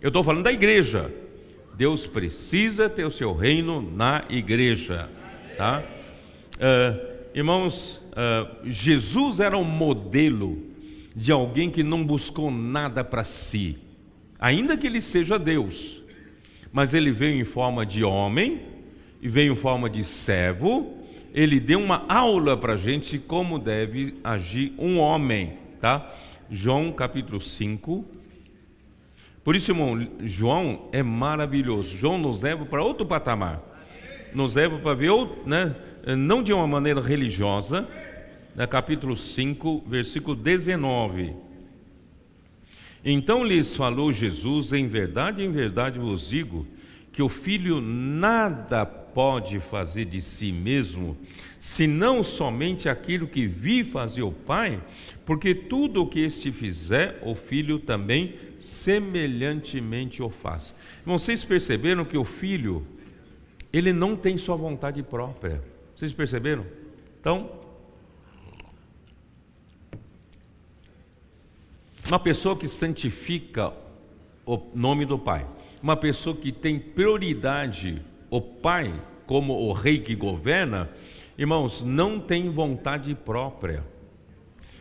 Eu 0.00 0.08
estou 0.08 0.22
falando 0.22 0.44
da 0.44 0.52
igreja. 0.52 1.10
Deus 1.74 2.06
precisa 2.06 2.88
ter 2.90 3.06
o 3.06 3.10
seu 3.10 3.34
reino 3.34 3.80
na 3.80 4.24
igreja, 4.28 5.08
tá? 5.56 5.82
Uh, 6.56 7.10
irmãos, 7.34 7.96
uh, 8.12 8.58
Jesus 8.64 9.40
era 9.40 9.56
um 9.56 9.64
modelo 9.64 10.69
de 11.14 11.32
alguém 11.32 11.70
que 11.70 11.82
não 11.82 12.04
buscou 12.04 12.50
nada 12.50 13.02
para 13.02 13.24
si, 13.24 13.78
ainda 14.38 14.76
que 14.76 14.86
ele 14.86 15.00
seja 15.00 15.38
Deus 15.38 16.00
mas 16.72 16.94
ele 16.94 17.10
veio 17.10 17.40
em 17.40 17.44
forma 17.44 17.84
de 17.84 18.04
homem 18.04 18.60
e 19.20 19.28
veio 19.28 19.52
em 19.52 19.56
forma 19.56 19.90
de 19.90 20.04
servo. 20.04 20.98
Ele 21.34 21.60
deu 21.60 21.80
uma 21.80 22.04
aula 22.08 22.56
para 22.56 22.74
a 22.74 22.76
gente 22.76 23.18
como 23.18 23.58
deve 23.58 24.14
agir 24.22 24.72
um 24.78 24.98
homem, 24.98 25.54
tá? 25.80 26.08
João 26.50 26.92
capítulo 26.92 27.40
5. 27.40 28.04
Por 29.42 29.56
isso, 29.56 29.70
irmão, 29.70 30.08
João 30.20 30.88
é 30.92 31.02
maravilhoso. 31.02 31.96
João 31.96 32.18
nos 32.18 32.40
leva 32.42 32.64
para 32.64 32.82
outro 32.82 33.06
patamar. 33.06 33.60
Nos 34.34 34.54
leva 34.54 34.78
para 34.78 34.94
ver, 34.94 35.10
né, 35.44 35.74
não 36.16 36.42
de 36.42 36.52
uma 36.52 36.66
maneira 36.66 37.00
religiosa, 37.00 37.88
né, 38.54 38.66
capítulo 38.66 39.16
5, 39.16 39.84
versículo 39.86 40.36
19. 40.36 41.34
Então 43.04 43.44
lhes 43.44 43.74
falou 43.74 44.12
Jesus: 44.12 44.72
Em 44.72 44.86
verdade, 44.86 45.42
em 45.42 45.50
verdade 45.50 45.98
vos 45.98 46.28
digo 46.28 46.66
que 47.12 47.22
o 47.22 47.28
filho 47.28 47.80
nada 47.80 48.86
pode 48.86 49.58
fazer 49.58 50.04
de 50.04 50.22
si 50.22 50.52
mesmo, 50.52 51.16
senão 51.58 52.22
somente 52.22 52.88
aquilo 52.88 53.26
que 53.26 53.46
vi 53.46 53.82
fazer 53.82 54.22
o 54.22 54.30
Pai, 54.30 54.80
porque 55.26 55.54
tudo 55.54 56.02
o 56.02 56.06
que 56.06 56.20
este 56.20 56.52
fizer, 56.52 57.20
o 57.24 57.34
filho 57.34 57.78
também 57.78 58.34
semelhantemente 58.60 60.22
o 60.22 60.28
faz. 60.28 60.74
Vocês 61.04 61.44
perceberam 61.44 62.04
que 62.04 62.16
o 62.16 62.24
filho, 62.24 62.86
ele 63.72 63.92
não 63.92 64.14
tem 64.14 64.36
sua 64.36 64.54
vontade 64.56 65.02
própria. 65.02 65.62
Vocês 65.96 66.12
perceberam? 66.12 66.64
Então, 67.20 67.50
Uma 72.10 72.18
pessoa 72.18 72.56
que 72.56 72.66
santifica 72.66 73.72
o 74.44 74.58
nome 74.74 75.06
do 75.06 75.16
Pai, 75.16 75.46
uma 75.80 75.96
pessoa 75.96 76.34
que 76.34 76.50
tem 76.50 76.76
prioridade 76.76 78.02
o 78.28 78.40
Pai 78.40 79.00
como 79.28 79.52
o 79.52 79.72
rei 79.72 80.00
que 80.00 80.16
governa, 80.16 80.90
irmãos, 81.38 81.82
não 81.82 82.18
tem 82.18 82.50
vontade 82.50 83.14
própria. 83.14 83.84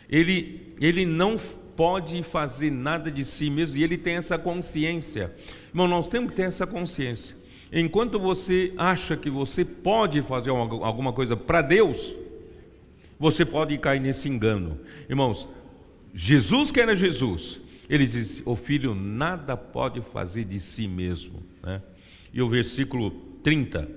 Ele, 0.10 0.74
ele 0.82 1.06
não 1.06 1.38
pode 1.78 2.24
fazer 2.24 2.72
nada 2.72 3.12
de 3.12 3.24
si 3.24 3.48
mesmo 3.48 3.78
e 3.78 3.84
ele 3.84 3.96
tem 3.96 4.16
essa 4.16 4.40
consciência. 4.40 5.32
Irmão, 5.68 5.88
nós 5.88 6.08
temos 6.08 6.32
que 6.32 6.36
ter 6.36 6.48
essa 6.48 6.66
consciência. 6.66 7.36
Enquanto 7.72 8.18
você 8.20 8.74
acha 8.76 9.16
que 9.16 9.30
você 9.30 9.64
pode 9.64 10.20
fazer 10.24 10.50
alguma 10.50 11.14
coisa 11.14 11.38
para 11.38 11.62
Deus, 11.62 12.12
você 13.20 13.46
pode 13.46 13.78
cair 13.78 14.00
nesse 14.00 14.28
engano. 14.28 14.80
Irmãos, 15.08 15.48
Jesus 16.14 16.72
que 16.72 16.80
era 16.80 16.96
Jesus, 16.96 17.62
ele 17.90 18.06
diz: 18.06 18.42
O 18.46 18.56
filho 18.56 18.94
nada 18.94 19.58
pode 19.58 20.02
fazer 20.02 20.46
de 20.46 20.60
si 20.60 20.88
mesmo. 20.88 21.44
Né? 21.64 21.82
E 22.34 22.42
o 22.42 22.50
versículo 22.50 23.12
30: 23.44 23.90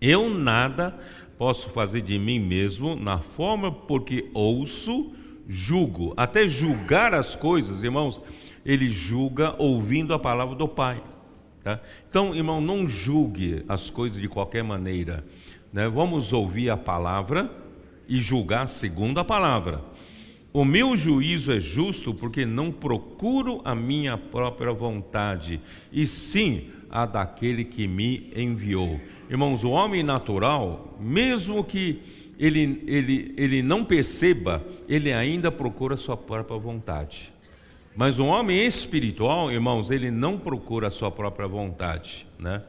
Eu 0.00 0.30
nada 0.30 0.98
posso 1.38 1.68
fazer 1.70 2.00
de 2.00 2.18
mim 2.18 2.38
mesmo, 2.38 2.96
na 2.96 3.18
forma 3.18 3.70
porque 3.70 4.30
ouço, 4.32 5.12
julgo. 5.48 6.14
Até 6.16 6.48
julgar 6.48 7.14
as 7.14 7.36
coisas, 7.36 7.82
irmãos, 7.82 8.20
ele 8.64 8.90
julga 8.90 9.54
ouvindo 9.58 10.14
a 10.14 10.18
palavra 10.18 10.54
do 10.54 10.66
Pai. 10.66 11.02
Tá? 11.62 11.80
Então, 12.08 12.34
irmão, 12.34 12.60
não 12.60 12.88
julgue 12.88 13.64
as 13.68 13.90
coisas 13.90 14.20
de 14.20 14.28
qualquer 14.28 14.64
maneira. 14.64 15.24
Né? 15.72 15.88
Vamos 15.88 16.32
ouvir 16.32 16.70
a 16.70 16.76
palavra 16.76 17.50
e 18.08 18.18
julgar 18.18 18.68
segundo 18.68 19.18
a 19.18 19.24
palavra. 19.24 19.82
O 20.56 20.64
meu 20.64 20.96
juízo 20.96 21.52
é 21.52 21.60
justo 21.60 22.14
porque 22.14 22.46
não 22.46 22.72
procuro 22.72 23.60
a 23.62 23.74
minha 23.74 24.16
própria 24.16 24.72
vontade, 24.72 25.60
e 25.92 26.06
sim 26.06 26.70
a 26.88 27.04
daquele 27.04 27.62
que 27.62 27.86
me 27.86 28.32
enviou. 28.34 28.98
Irmãos, 29.28 29.64
o 29.64 29.68
homem 29.68 30.02
natural, 30.02 30.96
mesmo 30.98 31.62
que 31.62 32.00
ele, 32.38 32.82
ele, 32.86 33.34
ele 33.36 33.62
não 33.62 33.84
perceba, 33.84 34.66
ele 34.88 35.12
ainda 35.12 35.52
procura 35.52 35.92
a 35.94 35.98
sua 35.98 36.16
própria 36.16 36.58
vontade. 36.58 37.30
Mas 37.94 38.18
o 38.18 38.24
homem 38.24 38.64
espiritual, 38.64 39.52
irmãos, 39.52 39.90
ele 39.90 40.10
não 40.10 40.38
procura 40.38 40.88
a 40.88 40.90
sua 40.90 41.10
própria 41.10 41.46
vontade. 41.46 42.26
Né? 42.38 42.62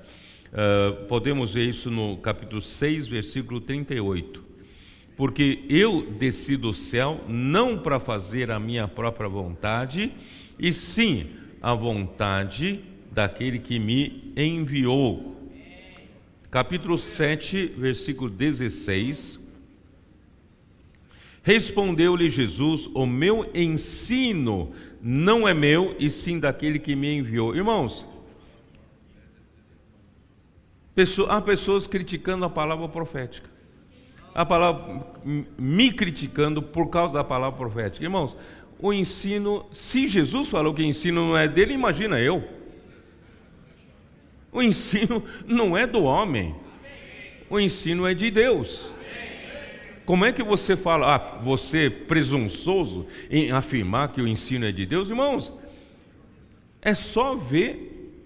Uh, 0.52 1.06
podemos 1.06 1.54
ver 1.54 1.70
isso 1.70 1.90
no 1.90 2.18
capítulo 2.18 2.62
6, 2.62 3.08
versículo 3.08 3.62
38 3.62 4.47
porque 5.18 5.66
eu 5.68 6.12
desci 6.12 6.56
do 6.56 6.72
céu 6.72 7.20
não 7.28 7.80
para 7.80 8.00
fazer 8.00 8.52
a 8.52 8.60
minha 8.60 8.88
própria 8.88 9.28
vontade, 9.28 10.14
e 10.60 10.72
sim 10.72 11.32
a 11.60 11.74
vontade 11.74 12.82
daquele 13.12 13.58
que 13.58 13.80
me 13.80 14.32
enviou. 14.38 15.36
Capítulo 16.52 17.00
7, 17.00 17.66
versículo 17.76 18.30
16. 18.30 19.40
Respondeu-lhe 21.42 22.30
Jesus: 22.30 22.88
O 22.94 23.08
meu 23.08 23.50
ensino 23.56 24.72
não 25.02 25.48
é 25.48 25.54
meu, 25.54 25.96
e 25.98 26.12
sim 26.12 26.40
daquele 26.40 26.78
que 26.78 26.96
me 26.96 27.18
enviou. 27.18 27.56
Irmãos, 27.56 28.06
há 31.28 31.42
pessoas 31.42 31.88
criticando 31.88 32.46
a 32.46 32.50
palavra 32.50 32.88
profética. 32.88 33.57
A 34.38 34.46
palavra 34.46 35.04
me 35.58 35.92
criticando 35.92 36.62
por 36.62 36.92
causa 36.92 37.16
da 37.16 37.24
palavra 37.24 37.58
profética. 37.58 38.06
Irmãos, 38.06 38.38
o 38.78 38.94
ensino, 38.94 39.66
se 39.74 40.06
Jesus 40.06 40.48
falou 40.48 40.76
que 40.76 40.84
o 40.84 40.86
ensino 40.86 41.30
não 41.30 41.36
é 41.36 41.48
dele, 41.48 41.74
imagina 41.74 42.20
eu. 42.20 42.48
O 44.52 44.62
ensino 44.62 45.24
não 45.44 45.76
é 45.76 45.88
do 45.88 46.04
homem. 46.04 46.56
O 47.50 47.60
ensino 47.60 48.06
é 48.06 48.14
de 48.14 48.30
Deus. 48.30 48.94
Como 50.06 50.24
é 50.24 50.32
que 50.32 50.44
você 50.44 50.78
fala, 50.78 51.16
ah, 51.16 51.40
você 51.42 51.90
presunçoso 51.90 53.08
em 53.32 53.52
afirmar 53.52 54.10
que 54.10 54.22
o 54.22 54.28
ensino 54.28 54.68
é 54.68 54.72
de 54.72 54.86
Deus? 54.86 55.10
Irmãos, 55.10 55.52
é 56.80 56.94
só 56.94 57.34
ver 57.34 58.22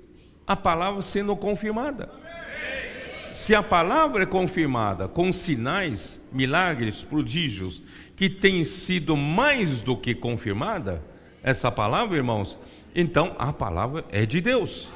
a 0.45 0.57
palavra 0.57 1.01
sendo 1.01 1.33
confirmada. 1.37 2.20
Se 3.41 3.55
a 3.55 3.63
palavra 3.63 4.21
é 4.21 4.25
confirmada 4.27 5.07
com 5.07 5.33
sinais, 5.33 6.21
milagres, 6.31 7.03
prodígios, 7.03 7.81
que 8.15 8.29
tem 8.29 8.63
sido 8.63 9.17
mais 9.17 9.81
do 9.81 9.97
que 9.97 10.13
confirmada, 10.13 11.01
essa 11.41 11.71
palavra, 11.71 12.17
irmãos, 12.17 12.55
então 12.93 13.35
a 13.39 13.51
palavra 13.51 14.05
é 14.11 14.27
de 14.27 14.41
Deus. 14.41 14.87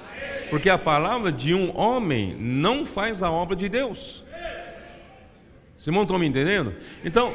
Porque 0.52 0.70
a 0.70 0.78
palavra 0.78 1.32
de 1.32 1.56
um 1.56 1.76
homem 1.76 2.36
não 2.40 2.86
faz 2.86 3.24
a 3.24 3.32
obra 3.32 3.56
de 3.56 3.68
Deus. 3.68 4.24
Simão 5.80 6.04
estão 6.04 6.20
me 6.20 6.28
entendendo? 6.28 6.76
Então, 7.04 7.34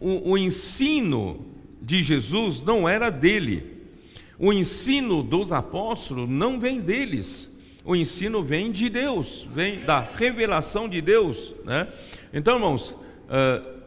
o, 0.00 0.32
o 0.32 0.36
ensino 0.36 1.46
de 1.80 2.02
Jesus 2.02 2.60
não 2.60 2.88
era 2.88 3.08
dele. 3.08 3.84
O 4.36 4.52
ensino 4.52 5.22
dos 5.22 5.52
apóstolos 5.52 6.28
não 6.28 6.58
vem 6.58 6.80
deles. 6.80 7.51
O 7.84 7.96
ensino 7.96 8.42
vem 8.42 8.70
de 8.70 8.88
Deus, 8.88 9.46
vem 9.52 9.80
da 9.80 10.00
revelação 10.00 10.88
de 10.88 11.00
Deus. 11.00 11.52
Né? 11.64 11.88
Então, 12.32 12.54
irmãos, 12.54 12.90
uh, 12.90 13.82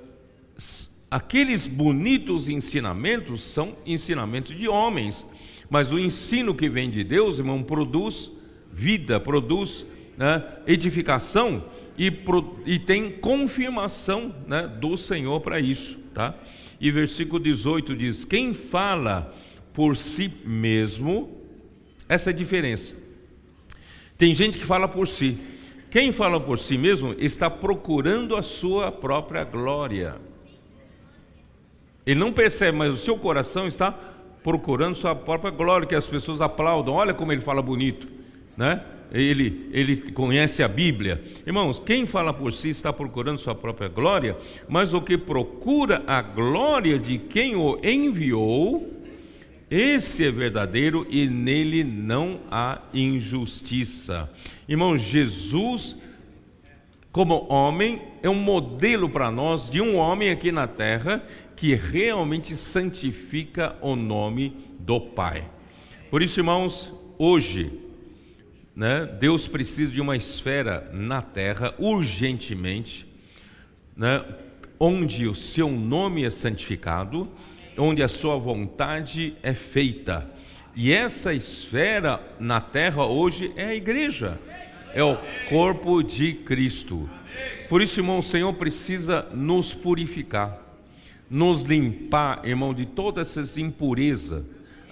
aqueles 1.10 1.66
bonitos 1.66 2.50
ensinamentos 2.50 3.42
são 3.42 3.76
ensinamentos 3.86 4.58
de 4.58 4.68
homens, 4.68 5.26
mas 5.70 5.94
o 5.94 6.00
ensino 6.00 6.54
que 6.54 6.68
vem 6.68 6.90
de 6.90 7.04
Deus, 7.04 7.40
irmão, 7.40 7.64
produz 7.64 8.30
vida, 8.72 9.20
produz 9.20 9.86
né, 10.18 10.44
edificação 10.68 11.64
e, 11.98 12.12
e 12.66 12.80
tem 12.80 13.10
confirmação 13.10 14.36
né, 14.46 14.68
do 14.68 14.98
Senhor 14.98 15.40
para 15.40 15.60
isso. 15.60 15.98
Tá? 16.14 16.36
E 16.80 16.92
versículo 16.92 17.40
18 17.40 17.96
diz: 17.96 18.26
Quem 18.26 18.54
fala 18.54 19.34
por 19.74 19.96
si 19.96 20.32
mesmo, 20.46 21.30
essa 22.08 22.30
é 22.30 22.34
a 22.34 22.36
diferença. 22.36 23.05
Tem 24.18 24.34
gente 24.34 24.58
que 24.58 24.66
fala 24.66 24.88
por 24.88 25.08
si. 25.08 25.38
Quem 25.90 26.12
fala 26.12 26.40
por 26.40 26.60
si 26.60 26.78
mesmo 26.78 27.16
está 27.18 27.50
procurando 27.50 28.36
a 28.36 28.42
sua 28.42 28.92
própria 28.92 29.44
glória. 29.44 30.16
Ele 32.06 32.20
não 32.20 32.32
percebe, 32.32 32.78
mas 32.78 32.94
o 32.94 32.98
seu 32.98 33.18
coração 33.18 33.68
está 33.68 33.92
procurando 34.44 34.96
sua 34.96 35.16
própria 35.16 35.52
glória, 35.52 35.88
que 35.88 35.96
as 35.96 36.08
pessoas 36.08 36.40
aplaudam. 36.42 36.94
Olha 36.94 37.14
como 37.14 37.32
ele 37.32 37.42
fala 37.42 37.62
bonito, 37.62 38.08
né? 38.56 38.84
ele, 39.12 39.70
ele 39.72 40.12
conhece 40.12 40.64
a 40.64 40.68
Bíblia. 40.68 41.22
Irmãos, 41.46 41.80
quem 41.80 42.06
fala 42.06 42.34
por 42.34 42.54
si 42.54 42.70
está 42.70 42.92
procurando 42.92 43.40
sua 43.40 43.56
própria 43.56 43.88
glória, 43.88 44.38
mas 44.68 44.94
o 44.94 45.02
que 45.02 45.18
procura 45.18 46.04
a 46.08 46.22
glória 46.22 47.00
de 47.00 47.18
quem 47.18 47.56
o 47.56 47.80
enviou, 47.84 48.92
esse 49.70 50.26
é 50.26 50.32
verdadeiro 50.32 51.08
e 51.10 51.28
nele 51.28 51.84
não 51.84 52.42
há 52.52 52.82
injustiça. 52.94 54.30
Irmãos, 54.68 55.02
Jesus, 55.02 55.98
como 57.12 57.48
homem, 57.52 58.02
é 58.22 58.30
um 58.30 58.36
modelo 58.36 59.10
para 59.10 59.32
nós 59.32 59.70
de 59.70 59.82
um 59.82 59.96
homem 59.96 60.30
aqui 60.30 60.52
na 60.52 60.68
terra 60.68 61.24
que 61.56 61.74
realmente 61.74 62.56
santifica 62.56 63.76
o 63.82 63.96
nome 63.96 64.56
do 64.80 65.00
Pai. 65.00 65.50
Por 66.12 66.22
isso, 66.22 66.40
irmãos, 66.40 66.94
hoje, 67.18 67.72
né? 68.76 69.06
Deus 69.06 69.48
precisa 69.48 69.92
de 69.92 70.02
uma 70.02 70.18
esfera 70.18 70.90
na 70.94 71.22
terra 71.22 71.74
urgentemente, 71.80 73.08
né? 73.96 74.24
onde 74.80 75.28
o 75.28 75.34
seu 75.34 75.72
nome 75.72 76.26
é 76.26 76.30
santificado, 76.30 77.30
onde 77.78 78.02
a 78.04 78.08
sua 78.08 78.38
vontade 78.38 79.36
é 79.44 79.54
feita. 79.54 80.30
E 80.76 80.92
essa 80.92 81.34
esfera 81.34 82.22
na 82.40 82.60
terra 82.60 83.06
hoje 83.06 83.52
é 83.56 83.66
a 83.66 83.76
igreja, 83.76 84.40
é 84.94 85.04
o 85.04 85.18
corpo 85.50 86.04
de 86.04 86.34
Cristo. 86.34 87.10
Por 87.70 87.82
isso, 87.82 88.00
irmão, 88.00 88.20
o 88.20 88.24
Senhor 88.24 88.54
precisa 88.54 89.28
nos 89.34 89.74
purificar, 89.74 90.60
nos 91.30 91.62
limpar, 91.62 92.46
irmão, 92.46 92.74
de 92.74 92.86
toda 92.86 93.22
essa 93.22 93.60
impureza 93.60 94.46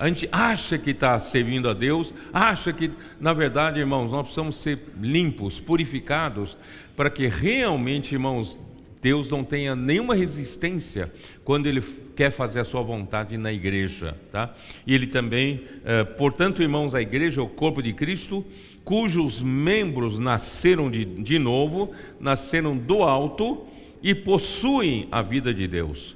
a 0.04 0.08
gente 0.08 0.28
acha 0.32 0.78
que 0.78 0.90
está 0.90 1.20
servindo 1.20 1.70
a 1.70 1.74
Deus, 1.74 2.14
acha 2.34 2.74
que, 2.74 2.92
na 3.20 3.32
verdade, 3.32 3.80
irmãos, 3.80 4.12
nós 4.12 4.24
precisamos 4.24 4.58
ser 4.58 4.80
limpos, 5.00 5.60
purificados, 5.60 6.58
para 6.96 7.10
que 7.10 7.28
realmente, 7.28 8.14
irmãos, 8.14 8.58
Deus 9.04 9.28
não 9.28 9.44
tenha 9.44 9.76
nenhuma 9.76 10.16
resistência 10.16 11.12
quando 11.44 11.68
Ele 11.68 11.84
quer 12.16 12.32
fazer 12.32 12.62
a 12.62 12.66
sua 12.66 12.82
vontade 12.82 13.38
na 13.38 13.52
igreja, 13.52 14.16
tá? 14.32 14.56
E 14.88 14.96
Ele 14.96 15.08
também, 15.08 15.66
eh, 15.84 16.06
portanto, 16.06 16.62
irmãos, 16.62 16.96
a 16.96 17.02
igreja 17.02 17.42
é 17.42 17.44
o 17.44 17.50
corpo 17.50 17.84
de 17.84 17.92
Cristo, 17.92 18.46
cujos 18.86 19.42
membros 19.42 20.18
nasceram 20.20 20.90
de, 20.90 21.04
de 21.04 21.38
novo, 21.38 21.92
nasceram 22.18 22.78
do 22.78 23.04
alto 23.04 23.66
e 24.02 24.16
possuem 24.16 25.10
a 25.12 25.22
vida 25.22 25.54
de 25.54 25.68
Deus, 25.68 26.16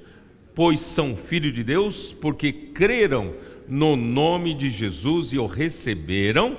pois 0.55 0.79
são 0.79 1.13
filhos 1.13 1.53
de 1.53 1.65
Deus, 1.65 2.13
porque 2.21 2.53
creram 2.53 3.33
no 3.67 3.97
nome 3.97 4.53
de 4.53 4.69
Jesus 4.69 5.33
e 5.33 5.37
o 5.37 5.45
receberam. 5.45 6.57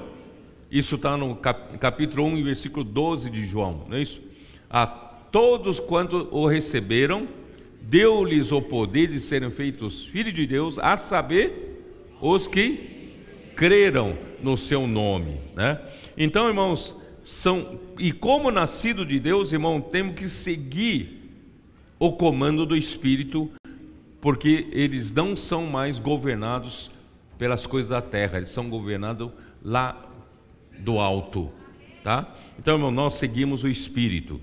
Isso 0.70 0.97
está 0.97 1.16
no 1.16 1.37
capítulo 1.37 2.26
1, 2.26 2.45
versículo 2.45 2.85
12 2.85 3.31
de 3.31 3.47
João, 3.47 3.87
não 3.89 3.97
é 3.97 4.03
isso? 4.03 4.20
A 4.68 5.07
todos 5.31 5.81
quanto 5.81 6.29
o 6.31 6.47
receberam, 6.47 7.29
deu-lhes 7.81 8.53
o 8.53 8.61
poder 8.61 9.09
de 9.09 9.20
serem 9.20 9.51
feitos 9.51 10.05
filhos 10.05 10.35
de 10.35 10.47
Deus, 10.47 10.79
a 10.79 10.97
saber, 10.97 11.83
os 12.20 12.47
que 12.47 13.12
creram 13.55 14.16
no 14.43 14.57
seu 14.57 14.87
nome, 14.87 15.41
né? 15.55 15.81
Então, 16.16 16.49
irmãos, 16.49 16.95
são 17.24 17.79
e 17.99 18.12
como 18.12 18.51
nascido 18.51 19.05
de 19.05 19.18
Deus, 19.18 19.53
irmão, 19.53 19.81
temos 19.81 20.14
que 20.14 20.29
seguir 20.29 21.31
o 21.99 22.12
comando 22.12 22.64
do 22.64 22.76
Espírito, 22.76 23.51
porque 24.20 24.68
eles 24.70 25.12
não 25.12 25.35
são 25.35 25.66
mais 25.66 25.99
governados 25.99 26.91
pelas 27.37 27.66
coisas 27.66 27.91
da 27.91 28.03
terra, 28.03 28.39
eles 28.39 28.51
são 28.51 28.68
governados 28.68 29.31
lá 29.62 30.09
do 30.79 30.99
alto, 30.99 31.51
tá? 32.03 32.35
Então, 32.59 32.74
irmão, 32.74 32.91
nós 32.91 33.14
seguimos 33.14 33.64
o 33.64 33.68
Espírito. 33.68 34.41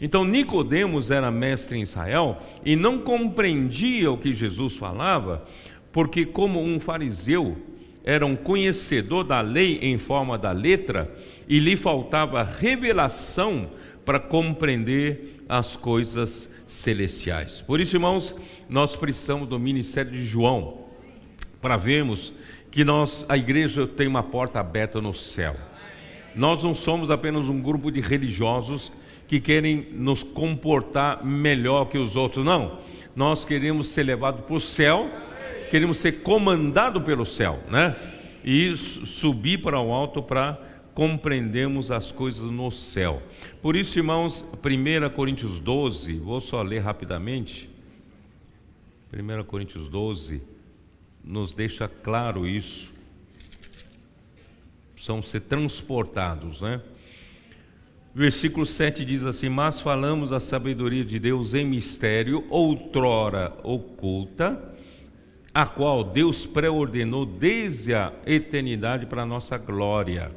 Então, 0.00 0.24
Nicodemos 0.24 1.10
era 1.10 1.30
mestre 1.30 1.78
em 1.78 1.82
Israel 1.82 2.38
e 2.64 2.76
não 2.76 3.00
compreendia 3.00 4.10
o 4.10 4.18
que 4.18 4.32
Jesus 4.32 4.76
falava, 4.76 5.44
porque 5.92 6.24
como 6.24 6.62
um 6.62 6.78
fariseu 6.78 7.56
era 8.04 8.24
um 8.24 8.36
conhecedor 8.36 9.24
da 9.24 9.40
lei 9.40 9.78
em 9.82 9.98
forma 9.98 10.38
da 10.38 10.52
letra 10.52 11.14
e 11.48 11.58
lhe 11.58 11.76
faltava 11.76 12.42
revelação 12.42 13.70
para 14.04 14.18
compreender 14.18 15.44
as 15.48 15.76
coisas 15.76 16.48
celestiais. 16.66 17.62
Por 17.66 17.80
isso, 17.80 17.96
irmãos, 17.96 18.34
nós 18.68 18.96
precisamos 18.96 19.48
do 19.48 19.58
ministério 19.58 20.12
de 20.12 20.24
João 20.24 20.86
para 21.60 21.76
vermos 21.76 22.32
que 22.70 22.84
nós, 22.84 23.26
a 23.28 23.36
igreja 23.36 23.86
tem 23.86 24.06
uma 24.06 24.22
porta 24.22 24.60
aberta 24.60 25.00
no 25.00 25.12
céu. 25.12 25.56
Nós 26.34 26.62
não 26.62 26.74
somos 26.74 27.10
apenas 27.10 27.48
um 27.48 27.60
grupo 27.60 27.90
de 27.90 28.00
religiosos 28.00 28.92
que 29.28 29.38
querem 29.38 29.86
nos 29.92 30.22
comportar 30.22 31.24
melhor 31.24 31.84
que 31.84 31.98
os 31.98 32.16
outros, 32.16 32.44
não. 32.44 32.78
Nós 33.14 33.44
queremos 33.44 33.88
ser 33.88 34.04
levados 34.04 34.44
para 34.44 34.56
o 34.56 34.60
céu, 34.60 35.10
queremos 35.70 35.98
ser 35.98 36.22
comandados 36.22 37.02
pelo 37.02 37.26
céu, 37.26 37.62
né? 37.70 37.94
E 38.42 38.74
subir 38.74 39.60
para 39.60 39.78
o 39.78 39.92
alto 39.92 40.22
para 40.22 40.58
compreendermos 40.94 41.90
as 41.90 42.10
coisas 42.10 42.50
no 42.50 42.70
céu. 42.70 43.22
Por 43.60 43.76
isso, 43.76 43.98
irmãos, 43.98 44.44
1 44.64 45.10
Coríntios 45.14 45.60
12, 45.60 46.14
vou 46.14 46.40
só 46.40 46.62
ler 46.62 46.78
rapidamente. 46.78 47.68
1 49.12 49.44
Coríntios 49.44 49.88
12 49.88 50.40
nos 51.22 51.52
deixa 51.52 51.86
claro 51.86 52.46
isso. 52.46 52.90
Precisam 54.94 55.22
ser 55.22 55.40
transportados, 55.40 56.62
né? 56.62 56.80
Versículo 58.14 58.64
7 58.64 59.04
diz 59.04 59.24
assim: 59.24 59.48
Mas 59.48 59.80
falamos 59.80 60.32
a 60.32 60.40
sabedoria 60.40 61.04
de 61.04 61.18
Deus 61.18 61.54
em 61.54 61.64
mistério, 61.64 62.44
outrora 62.48 63.56
oculta, 63.62 64.74
a 65.52 65.66
qual 65.66 66.04
Deus 66.04 66.46
pré-ordenou 66.46 67.26
desde 67.26 67.94
a 67.94 68.12
eternidade 68.26 69.06
para 69.06 69.22
a 69.22 69.26
nossa 69.26 69.56
glória. 69.56 70.32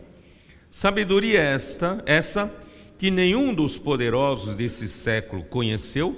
Sabedoria 0.69 1.41
esta, 1.41 2.01
essa 2.05 2.51
que 2.97 3.09
nenhum 3.09 3.53
dos 3.53 3.77
poderosos 3.77 4.55
desse 4.55 4.87
século 4.87 5.43
conheceu, 5.43 6.15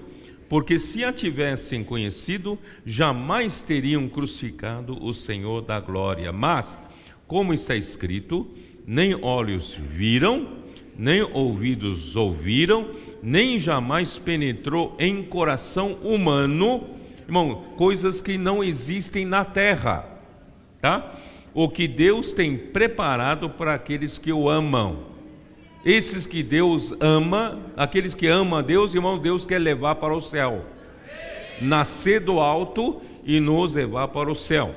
porque 0.49 0.77
se 0.77 1.03
a 1.03 1.13
tivessem 1.13 1.83
conhecido, 1.83 2.59
jamais 2.85 3.61
teriam 3.61 4.07
crucificado 4.07 5.01
o 5.03 5.13
Senhor 5.13 5.61
da 5.61 5.79
glória. 5.79 6.31
Mas, 6.31 6.77
como 7.25 7.53
está 7.53 7.75
escrito, 7.75 8.47
nem 8.85 9.15
olhos 9.15 9.73
viram, 9.73 10.62
nem 10.97 11.21
ouvidos 11.21 12.15
ouviram, 12.15 12.87
nem 13.21 13.57
jamais 13.57 14.17
penetrou 14.17 14.95
em 14.99 15.23
coração 15.23 15.93
humano, 16.03 16.83
irmão, 17.25 17.63
coisas 17.77 18.21
que 18.21 18.37
não 18.37 18.63
existem 18.63 19.25
na 19.25 19.43
terra, 19.43 20.05
tá? 20.81 21.11
O 21.53 21.69
que 21.69 21.87
Deus 21.87 22.31
tem 22.31 22.57
preparado 22.57 23.49
para 23.49 23.73
aqueles 23.73 24.17
que 24.17 24.31
o 24.31 24.49
amam. 24.49 25.13
Esses 25.85 26.25
que 26.25 26.41
Deus 26.41 26.93
ama, 26.99 27.59
aqueles 27.75 28.15
que 28.15 28.27
amam 28.27 28.59
a 28.59 28.61
Deus, 28.61 28.93
irmão, 28.93 29.19
Deus 29.19 29.45
quer 29.45 29.59
levar 29.59 29.95
para 29.95 30.15
o 30.15 30.21
céu. 30.21 30.65
Nascer 31.61 32.19
do 32.21 32.39
alto 32.39 33.01
e 33.23 33.39
nos 33.39 33.73
levar 33.73 34.07
para 34.07 34.31
o 34.31 34.35
céu. 34.35 34.73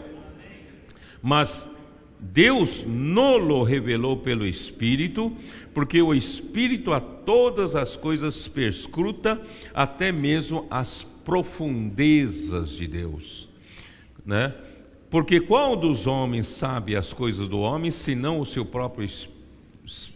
Mas 1.23 1.69
Deus 2.19 2.85
nolo 2.87 3.63
revelou 3.63 4.17
pelo 4.17 4.47
Espírito, 4.47 5.33
porque 5.77 6.01
o 6.01 6.15
Espírito 6.15 6.91
a 6.91 6.99
todas 6.99 7.77
as 7.77 7.97
coisas 7.97 8.49
perscruta, 8.49 9.39
até 9.75 10.11
mesmo 10.11 10.67
as 10.71 11.03
profundezas 11.23 12.71
de 12.71 12.87
Deus, 12.87 13.47
né? 14.25 14.55
Porque 15.11 15.39
qual 15.39 15.77
dos 15.77 16.07
homens 16.07 16.47
sabe 16.47 16.97
as 16.97 17.13
coisas 17.13 17.47
do 17.47 17.59
homem, 17.59 17.91
senão 17.91 18.41
o 18.41 18.47
seu 18.47 18.65
próprio 18.65 19.07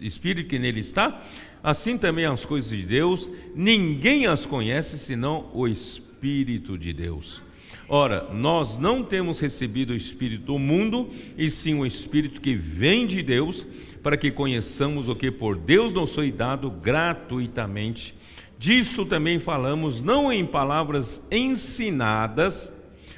Espírito 0.00 0.48
que 0.48 0.58
nele 0.58 0.80
está? 0.80 1.22
Assim 1.62 1.98
também 1.98 2.24
as 2.24 2.46
coisas 2.46 2.70
de 2.70 2.82
Deus, 2.82 3.28
ninguém 3.54 4.24
as 4.24 4.46
conhece 4.46 4.96
senão 4.96 5.50
o 5.52 5.68
Espírito 5.68 6.78
de 6.78 6.94
Deus. 6.94 7.42
Ora, 7.86 8.32
nós 8.32 8.78
não 8.78 9.02
temos 9.02 9.40
recebido 9.40 9.92
o 9.92 9.96
Espírito 9.96 10.44
do 10.44 10.58
mundo, 10.58 11.10
e 11.36 11.50
sim 11.50 11.74
o 11.74 11.84
Espírito 11.84 12.40
que 12.40 12.54
vem 12.54 13.06
de 13.06 13.20
Deus, 13.20 13.66
para 14.02 14.16
que 14.16 14.30
conheçamos 14.30 15.08
o 15.08 15.14
que 15.14 15.30
por 15.30 15.56
Deus 15.56 15.92
nos 15.92 16.14
foi 16.14 16.32
dado 16.32 16.70
gratuitamente. 16.70 18.14
Disso 18.58 19.06
também 19.06 19.38
falamos, 19.38 20.00
não 20.00 20.32
em 20.32 20.44
palavras 20.44 21.22
ensinadas. 21.30 22.70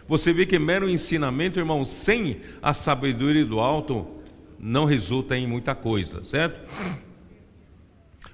Você 0.06 0.32
vê 0.32 0.46
que 0.46 0.58
mero 0.58 0.88
ensinamento, 0.88 1.58
irmão, 1.58 1.84
sem 1.84 2.40
a 2.60 2.72
sabedoria 2.72 3.44
do 3.44 3.60
alto, 3.60 4.06
não 4.58 4.84
resulta 4.84 5.36
em 5.36 5.46
muita 5.46 5.74
coisa, 5.74 6.24
certo? 6.24 6.60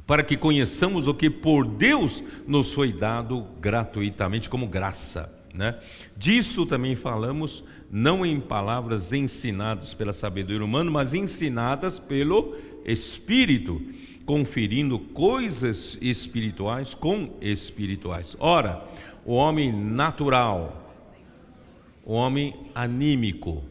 Para 0.07 0.22
que 0.22 0.36
conheçamos 0.36 1.07
o 1.07 1.14
que 1.14 1.30
por 1.30 1.66
Deus 1.66 2.22
nos 2.46 2.72
foi 2.72 2.92
dado 2.92 3.46
gratuitamente, 3.61 4.49
como 4.49 4.66
graça. 4.66 5.32
Né? 5.55 5.78
Disso 6.16 6.66
também 6.66 6.94
falamos, 6.94 7.64
não 7.91 8.24
em 8.24 8.41
palavras 8.41 9.12
ensinadas 9.12 9.95
pela 9.95 10.12
sabedoria 10.12 10.64
humana, 10.64 10.91
mas 10.91 11.14
ensinadas 11.14 11.99
pelo 11.99 12.57
Espírito, 12.84 13.80
conferindo 14.24 14.99
coisas 14.99 15.97
espirituais 16.01 16.95
com 16.95 17.36
espirituais. 17.41 18.36
Ora, 18.39 18.84
o 19.24 19.32
homem 19.32 19.72
natural, 19.72 20.95
o 22.05 22.12
homem 22.12 22.55
anímico, 22.74 23.64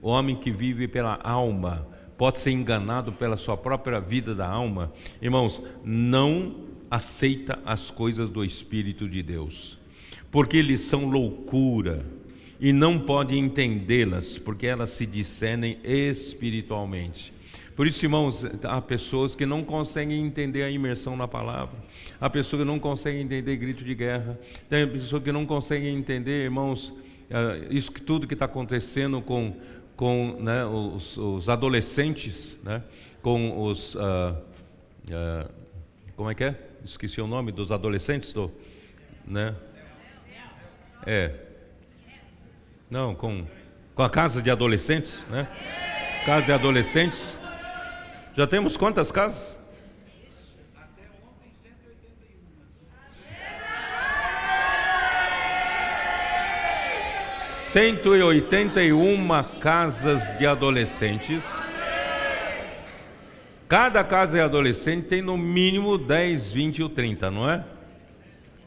o 0.00 0.08
homem 0.08 0.36
que 0.36 0.50
vive 0.50 0.86
pela 0.86 1.18
alma, 1.22 1.86
pode 2.18 2.38
ser 2.38 2.50
enganado 2.50 3.12
pela 3.12 3.36
sua 3.36 3.56
própria 3.56 4.00
vida 4.00 4.34
da 4.34 4.46
alma, 4.46 4.92
irmãos, 5.20 5.62
não 5.84 6.56
aceita 6.90 7.58
as 7.64 7.90
coisas 7.90 8.28
do 8.28 8.44
Espírito 8.44 9.08
de 9.08 9.22
Deus 9.22 9.80
porque 10.32 10.56
eles 10.56 10.80
são 10.80 11.04
loucura 11.04 12.04
e 12.62 12.72
não 12.72 12.96
pode 12.96 13.36
entendê-las, 13.36 14.38
porque 14.38 14.68
elas 14.68 14.90
se 14.90 15.04
discernem 15.04 15.78
espiritualmente. 15.82 17.34
Por 17.74 17.88
isso, 17.88 18.04
irmãos, 18.04 18.44
há 18.62 18.80
pessoas 18.80 19.34
que 19.34 19.44
não 19.44 19.64
conseguem 19.64 20.24
entender 20.24 20.62
a 20.62 20.70
imersão 20.70 21.16
na 21.16 21.26
palavra, 21.26 21.76
há 22.20 22.30
pessoas 22.30 22.62
que 22.62 22.66
não 22.66 22.78
conseguem 22.78 23.22
entender 23.22 23.56
grito 23.56 23.82
de 23.82 23.92
guerra, 23.96 24.38
tem 24.70 24.86
pessoas 24.86 25.24
que 25.24 25.32
não 25.32 25.44
conseguem 25.44 25.92
entender, 25.92 26.44
irmãos, 26.44 26.94
eh, 27.28 27.66
isso 27.68 27.90
tudo 27.90 28.28
que 28.28 28.34
está 28.34 28.44
acontecendo 28.44 29.20
com, 29.20 29.56
com 29.96 30.36
né, 30.38 30.64
os, 30.64 31.16
os, 31.16 31.48
adolescentes, 31.48 32.56
né, 32.62 32.80
com 33.22 33.66
os. 33.66 33.96
Uh, 33.96 34.36
uh, 35.08 35.50
como 36.14 36.30
é 36.30 36.34
que 36.36 36.44
é? 36.44 36.56
Esqueci 36.84 37.20
o 37.20 37.26
nome 37.26 37.50
dos 37.50 37.72
adolescentes, 37.72 38.32
do, 38.32 38.52
né? 39.26 39.56
É. 41.04 41.51
Não, 42.92 43.14
com, 43.14 43.46
com 43.94 44.02
a 44.02 44.10
casa 44.10 44.42
de 44.42 44.50
adolescentes, 44.50 45.18
né? 45.30 45.48
Casa 46.26 46.44
de 46.44 46.52
adolescentes. 46.52 47.34
Já 48.36 48.46
temos 48.46 48.76
quantas 48.76 49.10
casas? 49.10 49.56
Cento 57.70 58.14
e 58.14 58.22
oitenta 58.22 58.82
e 58.82 58.92
uma 58.92 59.42
casas 59.42 60.36
de 60.36 60.44
adolescentes. 60.44 61.42
Cada 63.70 64.04
casa 64.04 64.32
de 64.32 64.40
adolescente 64.40 65.06
tem 65.06 65.22
no 65.22 65.38
mínimo 65.38 65.96
10, 65.96 66.52
20 66.52 66.82
ou 66.82 66.90
30, 66.90 67.30
não 67.30 67.48
é? 67.48 67.64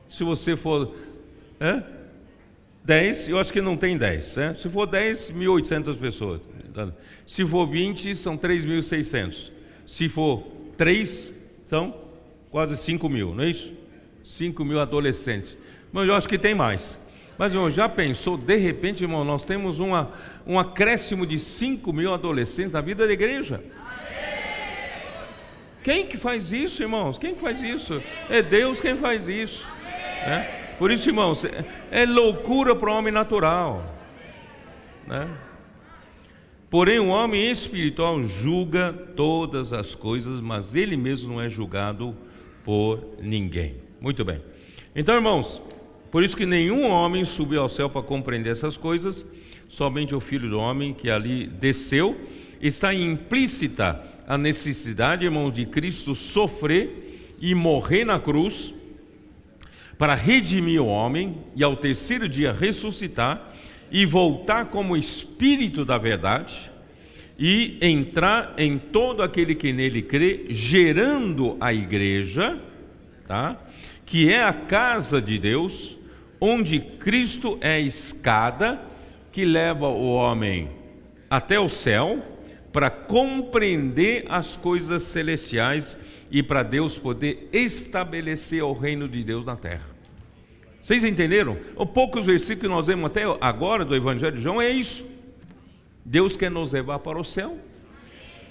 Se 0.09 0.23
você 0.23 0.57
for. 0.57 0.95
É? 1.59 1.95
10, 2.86 3.29
eu 3.29 3.39
acho 3.39 3.51
que 3.51 3.61
não 3.61 3.75
tem 3.75 3.97
10. 3.97 4.36
Né? 4.36 4.55
Se 4.55 4.69
for 4.69 4.86
10, 4.86 5.31
1.800 5.31 5.97
pessoas. 5.97 6.41
Se 7.25 7.45
for 7.45 7.65
20, 7.65 8.15
são 8.15 8.38
3.600. 8.38 9.51
Se 9.88 10.07
for 10.07 10.43
3, 10.77 11.33
são 11.67 11.95
quase 12.51 12.77
5 12.77 13.09
mil, 13.09 13.33
não 13.33 13.43
é 13.43 13.49
isso? 13.49 13.73
5 14.23 14.63
mil 14.63 14.79
adolescentes. 14.79 15.57
Mas 15.91 16.07
eu 16.07 16.13
acho 16.13 16.29
que 16.29 16.38
tem 16.38 16.53
mais. 16.53 16.97
Mas, 17.38 17.51
irmão, 17.51 17.69
já 17.71 17.89
pensou, 17.89 18.38
de 18.38 18.55
repente, 18.55 19.03
irmão, 19.03 19.25
nós 19.25 19.43
temos 19.43 19.79
uma, 19.79 20.13
um 20.45 20.57
acréscimo 20.59 21.25
de 21.25 21.39
5 21.39 21.91
mil 21.91 22.13
adolescentes 22.13 22.71
na 22.71 22.81
vida 22.81 23.05
da 23.05 23.11
igreja. 23.11 23.63
Quem 25.83 26.05
que 26.05 26.17
faz 26.17 26.51
isso, 26.51 26.81
irmãos? 26.81 27.17
Quem 27.17 27.36
que 27.36 27.41
faz 27.41 27.61
isso? 27.61 28.01
É 28.29 28.41
Deus 28.41 28.79
quem 28.79 28.95
faz 28.95 29.27
isso. 29.27 29.67
Né? 30.25 30.64
Por 30.78 30.91
isso, 30.91 31.09
irmãos, 31.09 31.45
é 31.89 32.05
loucura 32.05 32.76
para 32.76 32.89
o 32.89 32.93
homem 32.93 33.13
natural. 33.13 33.95
Né? 35.07 35.28
Porém, 36.69 36.99
o 36.99 37.07
homem 37.07 37.49
espiritual 37.49 38.21
julga 38.23 38.91
todas 39.15 39.71
as 39.71 39.95
coisas, 39.95 40.41
mas 40.41 40.76
ele 40.76 40.97
mesmo 40.97 41.34
não 41.34 41.41
é 41.41 41.47
julgado 41.47 42.15
por 42.63 42.99
ninguém. 43.21 43.76
Muito 44.01 44.26
bem. 44.26 44.41
Então, 44.93 45.15
irmãos, 45.15 45.61
por 46.11 46.23
isso 46.23 46.36
que 46.36 46.45
nenhum 46.45 46.89
homem 46.89 47.23
subiu 47.23 47.61
ao 47.61 47.69
céu 47.69 47.89
para 47.89 48.01
compreender 48.01 48.51
essas 48.51 48.76
coisas, 48.76 49.26
somente 49.69 50.13
o 50.13 50.19
Filho 50.19 50.49
do 50.49 50.59
Homem 50.59 50.93
que 50.93 51.09
ali 51.09 51.47
desceu. 51.47 52.17
Está 52.61 52.93
implícita 52.93 54.01
a 54.28 54.38
necessidade, 54.38 55.23
irmãos, 55.23 55.51
de 55.51 55.65
Cristo 55.65 56.15
sofrer 56.15 57.36
e 57.39 57.53
morrer 57.53 58.03
na 58.03 58.19
cruz 58.19 58.73
para 59.98 60.16
redimir 60.16 60.82
o 60.82 60.88
homem 60.88 61.38
e 61.56 61.64
ao 61.64 61.76
terceiro 61.76 62.28
dia 62.28 62.52
ressuscitar 62.52 63.54
e 63.91 64.06
voltar 64.06 64.66
como 64.66 64.98
Espírito 64.98 65.86
da 65.86 65.98
verdade 65.98 66.72
e 67.38 67.78
entrar 67.82 68.54
em 68.58 68.78
todo 68.78 69.22
aquele 69.22 69.56
que 69.56 69.74
nele 69.74 70.02
crê, 70.02 70.46
gerando 70.50 71.58
a 71.60 71.74
igreja, 71.74 72.60
tá? 73.28 73.58
que 74.06 74.32
é 74.32 74.43
a 74.43 74.54
casa 74.54 75.22
de 75.22 75.38
Deus, 75.38 75.98
onde 76.39 76.80
Cristo 76.80 77.58
é 77.62 77.74
a 77.74 77.80
escada 77.80 78.80
que 79.32 79.43
leva 79.43 79.88
o 79.88 80.14
homem 80.14 80.70
até 81.30 81.60
o 81.60 81.68
céu 81.68 82.24
para 82.72 82.89
compreender 82.89 84.26
as 84.30 84.56
coisas 84.56 85.04
celestiais 85.04 85.98
e 86.32 86.41
para 86.41 86.63
Deus 86.63 86.97
poder 86.97 87.49
estabelecer 87.53 88.63
o 88.63 88.73
reino 88.73 89.07
de 89.07 89.23
Deus 89.23 89.45
na 89.45 89.55
terra. 89.55 89.95
Vocês 90.82 91.03
entenderam? 91.03 91.57
O 91.76 91.86
poucos 91.86 92.26
versículos 92.26 92.61
que 92.61 92.67
nós 92.67 92.88
vemos 92.88 93.05
até 93.05 93.23
agora 93.41 93.84
do 93.84 93.95
Evangelho 93.95 94.36
de 94.36 94.41
João 94.43 94.61
é 94.61 94.69
isso. 94.69 95.05
Deus 96.03 96.36
quer 96.36 96.51
nos 96.51 96.71
levar 96.71 96.99
para 96.99 97.19
o 97.19 97.23
céu, 97.23 97.57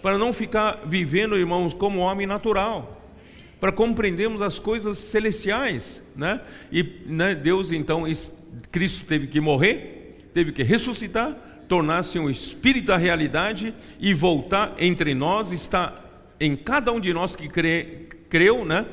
para 0.02 0.18
não 0.18 0.32
ficar 0.32 0.82
vivendo, 0.84 1.36
irmãos, 1.36 1.72
como 1.72 2.00
homem 2.00 2.26
natural. 2.26 3.00
para 3.64 3.72
compreendermos 3.72 4.42
as 4.42 4.58
coisas 4.58 4.98
celestiais, 4.98 6.02
né? 6.14 6.42
E 6.70 6.82
né, 7.06 7.34
Deus 7.34 7.72
então, 7.72 8.04
Cristo 8.70 9.06
teve 9.06 9.26
que 9.26 9.40
morrer, 9.40 10.28
teve 10.34 10.52
que 10.52 10.62
ressuscitar, 10.62 11.34
tornar-se 11.66 12.18
um 12.18 12.28
espírito 12.28 12.88
da 12.88 12.98
realidade 12.98 13.72
e 13.98 14.12
voltar 14.12 14.74
entre 14.78 15.14
nós, 15.14 15.50
está 15.50 16.03
em 16.40 16.56
cada 16.56 16.92
um 16.92 17.00
de 17.00 17.12
nós 17.12 17.34
que 17.36 17.48
crê, 17.48 18.08
creu, 18.28 18.64
né? 18.64 18.86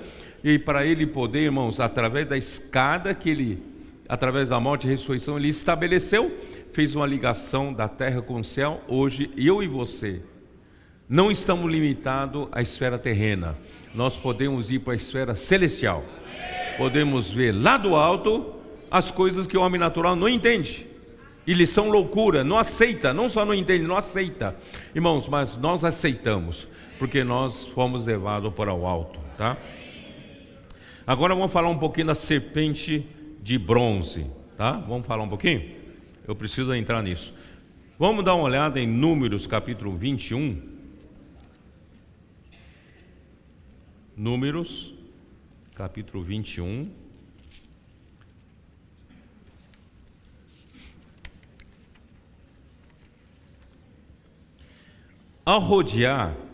E 0.43 0.57
para 0.57 0.85
ele 0.85 1.05
poder, 1.05 1.41
irmãos, 1.41 1.79
através 1.79 2.27
da 2.27 2.37
escada 2.37 3.13
que 3.13 3.29
ele, 3.29 3.63
através 4.07 4.49
da 4.49 4.59
morte 4.59 4.87
e 4.87 4.89
ressurreição, 4.89 5.37
ele 5.37 5.49
estabeleceu, 5.49 6.31
fez 6.73 6.95
uma 6.95 7.05
ligação 7.05 7.73
da 7.73 7.87
terra 7.87 8.21
com 8.21 8.39
o 8.39 8.43
céu. 8.43 8.81
Hoje, 8.87 9.29
eu 9.37 9.61
e 9.61 9.67
você 9.67 10.21
não 11.07 11.29
estamos 11.29 11.69
limitados 11.69 12.47
à 12.53 12.61
esfera 12.61 12.97
terrena. 12.97 13.57
Nós 13.93 14.17
podemos 14.17 14.71
ir 14.71 14.79
para 14.79 14.93
a 14.93 14.95
esfera 14.95 15.35
celestial. 15.35 16.05
Podemos 16.77 17.29
ver 17.29 17.51
lá 17.51 17.77
do 17.77 17.95
alto 17.95 18.55
as 18.89 19.11
coisas 19.11 19.45
que 19.45 19.57
o 19.57 19.61
homem 19.61 19.77
natural 19.77 20.15
não 20.15 20.29
entende. 20.29 20.87
Eles 21.45 21.69
são 21.69 21.89
loucura, 21.89 22.45
não 22.45 22.57
aceita, 22.57 23.13
não 23.13 23.27
só 23.27 23.43
não 23.43 23.53
entende, 23.53 23.85
não 23.85 23.97
aceita. 23.97 24.55
Irmãos, 24.95 25.27
mas 25.27 25.57
nós 25.57 25.83
aceitamos, 25.83 26.65
porque 27.01 27.23
nós 27.23 27.65
fomos 27.69 28.05
levados 28.05 28.53
para 28.53 28.71
o 28.71 28.85
alto, 28.85 29.19
tá? 29.35 29.57
Agora 31.07 31.33
vamos 31.33 31.51
falar 31.51 31.67
um 31.67 31.79
pouquinho 31.79 32.05
da 32.05 32.13
serpente 32.13 33.03
de 33.41 33.57
bronze, 33.57 34.27
tá? 34.55 34.73
Vamos 34.73 35.07
falar 35.07 35.23
um 35.23 35.27
pouquinho? 35.27 35.67
Eu 36.27 36.35
preciso 36.35 36.71
entrar 36.75 37.01
nisso. 37.01 37.33
Vamos 37.97 38.23
dar 38.23 38.35
uma 38.35 38.43
olhada 38.43 38.79
em 38.79 38.85
Números 38.85 39.47
capítulo 39.47 39.97
21. 39.97 40.61
Números 44.15 44.93
capítulo 45.73 46.21
21. 46.23 46.87
Ao 55.43 55.59
rodear 55.59 56.50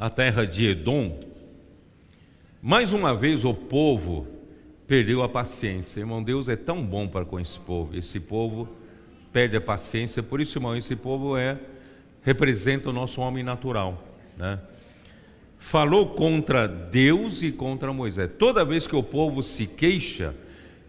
a 0.00 0.08
terra 0.08 0.46
de 0.46 0.64
Edom, 0.64 1.20
mais 2.62 2.94
uma 2.94 3.14
vez 3.14 3.44
o 3.44 3.52
povo 3.52 4.26
perdeu 4.86 5.22
a 5.22 5.28
paciência. 5.28 6.00
Irmão, 6.00 6.22
Deus 6.22 6.48
é 6.48 6.56
tão 6.56 6.82
bom 6.82 7.06
para 7.06 7.26
com 7.26 7.38
esse 7.38 7.58
povo. 7.58 7.94
Esse 7.94 8.18
povo 8.18 8.66
perde 9.30 9.58
a 9.58 9.60
paciência. 9.60 10.22
Por 10.22 10.40
isso, 10.40 10.56
irmão, 10.56 10.74
esse 10.74 10.96
povo 10.96 11.36
é 11.36 11.58
representa 12.22 12.88
o 12.88 12.94
nosso 12.94 13.20
homem 13.20 13.44
natural, 13.44 14.02
né? 14.38 14.58
Falou 15.58 16.14
contra 16.14 16.66
Deus 16.66 17.42
e 17.42 17.52
contra 17.52 17.92
Moisés. 17.92 18.30
Toda 18.38 18.64
vez 18.64 18.86
que 18.86 18.96
o 18.96 19.02
povo 19.02 19.42
se 19.42 19.66
queixa, 19.66 20.34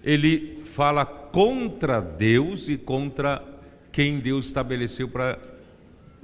ele 0.01 0.61
fala 0.63 1.05
contra 1.05 1.99
Deus 1.99 2.69
e 2.69 2.77
contra 2.77 3.43
quem 3.91 4.21
Deus 4.21 4.45
estabeleceu 4.45 5.09
para 5.09 5.37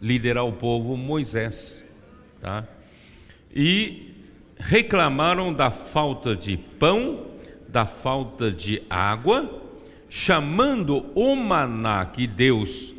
liderar 0.01 0.45
o 0.45 0.53
povo, 0.53 0.95
Moisés, 0.95 1.83
tá? 2.39 2.65
E 3.59 4.13
reclamaram 4.59 5.51
da 5.51 5.71
falta 5.71 6.35
de 6.35 6.57
pão, 6.57 7.25
da 7.67 7.87
falta 7.87 8.51
de 8.51 8.83
água, 8.87 9.63
chamando 10.07 11.07
o 11.15 11.35
maná 11.35 12.05
que 12.05 12.27
Deus 12.27 12.93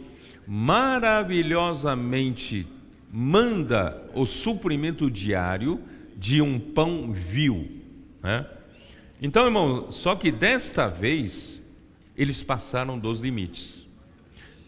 maravilhosamente 0.44 2.66
manda 3.12 4.02
o 4.12 4.26
suprimento 4.26 5.08
diário 5.08 5.80
de 6.16 6.42
um 6.42 6.58
pão 6.58 7.12
vil. 7.12 7.70
Né? 8.20 8.44
Então, 9.22 9.44
irmão, 9.44 9.92
só 9.92 10.16
que 10.16 10.32
desta 10.32 10.88
vez 10.88 11.62
eles 12.16 12.42
passaram 12.42 12.98
dos 12.98 13.20
limites. 13.20 13.86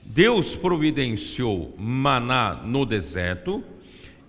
Deus 0.05 0.55
providenciou 0.55 1.75
maná 1.77 2.55
no 2.55 2.87
deserto, 2.87 3.65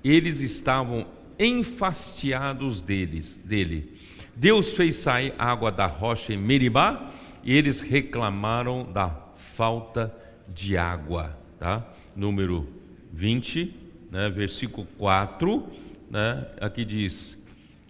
eles 0.03 0.39
estavam 0.39 1.20
enfastiados 1.41 2.79
deles, 2.79 3.35
dele. 3.43 3.97
Deus 4.35 4.71
fez 4.71 4.97
sair 4.97 5.33
água 5.37 5.71
da 5.71 5.87
rocha 5.87 6.33
em 6.33 6.37
Meribá 6.37 7.11
e 7.43 7.55
eles 7.55 7.81
reclamaram 7.81 8.87
da 8.91 9.09
falta 9.55 10.15
de 10.47 10.77
água, 10.77 11.35
tá? 11.59 11.85
Número 12.15 12.67
20, 13.11 13.73
né, 14.11 14.29
versículo 14.29 14.87
4, 14.97 15.67
né, 16.09 16.45
aqui 16.59 16.85
diz: 16.85 17.37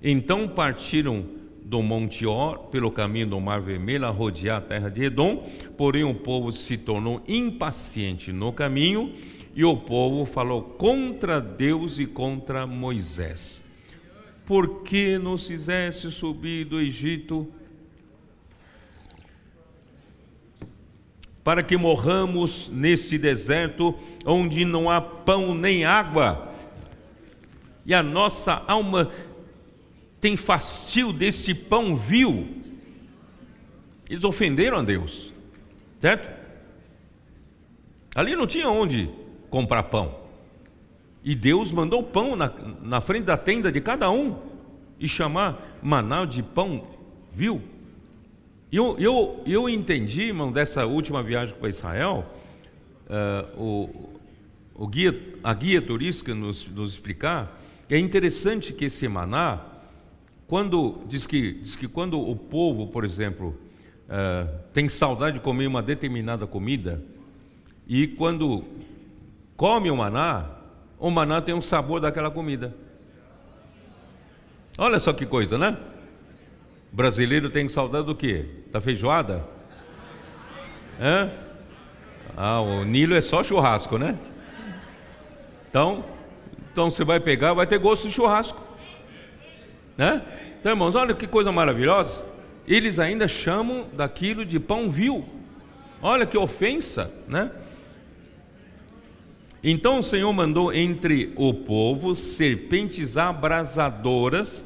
Então 0.02 0.47
partiram 0.47 1.26
do 1.64 1.82
Monte 1.82 2.26
Or 2.26 2.60
pelo 2.70 2.91
caminho 2.91 3.28
do 3.28 3.39
Mar 3.39 3.62
Vermelho 3.62 4.06
a 4.06 4.10
rodear 4.10 4.58
a 4.58 4.62
terra 4.62 4.89
de 4.89 5.06
Edom, 5.06 5.49
porém 5.78 6.04
o 6.04 6.14
povo 6.14 6.52
se 6.52 6.78
tornou 6.78 7.22
impaciente 7.28 8.32
no 8.32 8.52
caminho 8.52 9.14
e 9.54 9.66
o 9.66 9.76
povo 9.76 10.26
falou 10.26 10.64
contra 10.64 11.41
Deus 11.41 11.99
e 11.99 12.06
contra 12.06 12.66
Moisés. 12.66 13.62
Por 14.45 14.84
que 14.84 15.18
nos 15.18 15.47
fizesse 15.47 16.10
subir 16.10 16.66
do 16.66 16.80
Egito 16.80 17.47
para 21.43 21.64
que 21.64 21.76
morramos 21.76 22.70
nesse 22.70 23.18
deserto 23.18 23.95
onde 24.26 24.64
não 24.64 24.89
há 24.89 25.02
pão 25.02 25.54
nem 25.54 25.86
água? 25.86 26.54
E 27.86 27.93
a 27.93 28.04
nossa 28.04 28.64
alma 28.68 29.12
tem 30.20 30.38
fastio 30.38 31.12
deste 31.12 31.54
pão 31.54 31.95
vil. 31.95 32.47
Eles 34.10 34.24
ofenderam 34.24 34.78
a 34.78 34.84
Deus, 34.84 35.34
certo? 35.99 36.30
Ali 38.14 38.36
não 38.36 38.45
tinha 38.45 38.70
onde 38.70 39.10
comprar 39.52 39.84
pão. 39.84 40.16
E 41.24 41.36
Deus 41.36 41.72
mandou 41.72 42.02
pão 42.02 42.36
na, 42.36 42.52
na 42.82 42.99
frente 43.02 43.26
da 43.26 43.38
tenda 43.38 43.72
de 43.72 43.80
cada 43.80 44.10
um 44.10 44.36
e 44.99 45.08
chamar 45.08 45.78
maná 45.84 46.26
de 46.26 46.41
pão 46.41 46.88
viu? 47.34 47.62
Eu, 48.72 48.97
eu, 48.99 49.43
eu 49.45 49.70
entendi, 49.70 50.24
irmão, 50.24 50.52
dessa 50.52 50.86
última 50.86 51.22
viagem 51.22 51.56
para 51.56 51.70
Israel, 51.70 52.26
uh, 53.08 53.62
o, 53.62 54.10
o 54.76 54.88
guia, 54.88 55.20
a 55.43 55.54
guia 55.54 55.82
turística 55.82 56.34
nos, 56.34 56.66
nos 56.68 56.91
explicar 56.91 57.60
é 57.89 57.97
interessante 57.97 58.72
que 58.72 58.86
esse 58.86 59.08
maná, 59.10 59.60
quando 60.47 61.02
diz 61.08 61.26
que, 61.26 61.54
diz 61.54 61.76
que 61.76 61.88
quando 61.88 62.20
o 62.20 62.36
povo, 62.36 62.88
por 62.88 63.04
exemplo, 63.04 63.58
uh, 64.08 64.49
tem 64.72 64.88
saudade 64.88 65.39
de 65.39 65.43
comer 65.43 65.68
uma 65.68 65.82
determinada 65.82 66.47
comida, 66.47 67.04
e 67.86 68.08
quando 68.08 68.64
come 69.62 69.91
o 69.91 69.95
maná, 69.95 70.45
o 70.97 71.12
maná 71.12 71.39
tem 71.39 71.53
um 71.53 71.62
sabor 71.62 72.01
daquela 72.01 72.32
comida. 72.32 72.74
Olha 74.76 74.99
só 74.99 75.14
que 75.14 75.24
coisa, 75.24 75.55
né? 75.55 75.78
O 76.91 76.95
brasileiro 76.95 77.47
tem 77.47 77.70
saudade 77.70 78.07
do 78.07 78.16
quê? 78.16 78.43
Da 78.72 78.82
feijoada? 78.82 79.45
Hã? 80.99 81.30
Ah, 82.36 82.59
o 82.59 82.84
Nilo 82.84 83.14
é 83.14 83.22
só 83.22 83.43
churrasco, 83.43 83.99
né? 83.99 84.18
Então, 85.70 86.05
então 86.72 86.89
você 86.89 87.03
vai 87.03 87.20
pegar, 87.20 87.53
vai 87.53 87.68
ter 87.68 87.78
gosto 87.78 88.07
de 88.07 88.16
churrasco. 88.16 88.59
Né? 89.95 90.24
Então, 90.59 90.72
irmãos, 90.72 90.95
olha 90.95 91.14
que 91.14 91.28
coisa 91.28 91.51
maravilhosa. 91.51 92.20
Eles 92.68 92.97
ainda 92.97 93.28
chamam 93.28 93.86
daquilo 93.93 94.43
de 94.43 94.59
pão 94.59 94.89
vil. 94.89 95.24
Olha 96.01 96.26
que 96.26 96.36
ofensa, 96.36 97.12
né? 97.28 97.51
Então 99.64 99.99
o 99.99 100.03
Senhor 100.03 100.32
mandou 100.34 100.74
entre 100.74 101.32
o 101.36 101.53
povo 101.53 102.16
serpentes 102.16 103.16
abrasadoras 103.16 104.66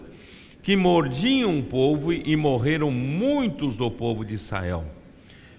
que 0.63 0.75
mordiam 0.75 1.59
o 1.59 1.63
povo 1.63 2.13
e 2.13 2.35
morreram 2.35 2.89
muitos 2.89 3.75
do 3.75 3.91
povo 3.91 4.23
de 4.23 4.33
Israel. 4.33 4.85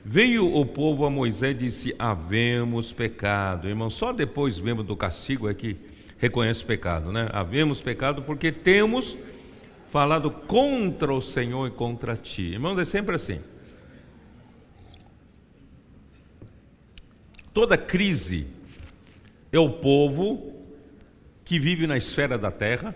Veio 0.05 0.53
o 0.55 0.65
povo 0.65 1.05
a 1.05 1.11
Moisés 1.11 1.53
e 1.53 1.59
disse: 1.59 1.95
Havemos 1.99 2.93
pecado. 2.93 3.69
Irmão, 3.69 3.91
só 3.91 4.13
depois 4.13 4.59
mesmo 4.59 4.83
do 4.83 4.97
castigo 4.97 5.49
é 5.49 5.55
que 5.55 5.77
reconhece 6.19 6.65
o 6.65 6.67
pecado, 6.67 7.13
né? 7.13 7.29
Havemos 7.33 7.81
pecado 7.81 8.23
porque 8.23 8.51
temos 8.51 9.17
falado 9.91 10.31
contra 10.31 11.13
o 11.13 11.21
Senhor 11.21 11.69
e 11.69 11.71
contra 11.71 12.17
ti. 12.17 12.43
Irmãos, 12.43 12.79
é 12.79 12.85
sempre 12.85 13.17
assim. 13.17 13.41
Toda 17.53 17.77
crise 17.77 18.47
é 19.53 19.59
o 19.59 19.71
povo 19.71 20.53
que 21.45 21.59
vive 21.59 21.87
na 21.87 21.97
esfera 21.97 22.37
da 22.37 22.51
terra, 22.51 22.95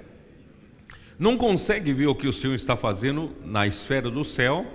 não 1.18 1.36
consegue 1.36 1.92
ver 1.92 2.06
o 2.06 2.14
que 2.14 2.26
o 2.26 2.32
Senhor 2.32 2.54
está 2.54 2.76
fazendo 2.76 3.30
na 3.44 3.66
esfera 3.66 4.10
do 4.10 4.24
céu, 4.24 4.66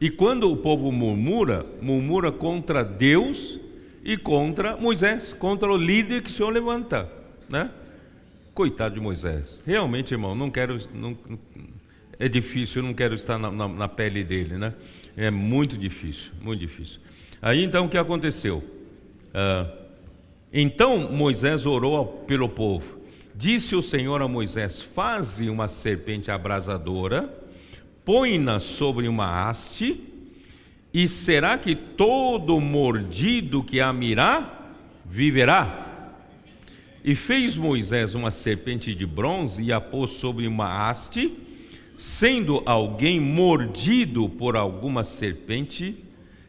e 0.00 0.10
quando 0.10 0.50
o 0.50 0.56
povo 0.56 0.92
murmura, 0.92 1.64
murmura 1.80 2.30
contra 2.30 2.84
Deus 2.84 3.58
e 4.04 4.16
contra 4.16 4.76
Moisés, 4.76 5.32
contra 5.32 5.72
o 5.72 5.76
líder 5.76 6.22
que 6.22 6.30
o 6.30 6.32
Senhor 6.32 6.50
levanta, 6.50 7.10
né? 7.48 7.70
Coitado 8.52 8.94
de 8.94 9.00
Moisés. 9.00 9.58
Realmente, 9.64 10.12
irmão, 10.12 10.34
não 10.34 10.50
quero. 10.50 10.78
Não, 10.92 11.16
é 12.18 12.28
difícil, 12.28 12.82
não 12.82 12.92
quero 12.92 13.14
estar 13.14 13.38
na, 13.38 13.50
na, 13.50 13.68
na, 13.68 13.88
pele 13.88 14.22
dele, 14.22 14.56
né? 14.56 14.74
É 15.16 15.30
muito 15.30 15.78
difícil, 15.78 16.32
muito 16.42 16.60
difícil. 16.60 17.00
Aí 17.40 17.62
então 17.64 17.86
o 17.86 17.88
que 17.88 17.98
aconteceu? 17.98 18.62
Ah, 19.32 19.85
então 20.52 21.10
Moisés 21.12 21.66
orou 21.66 22.06
pelo 22.26 22.48
povo. 22.48 23.00
Disse 23.34 23.76
o 23.76 23.82
Senhor 23.82 24.22
a 24.22 24.28
Moisés: 24.28 24.80
Faze 24.80 25.50
uma 25.50 25.68
serpente 25.68 26.30
abrasadora, 26.30 27.32
põe-na 28.04 28.60
sobre 28.60 29.08
uma 29.08 29.48
haste, 29.48 30.00
e 30.92 31.06
será 31.06 31.58
que 31.58 31.74
todo 31.74 32.58
mordido 32.60 33.62
que 33.62 33.80
a 33.80 33.92
mirar 33.92 34.74
viverá? 35.04 35.82
E 37.04 37.14
fez 37.14 37.54
Moisés 37.56 38.14
uma 38.14 38.30
serpente 38.30 38.94
de 38.94 39.06
bronze 39.06 39.62
e 39.62 39.72
a 39.72 39.80
pôs 39.80 40.12
sobre 40.12 40.46
uma 40.46 40.88
haste, 40.88 41.32
sendo 41.98 42.62
alguém 42.64 43.20
mordido 43.20 44.28
por 44.28 44.56
alguma 44.56 45.04
serpente, 45.04 46.02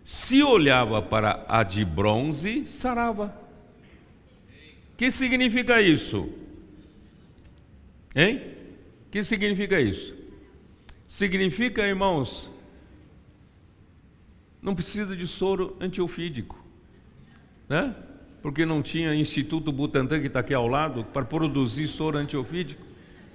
se 0.03 0.41
olhava 0.41 1.01
para 1.01 1.45
a 1.47 1.63
de 1.63 1.83
bronze, 1.83 2.65
sarava. 2.65 3.46
Que 4.97 5.11
significa 5.11 5.81
isso? 5.81 6.27
Hein? 8.15 8.41
Que 9.11 9.23
significa 9.23 9.79
isso? 9.79 10.15
Significa, 11.07 11.87
irmãos, 11.87 12.51
não 14.61 14.75
precisa 14.75 15.15
de 15.15 15.27
soro 15.27 15.77
antiofídico, 15.79 16.61
né? 17.69 17.95
porque 18.41 18.65
não 18.65 18.81
tinha 18.81 19.13
Instituto 19.13 19.71
Butantan, 19.71 20.19
que 20.19 20.27
está 20.27 20.39
aqui 20.39 20.53
ao 20.53 20.67
lado, 20.67 21.03
para 21.05 21.25
produzir 21.25 21.87
soro 21.87 22.17
antiofídico. 22.17 22.85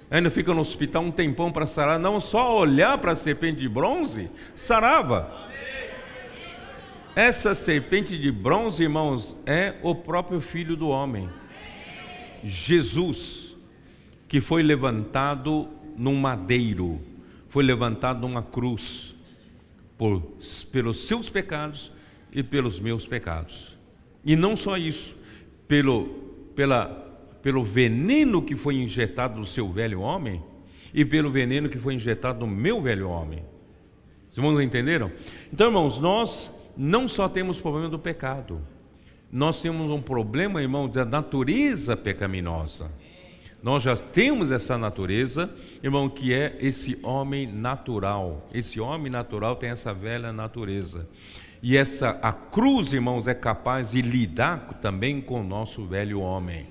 Ainda 0.09 0.29
fica 0.29 0.53
no 0.53 0.61
hospital 0.61 1.03
um 1.03 1.11
tempão 1.11 1.51
para 1.51 1.65
sarar. 1.65 1.99
Não, 1.99 2.19
só 2.19 2.57
olhar 2.57 2.97
para 2.97 3.13
a 3.13 3.15
serpente 3.15 3.59
de 3.59 3.69
bronze, 3.69 4.29
sarava. 4.55 5.49
Essa 7.15 7.53
serpente 7.53 8.17
de 8.17 8.31
bronze, 8.31 8.83
irmãos, 8.83 9.37
é 9.45 9.75
o 9.81 9.93
próprio 9.93 10.41
Filho 10.41 10.75
do 10.75 10.87
Homem, 10.87 11.29
Jesus, 12.43 13.55
que 14.27 14.41
foi 14.41 14.63
levantado 14.63 15.67
num 15.97 16.15
madeiro, 16.15 16.99
foi 17.49 17.63
levantado 17.63 18.21
numa 18.21 18.41
cruz, 18.41 19.15
por, 19.97 20.21
pelos 20.71 21.05
seus 21.05 21.29
pecados 21.29 21.91
e 22.31 22.41
pelos 22.41 22.79
meus 22.79 23.05
pecados. 23.05 23.77
E 24.25 24.35
não 24.35 24.55
só 24.55 24.77
isso, 24.77 25.15
pelo, 25.67 26.07
pela, 26.55 26.85
pelo 27.41 27.63
veneno 27.63 28.41
que 28.41 28.55
foi 28.55 28.75
injetado 28.75 29.39
no 29.39 29.45
seu 29.45 29.71
velho 29.71 30.01
homem 30.01 30.41
e 30.93 31.03
pelo 31.05 31.31
veneno 31.31 31.69
que 31.69 31.77
foi 31.77 31.95
injetado 31.95 32.45
no 32.45 32.47
meu 32.47 32.81
velho 32.81 33.09
homem. 33.09 33.43
Os 34.29 34.37
irmãos 34.37 34.59
entenderam? 34.59 35.11
Então, 35.51 35.67
irmãos, 35.67 35.99
nós 35.99 36.51
não 36.75 37.07
só 37.07 37.29
temos 37.29 37.59
problema 37.59 37.87
do 37.87 37.99
pecado, 37.99 38.61
nós 39.33 39.59
temos 39.59 39.89
um 39.89 39.99
problema, 39.99 40.61
irmão, 40.61 40.87
da 40.87 41.03
natureza 41.03 41.97
pecaminosa. 41.97 42.91
Nós 43.63 43.81
já 43.81 43.97
temos 43.97 44.51
essa 44.51 44.77
natureza, 44.77 45.49
irmão, 45.81 46.07
que 46.07 46.31
é 46.31 46.55
esse 46.59 46.99
homem 47.01 47.47
natural. 47.47 48.47
Esse 48.53 48.79
homem 48.79 49.11
natural 49.11 49.55
tem 49.55 49.71
essa 49.71 49.91
velha 49.91 50.31
natureza. 50.31 51.09
E 51.63 51.75
essa 51.75 52.11
a 52.21 52.31
cruz, 52.31 52.93
irmãos, 52.93 53.27
é 53.27 53.33
capaz 53.33 53.89
de 53.89 54.03
lidar 54.03 54.67
também 54.79 55.19
com 55.19 55.41
o 55.41 55.43
nosso 55.43 55.83
velho 55.83 56.19
homem, 56.19 56.67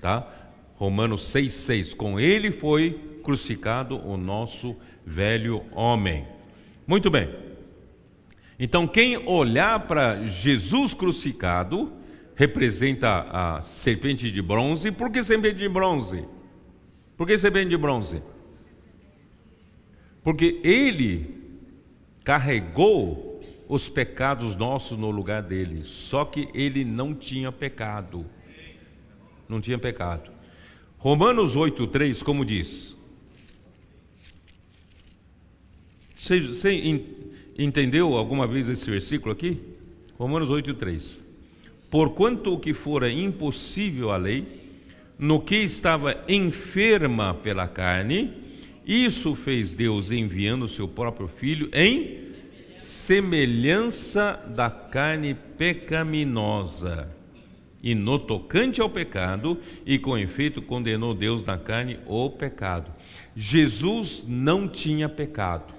tá? 0.00 0.28
Romanos 0.76 1.24
6:6. 1.32 1.92
Com 1.92 2.20
ele 2.20 2.52
foi 2.52 3.18
crucificado 3.24 3.96
o 3.96 4.16
nosso 4.16 4.76
velho 5.04 5.64
homem. 5.72 6.24
Muito 6.86 7.10
bem. 7.10 7.49
Então, 8.62 8.86
quem 8.86 9.16
olhar 9.16 9.86
para 9.86 10.26
Jesus 10.26 10.92
crucificado 10.92 11.90
representa 12.34 13.26
a 13.30 13.62
serpente 13.62 14.30
de 14.30 14.42
bronze. 14.42 14.92
Por 14.92 15.10
que 15.10 15.24
serpente 15.24 15.56
de 15.56 15.68
bronze? 15.68 16.26
Por 17.16 17.26
que 17.26 17.38
serpente 17.38 17.70
de 17.70 17.78
bronze? 17.78 18.22
Porque 20.22 20.60
ele 20.62 21.40
carregou 22.22 23.40
os 23.66 23.88
pecados 23.88 24.54
nossos 24.56 24.98
no 24.98 25.10
lugar 25.10 25.42
dele. 25.42 25.84
Só 25.84 26.26
que 26.26 26.50
ele 26.52 26.84
não 26.84 27.14
tinha 27.14 27.50
pecado. 27.50 28.26
Não 29.48 29.58
tinha 29.58 29.78
pecado. 29.78 30.30
Romanos 30.98 31.56
8,3, 31.56 32.22
como 32.22 32.44
diz? 32.44 32.94
Você, 36.14 36.40
você 36.40 36.74
entendeu 37.64 38.16
alguma 38.16 38.46
vez 38.46 38.68
esse 38.68 38.88
versículo 38.88 39.32
aqui? 39.32 39.60
Romanos 40.18 40.48
8,3. 40.48 41.18
Porquanto 41.90 42.54
o 42.54 42.58
que 42.58 42.72
fora 42.72 43.10
impossível 43.10 44.10
à 44.10 44.16
lei, 44.16 44.46
no 45.18 45.40
que 45.40 45.56
estava 45.56 46.24
enferma 46.28 47.34
pela 47.34 47.66
carne, 47.68 48.32
isso 48.86 49.34
fez 49.34 49.74
Deus 49.74 50.10
enviando 50.10 50.64
o 50.64 50.68
seu 50.68 50.88
próprio 50.88 51.28
filho 51.28 51.68
em 51.72 52.30
semelhança 52.78 54.40
da 54.48 54.70
carne 54.70 55.34
pecaminosa. 55.34 57.08
E 57.82 57.94
no 57.94 58.18
tocante 58.18 58.80
ao 58.80 58.90
pecado, 58.90 59.58
e 59.86 59.98
com 59.98 60.16
efeito 60.16 60.60
condenou 60.60 61.14
Deus 61.14 61.44
na 61.44 61.56
carne 61.56 61.98
o 62.06 62.28
pecado. 62.30 62.90
Jesus 63.34 64.22
não 64.26 64.68
tinha 64.68 65.08
pecado, 65.08 65.72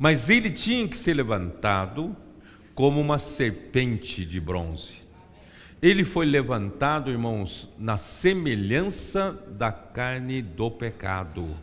mas 0.00 0.30
ele 0.30 0.50
tinha 0.50 0.88
que 0.88 0.96
ser 0.96 1.12
levantado 1.12 2.16
como 2.74 2.98
uma 2.98 3.18
serpente 3.18 4.24
de 4.24 4.40
bronze. 4.40 4.94
Ele 5.82 6.06
foi 6.06 6.24
levantado, 6.24 7.10
irmãos, 7.10 7.68
na 7.78 7.98
semelhança 7.98 9.38
da 9.50 9.70
carne 9.70 10.40
do 10.40 10.70
pecado. 10.70 11.54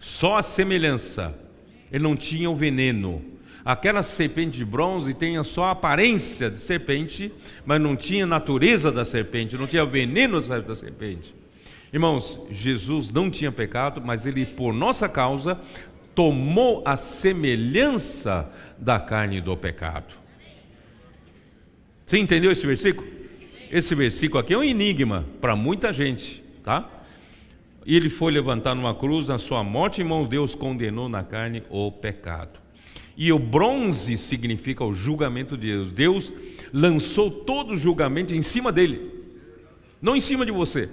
Só 0.00 0.38
a 0.38 0.42
semelhança 0.42 1.38
ele 1.92 2.02
não 2.02 2.16
tinha 2.16 2.48
o 2.48 2.56
veneno. 2.56 3.22
Aquela 3.62 4.02
serpente 4.02 4.56
de 4.56 4.64
bronze 4.64 5.12
tinha 5.12 5.44
só 5.44 5.64
a 5.64 5.72
aparência 5.72 6.50
de 6.50 6.62
serpente, 6.62 7.30
mas 7.66 7.78
não 7.78 7.94
tinha 7.94 8.24
a 8.24 8.26
natureza 8.26 8.90
da 8.90 9.04
serpente, 9.04 9.54
não 9.54 9.66
tinha 9.66 9.84
veneno 9.84 10.40
da 10.40 10.74
serpente. 10.74 11.34
Irmãos, 11.90 12.38
Jesus 12.50 13.10
não 13.10 13.30
tinha 13.30 13.50
pecado, 13.50 14.02
mas 14.04 14.26
ele, 14.26 14.44
por 14.44 14.74
nossa 14.74 15.08
causa, 15.08 15.58
tomou 16.18 16.82
a 16.84 16.96
semelhança 16.96 18.50
da 18.76 18.98
carne 18.98 19.40
do 19.40 19.56
pecado. 19.56 20.16
Você 22.04 22.18
entendeu 22.18 22.50
esse 22.50 22.66
versículo? 22.66 23.06
Esse 23.70 23.94
versículo 23.94 24.40
aqui 24.40 24.52
é 24.52 24.58
um 24.58 24.64
enigma 24.64 25.24
para 25.40 25.54
muita 25.54 25.92
gente, 25.92 26.42
tá? 26.64 26.90
E 27.86 27.94
ele 27.94 28.10
foi 28.10 28.32
levantado 28.32 28.78
numa 28.78 28.96
cruz, 28.96 29.28
na 29.28 29.38
sua 29.38 29.62
morte, 29.62 30.00
irmãos, 30.00 30.26
Deus 30.26 30.56
condenou 30.56 31.08
na 31.08 31.22
carne 31.22 31.62
o 31.70 31.92
pecado. 31.92 32.58
E 33.16 33.32
o 33.32 33.38
bronze 33.38 34.18
significa 34.18 34.84
o 34.84 34.92
julgamento 34.92 35.56
de 35.56 35.68
Deus. 35.68 35.92
Deus 35.92 36.32
lançou 36.72 37.30
todo 37.30 37.74
o 37.74 37.78
julgamento 37.78 38.34
em 38.34 38.42
cima 38.42 38.72
dele, 38.72 39.08
não 40.02 40.16
em 40.16 40.20
cima 40.20 40.44
de 40.44 40.50
você. 40.50 40.88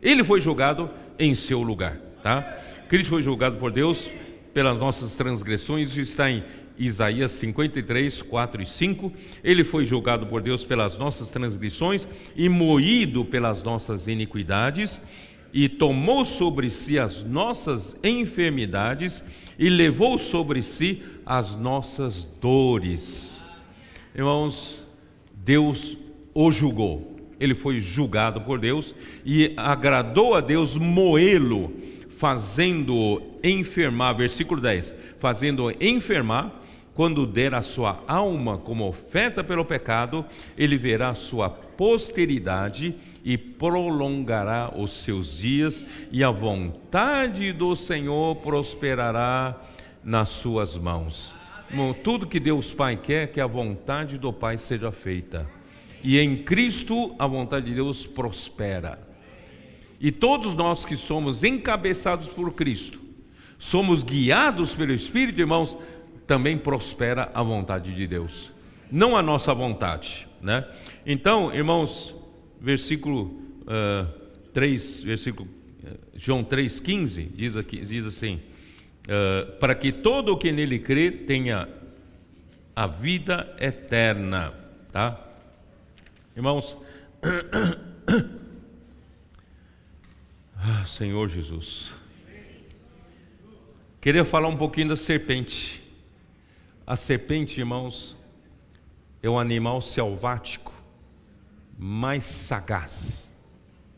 Ele 0.00 0.24
foi 0.24 0.40
julgado 0.40 0.88
em 1.18 1.34
seu 1.34 1.60
lugar, 1.60 2.00
tá? 2.22 2.40
Cristo 2.88 3.10
foi 3.10 3.20
julgado 3.20 3.58
por 3.58 3.70
Deus 3.70 4.10
pelas 4.56 4.78
nossas 4.78 5.12
transgressões, 5.12 5.94
está 5.98 6.30
em 6.30 6.42
Isaías 6.78 7.32
53, 7.32 8.22
4 8.22 8.62
e 8.62 8.64
5. 8.64 9.12
Ele 9.44 9.62
foi 9.62 9.84
julgado 9.84 10.26
por 10.28 10.40
Deus 10.40 10.64
pelas 10.64 10.96
nossas 10.96 11.28
transgressões 11.28 12.08
e 12.34 12.48
moído 12.48 13.22
pelas 13.22 13.62
nossas 13.62 14.06
iniquidades 14.06 14.98
e 15.52 15.68
tomou 15.68 16.24
sobre 16.24 16.70
si 16.70 16.98
as 16.98 17.22
nossas 17.22 17.94
enfermidades 18.02 19.22
e 19.58 19.68
levou 19.68 20.16
sobre 20.16 20.62
si 20.62 21.02
as 21.26 21.54
nossas 21.54 22.26
dores. 22.40 23.36
Irmãos, 24.14 24.82
Deus 25.34 25.98
o 26.32 26.50
julgou. 26.50 27.14
Ele 27.38 27.54
foi 27.54 27.78
julgado 27.78 28.40
por 28.40 28.58
Deus 28.58 28.94
e 29.22 29.52
agradou 29.54 30.34
a 30.34 30.40
Deus 30.40 30.78
moê-lo, 30.78 31.74
fazendo-o 32.16 33.38
enfermar, 33.42 34.16
versículo 34.16 34.60
10, 34.60 34.94
fazendo-o 35.18 35.72
enfermar, 35.80 36.52
quando 36.94 37.26
der 37.26 37.54
a 37.54 37.60
sua 37.60 38.02
alma 38.08 38.56
como 38.56 38.88
oferta 38.88 39.44
pelo 39.44 39.66
pecado, 39.66 40.24
ele 40.56 40.78
verá 40.78 41.14
sua 41.14 41.50
posteridade 41.50 42.94
e 43.22 43.36
prolongará 43.36 44.72
os 44.74 44.92
seus 44.92 45.36
dias, 45.38 45.84
e 46.10 46.24
a 46.24 46.30
vontade 46.30 47.52
do 47.52 47.76
Senhor 47.76 48.36
prosperará 48.36 49.60
nas 50.02 50.30
suas 50.30 50.74
mãos. 50.74 51.34
Irmão, 51.68 51.92
tudo 51.92 52.26
que 52.26 52.40
Deus 52.40 52.72
Pai 52.72 52.96
quer 52.96 53.30
que 53.30 53.40
a 53.40 53.46
vontade 53.46 54.16
do 54.16 54.32
Pai 54.32 54.56
seja 54.56 54.90
feita. 54.90 55.46
E 56.02 56.18
em 56.18 56.44
Cristo 56.44 57.14
a 57.18 57.26
vontade 57.26 57.66
de 57.66 57.74
Deus 57.74 58.06
prospera. 58.06 59.05
E 60.00 60.12
todos 60.12 60.54
nós 60.54 60.84
que 60.84 60.96
somos 60.96 61.42
encabeçados 61.42 62.28
por 62.28 62.52
Cristo, 62.52 63.00
somos 63.58 64.02
guiados 64.02 64.74
pelo 64.74 64.92
Espírito, 64.92 65.40
irmãos, 65.40 65.76
também 66.26 66.58
prospera 66.58 67.30
a 67.32 67.42
vontade 67.42 67.94
de 67.94 68.06
Deus, 68.06 68.52
não 68.90 69.16
a 69.16 69.22
nossa 69.22 69.54
vontade, 69.54 70.26
né? 70.42 70.66
Então, 71.04 71.54
irmãos, 71.54 72.14
versículo 72.60 73.40
uh, 73.62 74.06
3, 74.52 75.04
versículo 75.04 75.48
uh, 75.48 75.98
João 76.14 76.44
3,15 76.44 77.28
diz, 77.34 77.56
aqui, 77.56 77.84
diz 77.84 78.06
assim: 78.06 78.40
uh, 79.06 79.52
para 79.58 79.74
que 79.74 79.92
todo 79.92 80.32
o 80.32 80.36
que 80.36 80.50
nele 80.52 80.78
crê 80.78 81.10
tenha 81.10 81.68
a 82.74 82.86
vida 82.86 83.54
eterna, 83.58 84.52
tá? 84.92 85.18
Irmãos, 86.36 86.76
ah, 90.68 90.84
Senhor 90.84 91.28
Jesus, 91.28 91.94
queria 94.00 94.24
falar 94.24 94.48
um 94.48 94.56
pouquinho 94.56 94.88
da 94.88 94.96
serpente. 94.96 95.80
A 96.84 96.96
serpente, 96.96 97.60
irmãos, 97.60 98.16
é 99.22 99.30
o 99.30 99.38
animal 99.38 99.80
selvático 99.80 100.72
mais 101.78 102.24
sagaz, 102.24 103.30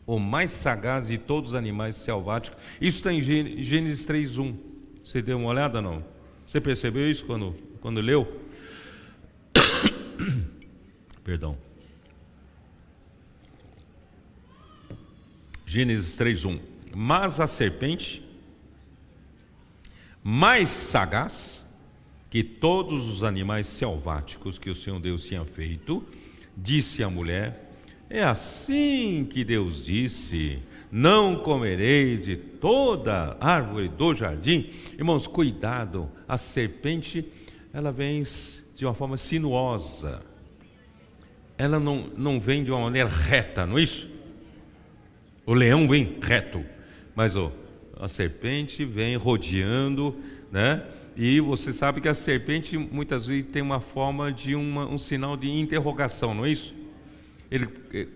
o 0.05 0.19
mais 0.19 0.51
sagaz 0.51 1.07
de 1.07 1.17
todos 1.17 1.51
os 1.51 1.55
animais 1.55 1.95
selváticos. 1.95 2.59
Isso 2.79 2.97
está 2.97 3.11
em 3.11 3.21
Gênesis 3.21 4.05
3:1. 4.05 4.55
Você 5.03 5.23
deu 5.23 5.39
uma 5.39 5.49
olhada 5.49 5.81
não? 5.81 6.05
Você 6.45 6.61
percebeu 6.61 7.09
isso 7.09 7.25
quando 7.25 7.55
quando 7.81 7.99
leu? 7.99 8.27
Perdão. 11.23 11.68
Gênesis 15.69 16.17
3:1. 16.17 16.59
Mas 16.95 17.39
a 17.39 17.45
serpente 17.45 18.23
mais 20.23 20.67
sagaz 20.67 21.63
que 22.27 22.43
todos 22.43 23.07
os 23.07 23.23
animais 23.23 23.67
selváticos 23.67 24.57
que 24.57 24.71
o 24.71 24.73
Senhor 24.73 24.99
Deus 24.99 25.25
tinha 25.25 25.45
feito, 25.45 26.03
disse 26.57 27.03
à 27.03 27.09
mulher: 27.09 27.69
É 28.09 28.23
assim 28.23 29.27
que 29.29 29.43
Deus 29.43 29.85
disse: 29.85 30.57
Não 30.91 31.35
comerei 31.35 32.17
de 32.17 32.35
toda 32.35 33.37
árvore 33.39 33.89
do 33.89 34.15
jardim. 34.15 34.71
Irmãos, 34.97 35.27
cuidado, 35.27 36.09
a 36.27 36.35
serpente, 36.35 37.23
ela 37.71 37.91
vem 37.91 38.23
de 38.75 38.87
uma 38.87 38.95
forma 38.95 39.17
sinuosa. 39.17 40.23
Ela 41.55 41.79
não, 41.79 42.09
não 42.17 42.39
vem 42.39 42.63
de 42.63 42.71
uma 42.71 42.81
maneira 42.81 43.07
reta, 43.07 43.67
não 43.67 43.77
é 43.77 43.83
isso? 43.83 44.17
O 45.49 45.53
leão 45.55 45.87
vem 45.87 46.19
reto, 46.21 46.63
mas 47.15 47.35
oh, 47.35 47.51
a 47.99 48.07
serpente 48.07 48.85
vem 48.85 49.15
rodeando, 49.15 50.15
né? 50.51 50.83
E 51.17 51.39
você 51.39 51.73
sabe 51.73 51.99
que 52.01 52.07
a 52.07 52.13
serpente 52.13 52.77
muitas 52.77 53.25
vezes 53.25 53.49
tem 53.49 53.59
uma 53.59 53.79
forma 53.79 54.31
de 54.31 54.53
uma, 54.53 54.85
um 54.85 54.99
sinal 54.99 55.35
de 55.35 55.49
interrogação, 55.49 56.35
não 56.35 56.45
é 56.45 56.51
isso? 56.51 56.75
Ele, 57.49 57.67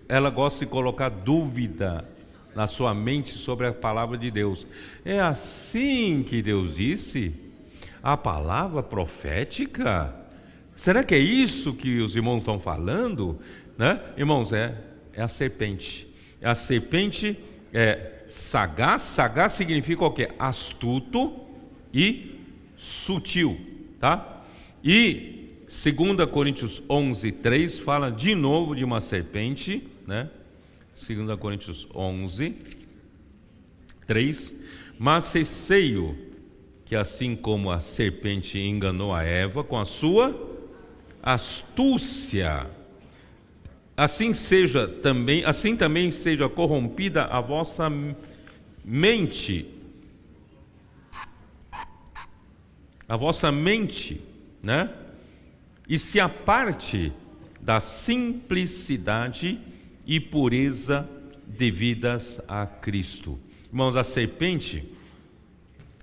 ela 0.08 0.30
gosta 0.30 0.64
de 0.64 0.70
colocar 0.70 1.08
dúvida 1.08 2.08
na 2.54 2.68
sua 2.68 2.94
mente 2.94 3.32
sobre 3.32 3.66
a 3.66 3.72
palavra 3.72 4.16
de 4.16 4.30
Deus. 4.30 4.64
É 5.04 5.18
assim 5.18 6.22
que 6.22 6.40
Deus 6.40 6.76
disse? 6.76 7.34
A 8.00 8.16
palavra 8.16 8.80
profética? 8.80 10.14
Será 10.76 11.02
que 11.02 11.16
é 11.16 11.18
isso 11.18 11.74
que 11.74 11.98
os 11.98 12.14
irmãos 12.14 12.38
estão 12.38 12.60
falando? 12.60 13.40
Né? 13.76 14.00
Irmãos, 14.16 14.52
é, 14.52 14.78
é 15.12 15.20
a 15.20 15.26
serpente. 15.26 16.13
A 16.44 16.54
serpente 16.54 17.36
é 17.72 18.24
sagaz, 18.28 19.02
sagaz 19.02 19.54
significa 19.54 20.04
o 20.04 20.10
quê? 20.10 20.28
Astuto 20.38 21.32
e 21.92 22.38
sutil, 22.76 23.58
tá? 23.98 24.44
E 24.82 25.48
2 25.66 26.30
Coríntios 26.30 26.82
11, 26.88 27.32
3 27.32 27.78
fala 27.80 28.10
de 28.10 28.34
novo 28.34 28.76
de 28.76 28.84
uma 28.84 29.00
serpente, 29.00 29.88
né? 30.06 30.28
2 31.08 31.38
Coríntios 31.38 31.88
11, 31.94 32.54
3. 34.06 34.54
Mas 34.98 35.32
receio 35.32 36.16
que 36.84 36.94
assim 36.94 37.34
como 37.34 37.70
a 37.70 37.80
serpente 37.80 38.58
enganou 38.58 39.12
a 39.12 39.24
Eva 39.24 39.64
com 39.64 39.78
a 39.78 39.84
sua 39.84 40.38
astúcia, 41.22 42.70
assim 43.96 44.34
seja 44.34 44.88
também, 44.88 45.44
assim 45.44 45.76
também 45.76 46.10
seja 46.12 46.48
corrompida 46.48 47.24
a 47.24 47.40
vossa 47.40 47.90
mente 48.84 49.74
a 53.08 53.16
vossa 53.16 53.52
mente, 53.52 54.20
né? 54.62 54.90
E 55.88 55.98
se 55.98 56.18
aparte 56.18 57.12
da 57.60 57.80
simplicidade 57.80 59.60
e 60.06 60.18
pureza 60.18 61.08
devidas 61.46 62.40
a 62.48 62.66
Cristo. 62.66 63.38
Irmãos, 63.68 63.96
a 63.96 64.04
serpente 64.04 64.84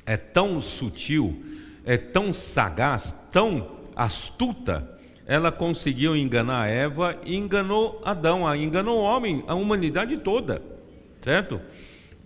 é 0.05 0.17
tão 0.17 0.61
sutil, 0.61 1.43
é 1.85 1.97
tão 1.97 2.33
sagaz, 2.33 3.15
tão 3.31 3.79
astuta, 3.95 4.99
ela 5.25 5.51
conseguiu 5.51 6.15
enganar 6.15 6.69
Eva 6.69 7.17
e 7.25 7.35
enganou 7.35 8.01
Adão, 8.03 8.53
enganou 8.55 8.99
o 8.99 9.03
homem, 9.03 9.43
a 9.47 9.55
humanidade 9.55 10.17
toda, 10.17 10.61
certo? 11.21 11.61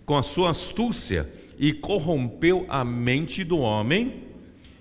Com 0.04 0.16
a 0.16 0.22
sua 0.22 0.50
astúcia 0.50 1.28
e 1.58 1.72
corrompeu 1.72 2.66
a 2.68 2.84
mente 2.84 3.44
do 3.44 3.58
homem 3.58 4.24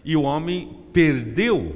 e 0.04 0.16
o 0.16 0.24
homem 0.24 0.78
perdeu 0.94 1.76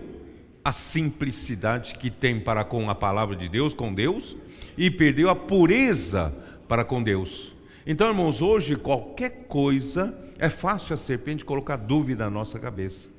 a 0.64 0.72
simplicidade 0.72 1.96
que 1.96 2.12
tem 2.12 2.40
para 2.40 2.64
com 2.64 2.90
a 2.90 2.96
palavra 2.96 3.36
de 3.36 3.50
Deus, 3.50 3.74
com 3.74 3.94
Deus, 3.94 4.36
e 4.78 4.92
perdeu 4.92 5.30
a 5.30 5.36
pureza 5.36 6.34
para 6.68 6.86
com 6.86 7.02
Deus. 7.02 7.54
Então, 7.88 8.08
irmãos, 8.08 8.42
hoje 8.42 8.76
qualquer 8.76 9.46
coisa 9.48 10.14
é 10.38 10.50
fácil 10.50 10.94
a 10.94 10.98
serpente 10.98 11.44
colocar 11.44 11.76
dúvida 11.76 12.26
na 12.26 12.30
nossa 12.30 12.60
cabeça. 12.60 13.10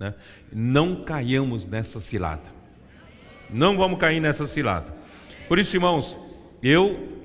Né? 0.00 0.14
Não 0.50 1.04
caiamos 1.04 1.66
nessa 1.66 2.00
cilada. 2.00 2.42
Não 3.50 3.76
vamos 3.76 3.98
cair 3.98 4.18
nessa 4.18 4.46
cilada. 4.46 4.94
Por 5.46 5.58
isso, 5.58 5.76
irmãos, 5.76 6.16
eu, 6.62 7.18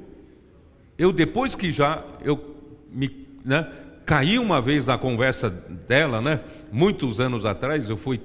eu 0.97 1.13
depois 1.13 1.55
que 1.55 1.71
já 1.71 2.03
eu 2.21 2.57
me, 2.91 3.27
né, 3.45 3.71
caí 4.05 4.37
uma 4.37 4.59
vez 4.59 4.87
na 4.87 4.97
conversa 4.97 5.49
dela, 5.49 6.21
né? 6.21 6.41
Muitos 6.71 7.19
anos 7.19 7.45
atrás, 7.45 7.89
eu 7.89 7.95
fui 7.95 8.19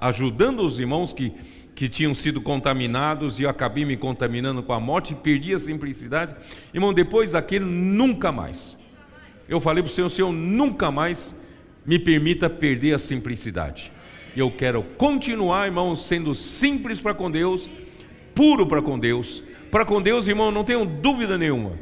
ajudando 0.00 0.60
os 0.60 0.80
irmãos 0.80 1.12
que, 1.12 1.32
que 1.74 1.88
tinham 1.88 2.14
sido 2.14 2.40
contaminados 2.40 3.38
e 3.38 3.42
eu 3.42 3.50
acabei 3.50 3.84
me 3.84 3.96
contaminando 3.96 4.62
com 4.62 4.72
a 4.72 4.80
morte 4.80 5.12
e 5.12 5.16
perdi 5.16 5.52
a 5.52 5.58
simplicidade. 5.58 6.34
Irmão, 6.72 6.94
depois 6.94 7.32
daquele, 7.32 7.66
nunca 7.66 8.32
mais. 8.32 8.76
Eu 9.46 9.60
falei 9.60 9.82
para 9.82 9.90
o 9.90 9.92
Senhor, 9.92 10.08
Senhor, 10.08 10.32
nunca 10.32 10.90
mais 10.90 11.34
me 11.84 11.98
permita 11.98 12.48
perder 12.48 12.94
a 12.94 12.98
simplicidade. 12.98 13.92
E 14.34 14.40
eu 14.40 14.50
quero 14.50 14.82
continuar, 14.82 15.66
irmãos, 15.66 16.06
sendo 16.06 16.34
simples 16.34 17.00
para 17.00 17.14
com 17.14 17.30
Deus, 17.30 17.68
puro 18.34 18.66
para 18.66 18.82
com 18.82 18.98
Deus. 18.98 19.42
Para 19.70 19.84
com 19.84 20.00
Deus, 20.00 20.26
irmão, 20.28 20.50
não 20.50 20.64
tenho 20.64 20.84
dúvida 20.84 21.36
nenhuma 21.36 21.72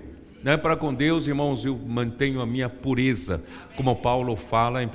né, 0.43 0.57
para 0.57 0.77
com 0.77 0.93
Deus, 0.93 1.27
irmãos, 1.27 1.65
eu 1.65 1.77
mantenho 1.77 2.41
a 2.41 2.47
minha 2.47 2.69
pureza, 2.69 3.43
como 3.77 3.95
Paulo 3.95 4.35
fala 4.35 4.83
em 4.83 4.87
1 4.87 4.91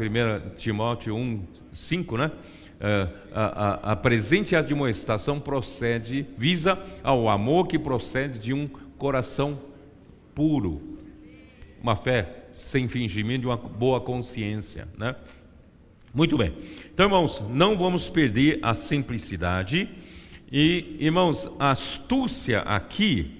Timóteo 0.57 1.15
1, 1.15 1.43
5, 1.73 2.17
né? 2.17 2.31
Uh, 2.77 3.11
a, 3.33 3.43
a, 3.43 3.91
a, 3.93 3.95
presente 3.95 4.55
admoestação 4.55 5.39
procede, 5.39 6.27
visa 6.37 6.77
ao 7.01 7.27
amor 7.27 7.65
que 7.65 7.79
procede 7.79 8.37
de 8.37 8.53
um 8.53 8.67
coração 8.99 9.57
puro, 10.35 10.99
uma 11.81 11.95
fé 11.95 12.36
sem 12.57 12.87
fingimento, 12.87 13.41
de 13.41 13.47
uma 13.47 13.57
boa 13.57 14.01
consciência, 14.01 14.87
né? 14.97 15.15
Muito 16.13 16.37
bem. 16.37 16.53
Então, 16.93 17.05
irmãos, 17.05 17.43
não 17.49 17.77
vamos 17.77 18.09
perder 18.09 18.59
a 18.61 18.73
simplicidade 18.73 19.87
e, 20.51 20.97
irmãos, 20.99 21.49
a 21.59 21.71
astúcia 21.71 22.61
aqui 22.61 23.37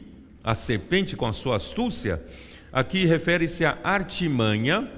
a 0.48 0.56
serpente 0.56 1.14
com 1.18 1.26
a 1.26 1.34
sua 1.34 1.58
astúcia, 1.58 2.24
aqui 2.72 3.04
refere-se 3.04 3.66
a 3.66 3.78
artimanha, 3.84 4.90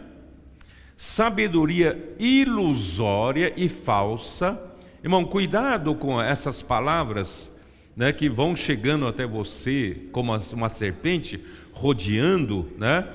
sabedoria 0.95 2.13
ilusória 2.19 3.51
e 3.57 3.67
falsa. 3.67 4.61
Irmão, 5.03 5.25
cuidado 5.25 5.95
com 5.95 6.21
essas 6.21 6.61
palavras 6.61 7.51
né, 7.95 8.13
que 8.13 8.29
vão 8.29 8.55
chegando 8.55 9.07
até 9.07 9.25
você 9.25 10.03
como 10.11 10.39
uma 10.53 10.69
serpente, 10.69 11.43
rodeando, 11.73 12.71
né, 12.77 13.07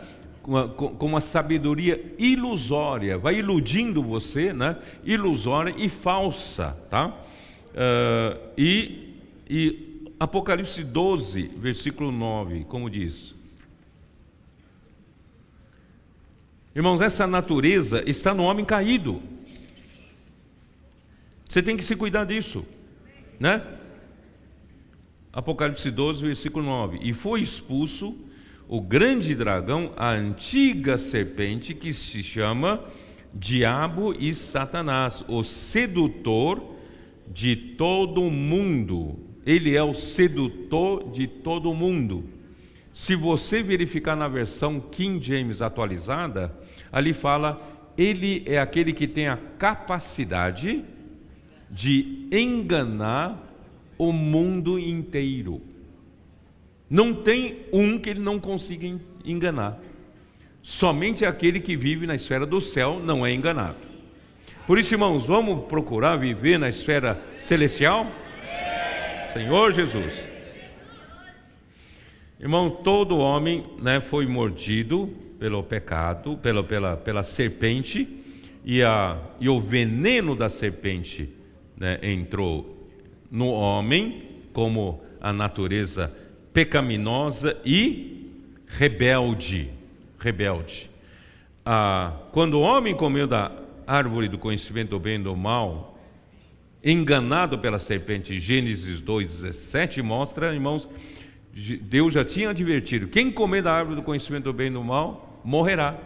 com 0.45 1.07
uma, 1.07 1.23
sabedoria 1.23 2.15
ilusória, 2.19 3.17
vai 3.17 3.39
iludindo 3.39 4.03
você, 4.03 4.53
né, 4.53 4.77
ilusória 5.03 5.75
e 5.79 5.89
falsa, 5.89 6.77
tá? 6.91 7.09
Uh, 7.09 8.39
e, 8.57 9.15
e 9.49 10.11
Apocalipse 10.21 10.85
12, 10.85 11.51
versículo 11.57 12.13
9, 12.13 12.65
como 12.65 12.91
diz? 12.91 13.35
Irmãos, 16.75 17.01
essa 17.01 17.27
natureza 17.27 18.03
está 18.09 18.35
no 18.35 18.43
homem 18.43 18.67
caído. 18.67 19.23
Você 21.49 21.63
tem 21.63 21.77
que 21.77 21.85
se 21.85 21.97
cuidar 21.97 22.25
disso, 22.27 22.67
né? 23.41 23.63
Apocalipse 25.33 25.91
12, 25.91 26.23
versículo 26.23 26.65
9. 26.65 26.99
E 27.01 27.15
foi 27.15 27.41
expulso 27.41 28.15
o 28.69 28.81
grande 28.81 29.35
dragão, 29.35 29.93
a 29.97 30.11
antiga 30.11 30.97
serpente 30.97 31.75
que 31.75 31.93
se 31.93 32.23
chama 32.23 32.83
Diabo 33.33 34.15
e 34.19 34.33
Satanás, 34.35 35.25
o 35.29 35.43
sedutor 35.43 36.75
de 37.33 37.57
todo 37.57 38.31
mundo. 38.31 39.19
Ele 39.45 39.77
é 39.77 39.83
o 39.83 39.95
sedutor 39.95 41.11
de 41.11 41.27
todo 41.27 41.75
mundo. 41.75 42.25
Se 42.93 43.15
você 43.15 43.63
verificar 43.63 44.17
na 44.17 44.29
versão 44.29 44.81
King 44.81 45.25
James 45.25 45.61
atualizada, 45.61 46.55
ali 46.93 47.13
fala: 47.13 47.61
ele 47.99 48.43
é 48.47 48.59
aquele 48.59 48.93
que 48.93 49.07
tem 49.07 49.29
a 49.29 49.37
capacidade 49.37 50.85
de 51.71 52.29
enganar 52.31 53.43
o 53.99 54.13
mundo 54.13 54.79
inteiro. 54.79 55.61
Não 56.89 57.15
tem 57.15 57.67
um 57.73 57.99
que 57.99 58.11
ele 58.11 58.21
não 58.21 58.39
consiga 58.39 58.87
enganar. 59.25 59.81
Somente 60.63 61.25
aquele 61.25 61.61
que 61.61 61.77
vive 61.77 62.07
na 62.07 62.15
esfera 62.15 62.47
do 62.47 62.61
céu 62.61 63.01
não 63.03 63.27
é 63.27 63.33
enganado. 63.33 63.77
Por 64.67 64.79
isso, 64.79 64.95
irmãos, 64.95 65.27
vamos 65.27 65.67
procurar 65.67 66.17
viver 66.17 66.59
na 66.59 66.69
esfera 66.69 67.21
celestial? 67.39 68.07
Senhor 69.33 69.73
Jesus. 69.73 70.25
Irmão, 72.41 72.71
todo 72.71 73.19
homem 73.19 73.65
né, 73.81 74.01
foi 74.01 74.27
mordido 74.27 75.13
pelo 75.39 75.63
pecado, 75.63 76.39
pela, 76.39 76.63
pela, 76.63 76.97
pela 76.97 77.23
serpente, 77.23 78.09
e, 78.65 78.83
a, 78.83 79.19
e 79.39 79.49
o 79.49 79.61
veneno 79.61 80.35
da 80.35 80.49
serpente 80.49 81.29
né, 81.77 81.99
entrou 82.03 82.89
no 83.31 83.49
homem, 83.49 84.23
como 84.53 85.03
a 85.21 85.33
natureza 85.33 86.15
pecaminosa 86.55 87.61
e 87.65 88.31
rebelde. 88.67 89.71
Rebelde. 90.19 90.89
Ah, 91.67 92.13
quando 92.31 92.55
o 92.55 92.61
homem 92.61 92.95
comeu 92.95 93.27
da 93.27 93.51
árvore 93.87 94.29
do 94.29 94.39
conhecimento 94.39 94.91
do 94.91 95.01
bem 95.01 95.17
e 95.17 95.25
do 95.25 95.37
mal, 95.37 95.99
enganado 96.83 97.59
pela 97.59 97.79
serpente, 97.79 98.39
Gênesis 98.39 99.03
2,17 99.03 100.01
mostra, 100.03 100.55
irmãos, 100.55 100.89
Deus 101.83 102.15
já 102.15 102.25
tinha 102.25 102.51
advertido: 102.51 103.09
quem 103.09 103.31
comer 103.31 103.63
da 103.63 103.73
árvore 103.73 103.97
do 103.97 104.03
conhecimento 104.03 104.45
do 104.45 104.53
bem 104.53 104.69
e 104.69 104.71
do 104.71 104.85
mal, 104.85 105.41
morrerá. 105.45 105.99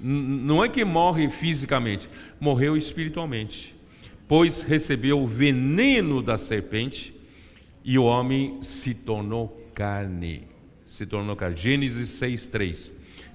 Não 0.00 0.64
é 0.64 0.68
que 0.68 0.84
morre 0.84 1.30
fisicamente, 1.30 2.08
morreu 2.40 2.76
espiritualmente, 2.76 3.74
pois 4.26 4.62
recebeu 4.62 5.20
o 5.20 5.26
veneno 5.26 6.20
da 6.20 6.36
serpente 6.38 7.14
e 7.84 7.98
o 7.98 8.04
homem 8.04 8.62
se 8.62 8.94
tornou 8.94 9.48
carne. 9.74 10.48
Se 10.86 11.06
tornou 11.06 11.34
carne. 11.36 11.56
Gênesis 11.56 12.20
6,3. 12.20 12.92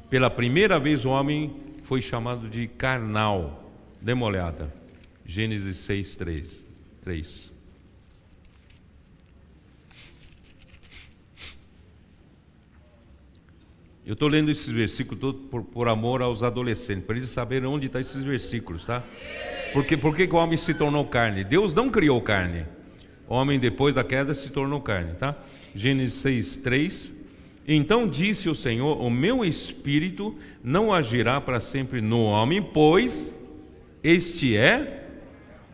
Pela 0.09 0.29
primeira 0.29 0.79
vez 0.79 1.05
o 1.05 1.09
homem 1.09 1.55
foi 1.83 2.01
chamado 2.01 2.47
de 2.49 2.67
carnal. 2.67 3.71
Dê 4.01 4.13
uma 4.13 4.25
olhada. 4.25 4.73
Gênesis 5.25 5.77
6,3. 5.87 6.61
3. 7.03 7.51
Eu 14.05 14.13
estou 14.13 14.29
lendo 14.29 14.49
esses 14.49 14.69
versículos 14.69 15.19
todos 15.19 15.41
por, 15.49 15.63
por, 15.63 15.89
amor 15.89 16.21
aos 16.21 16.41
adolescentes, 16.41 17.03
para 17.03 17.17
eles 17.17 17.29
saberem 17.29 17.67
onde 17.67 17.87
estão 17.87 18.01
tá 18.01 18.07
esses 18.07 18.23
versículos, 18.23 18.85
tá? 18.85 19.03
Porque 19.73 19.97
por 19.97 20.15
que 20.15 20.23
o 20.23 20.35
homem 20.35 20.55
se 20.55 20.73
tornou 20.73 21.05
carne? 21.05 21.43
Deus 21.43 21.73
não 21.73 21.89
criou 21.89 22.21
carne. 22.21 22.65
Homem 23.27 23.59
depois 23.59 23.95
da 23.95 24.03
queda 24.03 24.33
se 24.33 24.49
tornou 24.49 24.81
carne, 24.81 25.13
tá? 25.15 25.35
Gênesis 25.75 26.19
6, 26.21 26.57
3. 26.57 27.13
Então 27.67 28.07
disse 28.07 28.49
o 28.49 28.55
Senhor: 28.55 29.01
O 29.01 29.09
meu 29.09 29.43
espírito 29.43 30.35
não 30.63 30.93
agirá 30.93 31.41
para 31.41 31.59
sempre 31.59 32.01
no 32.01 32.23
homem, 32.23 32.61
pois 32.61 33.33
este 34.03 34.55
é 34.55 35.05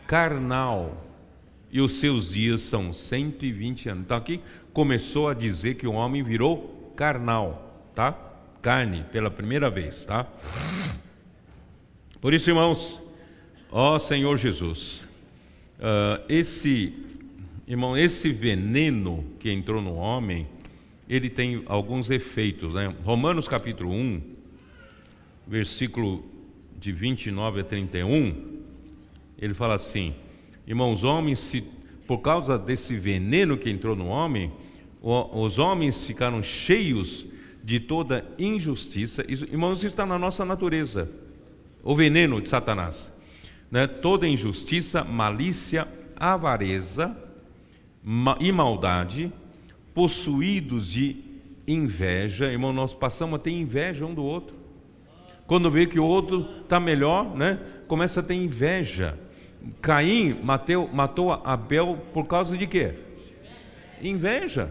carnal 0.07 1.05
e 1.71 1.79
os 1.79 1.93
seus 1.93 2.33
dias 2.33 2.61
são 2.61 2.91
120 2.91 3.89
anos. 3.89 4.03
Então 4.05 4.17
aqui 4.17 4.41
começou 4.73 5.27
a 5.27 5.33
dizer 5.33 5.75
que 5.75 5.87
o 5.87 5.93
homem 5.93 6.23
virou 6.23 6.91
carnal 6.95 7.73
tá? 7.93 8.15
Carne 8.61 9.05
pela 9.11 9.29
primeira 9.29 9.69
vez, 9.69 10.05
tá? 10.05 10.25
Por 12.21 12.33
isso, 12.33 12.49
irmãos, 12.49 12.99
ó 13.71 13.99
Senhor 13.99 14.37
Jesus, 14.37 15.01
uh, 15.79 16.23
esse, 16.29 16.93
irmão, 17.67 17.97
esse 17.97 18.31
veneno 18.31 19.23
que 19.39 19.51
entrou 19.51 19.81
no 19.81 19.95
homem, 19.95 20.47
ele 21.07 21.29
tem 21.29 21.63
alguns 21.65 22.09
efeitos, 22.09 22.73
né? 22.73 22.93
Romanos 23.03 23.47
capítulo 23.47 23.91
1, 23.91 24.21
versículo 25.47 26.23
de 26.79 26.91
29 26.91 27.61
a 27.61 27.63
31, 27.63 28.61
ele 29.39 29.53
fala 29.53 29.75
assim: 29.75 30.13
Irmãos, 30.67 31.03
homens, 31.03 31.39
se, 31.39 31.63
por 32.07 32.19
causa 32.19 32.57
desse 32.57 32.95
veneno 32.95 33.57
que 33.57 33.69
entrou 33.69 33.95
no 33.95 34.07
homem, 34.07 34.51
os 35.01 35.59
homens 35.59 36.05
ficaram 36.05 36.41
cheios 36.41 37.25
de 37.63 37.79
toda 37.79 38.25
injustiça. 38.39 39.23
Irmãos, 39.27 39.79
isso 39.79 39.87
está 39.87 40.05
na 40.05 40.17
nossa 40.17 40.45
natureza. 40.45 41.09
O 41.83 41.93
veneno 41.95 42.41
de 42.41 42.47
Satanás. 42.47 43.11
Né? 43.69 43.85
Toda 43.85 44.27
injustiça, 44.27 45.03
malícia, 45.03 45.87
avareza 46.15 47.15
e 48.39 48.51
maldade, 48.51 49.31
possuídos 49.93 50.91
de 50.91 51.17
inveja. 51.67 52.51
Irmão, 52.51 52.73
nós 52.73 52.93
passamos 52.93 53.35
a 53.35 53.39
ter 53.39 53.51
inveja 53.51 54.05
um 54.05 54.13
do 54.13 54.23
outro. 54.23 54.55
Quando 55.47 55.69
vê 55.69 55.85
que 55.85 55.99
o 55.99 56.05
outro 56.05 56.45
está 56.61 56.79
melhor, 56.79 57.35
né? 57.35 57.59
começa 57.87 58.19
a 58.19 58.23
ter 58.23 58.35
inveja. 58.35 59.17
Caim 59.81 60.39
mateu, 60.43 60.89
matou 60.91 61.31
Abel 61.31 61.97
por 62.13 62.27
causa 62.27 62.57
de 62.57 62.67
quê? 62.67 62.93
Inveja. 64.01 64.69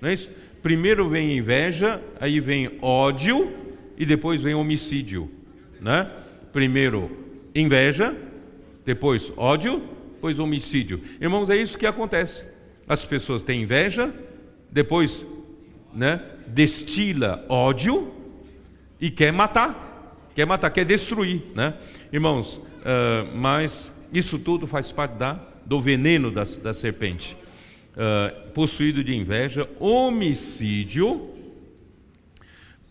Não 0.00 0.08
é 0.08 0.14
isso? 0.14 0.30
Primeiro 0.62 1.08
vem 1.08 1.38
inveja, 1.38 2.02
aí 2.20 2.38
vem 2.38 2.78
ódio 2.82 3.50
e 3.96 4.04
depois 4.04 4.42
vem 4.42 4.54
homicídio, 4.54 5.30
né? 5.80 6.10
Primeiro 6.52 7.10
inveja, 7.54 8.14
depois 8.84 9.32
ódio, 9.36 9.82
depois 10.14 10.38
homicídio. 10.38 11.00
Irmãos, 11.20 11.48
é 11.48 11.56
isso 11.56 11.78
que 11.78 11.86
acontece. 11.86 12.44
As 12.90 13.04
pessoas 13.04 13.40
têm 13.40 13.62
inveja, 13.62 14.12
depois, 14.68 15.24
né, 15.94 16.20
destila 16.48 17.44
ódio 17.48 18.12
e 19.00 19.08
quer 19.12 19.32
matar, 19.32 20.28
quer 20.34 20.44
matar, 20.44 20.70
quer 20.70 20.84
destruir, 20.84 21.40
né? 21.54 21.74
Irmãos, 22.12 22.56
uh, 22.56 23.32
mas 23.36 23.92
isso 24.12 24.40
tudo 24.40 24.66
faz 24.66 24.90
parte 24.90 25.12
da, 25.12 25.34
do 25.64 25.80
veneno 25.80 26.32
da, 26.32 26.42
da 26.60 26.74
serpente 26.74 27.36
uh, 27.92 28.50
possuído 28.50 29.04
de 29.04 29.14
inveja, 29.14 29.70
homicídio, 29.78 31.30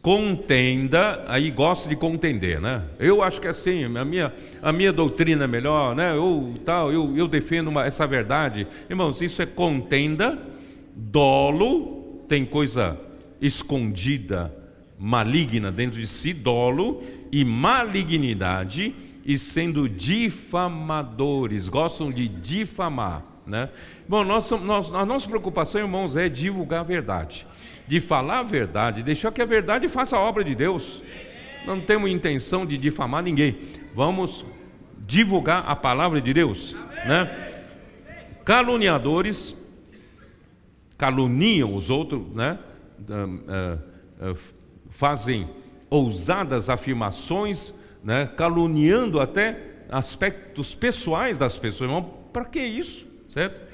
contenda, 0.02 1.24
aí 1.28 1.52
gosta 1.52 1.90
de 1.90 1.96
contender, 1.96 2.62
né? 2.62 2.84
Eu 2.98 3.22
acho 3.22 3.42
que 3.42 3.48
é 3.48 3.50
assim, 3.50 3.84
a 3.84 4.06
minha, 4.06 4.34
a 4.62 4.72
minha 4.72 4.94
doutrina 4.94 5.44
é 5.44 5.48
melhor, 5.48 5.96
né? 5.96 6.16
Eu, 6.16 6.54
tal, 6.64 6.92
eu, 6.92 7.18
eu 7.18 7.28
defendo 7.28 7.68
uma, 7.68 7.86
essa 7.86 8.08
verdade. 8.08 8.66
Irmãos, 8.90 9.22
isso 9.22 9.42
é 9.42 9.46
contenda, 9.46 10.40
dolo, 10.96 12.24
tem 12.30 12.46
coisa 12.46 12.98
escondida, 13.42 14.54
maligna 14.98 15.72
dentro 15.72 16.00
de 16.00 16.08
si, 16.08 16.34
dolo 16.34 17.04
e 17.32 17.44
malignidade, 17.44 18.96
e 19.26 19.38
sendo 19.38 19.88
difamadores, 19.88 21.68
gostam 21.70 22.12
de 22.12 22.28
difamar, 22.28 23.24
né? 23.46 23.70
Bom, 24.08 24.24
nós, 24.24 24.50
nós, 24.50 24.94
a 24.94 25.06
nossa 25.06 25.28
preocupação, 25.28 25.82
irmãos, 25.82 26.16
é 26.16 26.30
divulgar 26.30 26.80
a 26.80 26.84
verdade, 26.84 27.46
de 27.90 27.99
falar 27.99 28.41
a 28.41 28.44
verdade, 28.44 29.02
deixar 29.02 29.32
que 29.32 29.41
a 29.41 29.45
verdade 29.45 29.90
faça 29.90 30.16
a 30.16 30.20
obra 30.20 30.44
de 30.44 30.53
Deus. 30.53 31.02
Não 31.66 31.82
temos 31.82 32.11
intenção 32.11 32.64
de 32.64 32.78
difamar 32.78 33.24
ninguém. 33.24 33.57
Vamos 33.95 34.45
divulgar 35.07 35.68
a 35.68 35.76
palavra 35.76 36.22
de 36.22 36.32
Deus, 36.32 36.76
né? 37.07 37.64
Caluniadores 38.45 39.56
caluniam 40.99 41.74
os 41.74 41.90
outros, 41.90 42.22
né? 42.32 42.60
fazem 44.91 45.49
ousadas 45.90 46.70
afirmações, 46.70 47.74
né? 48.03 48.30
caluniando 48.38 49.20
até 49.20 49.86
aspectos 49.90 50.76
pessoais 50.76 51.40
das 51.40 51.57
pessoas. 51.57 51.90
Irmão, 51.90 52.14
para 52.32 52.45
que 52.45 52.60
isso, 52.60 53.07
certo? 53.30 53.68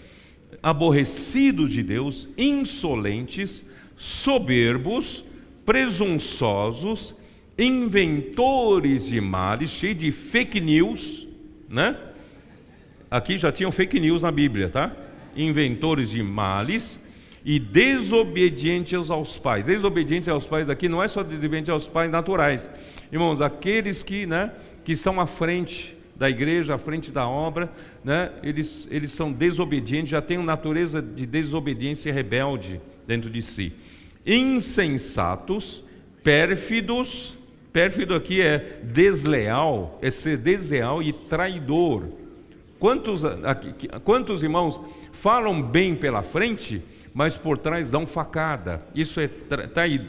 aborrecidos 0.63 1.69
de 1.69 1.83
Deus, 1.83 2.29
insolentes, 2.37 3.61
soberbos, 3.95 5.23
presunçosos, 5.65 7.15
inventores 7.57 9.07
de 9.07 9.21
males, 9.21 9.69
cheio 9.69 9.95
de 9.95 10.11
fake 10.11 10.59
news, 10.59 11.27
né? 11.69 11.97
Aqui 13.09 13.37
já 13.37 13.51
tinham 13.51 13.71
fake 13.71 13.99
news 13.99 14.21
na 14.21 14.31
Bíblia, 14.31 14.69
tá? 14.69 14.91
Inventores 15.35 16.09
de 16.09 16.21
males 16.21 16.99
e 17.45 17.59
desobedientes 17.59 19.09
aos 19.09 19.37
pais. 19.37 19.63
Desobedientes 19.63 20.27
aos 20.27 20.47
pais 20.47 20.69
aqui 20.69 20.89
não 20.89 21.01
é 21.01 21.07
só 21.07 21.23
desobedientes 21.23 21.69
aos 21.69 21.87
pais 21.87 22.11
naturais. 22.11 22.69
Irmãos, 23.11 23.39
aqueles 23.39 24.03
que, 24.03 24.25
né, 24.25 24.51
que 24.83 24.93
estão 24.93 25.21
à 25.21 25.27
frente 25.27 25.95
da 26.15 26.29
igreja, 26.29 26.75
à 26.75 26.77
frente 26.77 27.11
da 27.11 27.27
obra, 27.27 27.71
né, 28.03 28.31
eles, 28.41 28.87
eles 28.89 29.11
são 29.11 29.31
desobedientes, 29.31 30.09
já 30.09 30.21
têm 30.21 30.37
uma 30.37 30.47
natureza 30.47 31.01
de 31.01 31.25
desobediência 31.25 32.11
rebelde 32.11 32.81
dentro 33.07 33.29
de 33.29 33.41
si. 33.41 33.73
Insensatos, 34.25 35.83
pérfidos, 36.23 37.35
pérfido 37.71 38.15
aqui 38.15 38.41
é 38.41 38.79
desleal, 38.83 39.99
é 40.01 40.09
ser 40.09 40.37
desleal 40.37 41.01
e 41.01 41.13
traidor. 41.13 42.05
Quantos, 42.79 43.23
aqui, 43.23 43.87
quantos 44.03 44.43
irmãos 44.43 44.79
falam 45.13 45.61
bem 45.61 45.95
pela 45.95 46.23
frente, 46.23 46.81
mas 47.13 47.37
por 47.37 47.57
trás 47.57 47.89
dão 47.89 48.05
facada? 48.05 48.81
Isso 48.93 49.19
é 49.19 49.27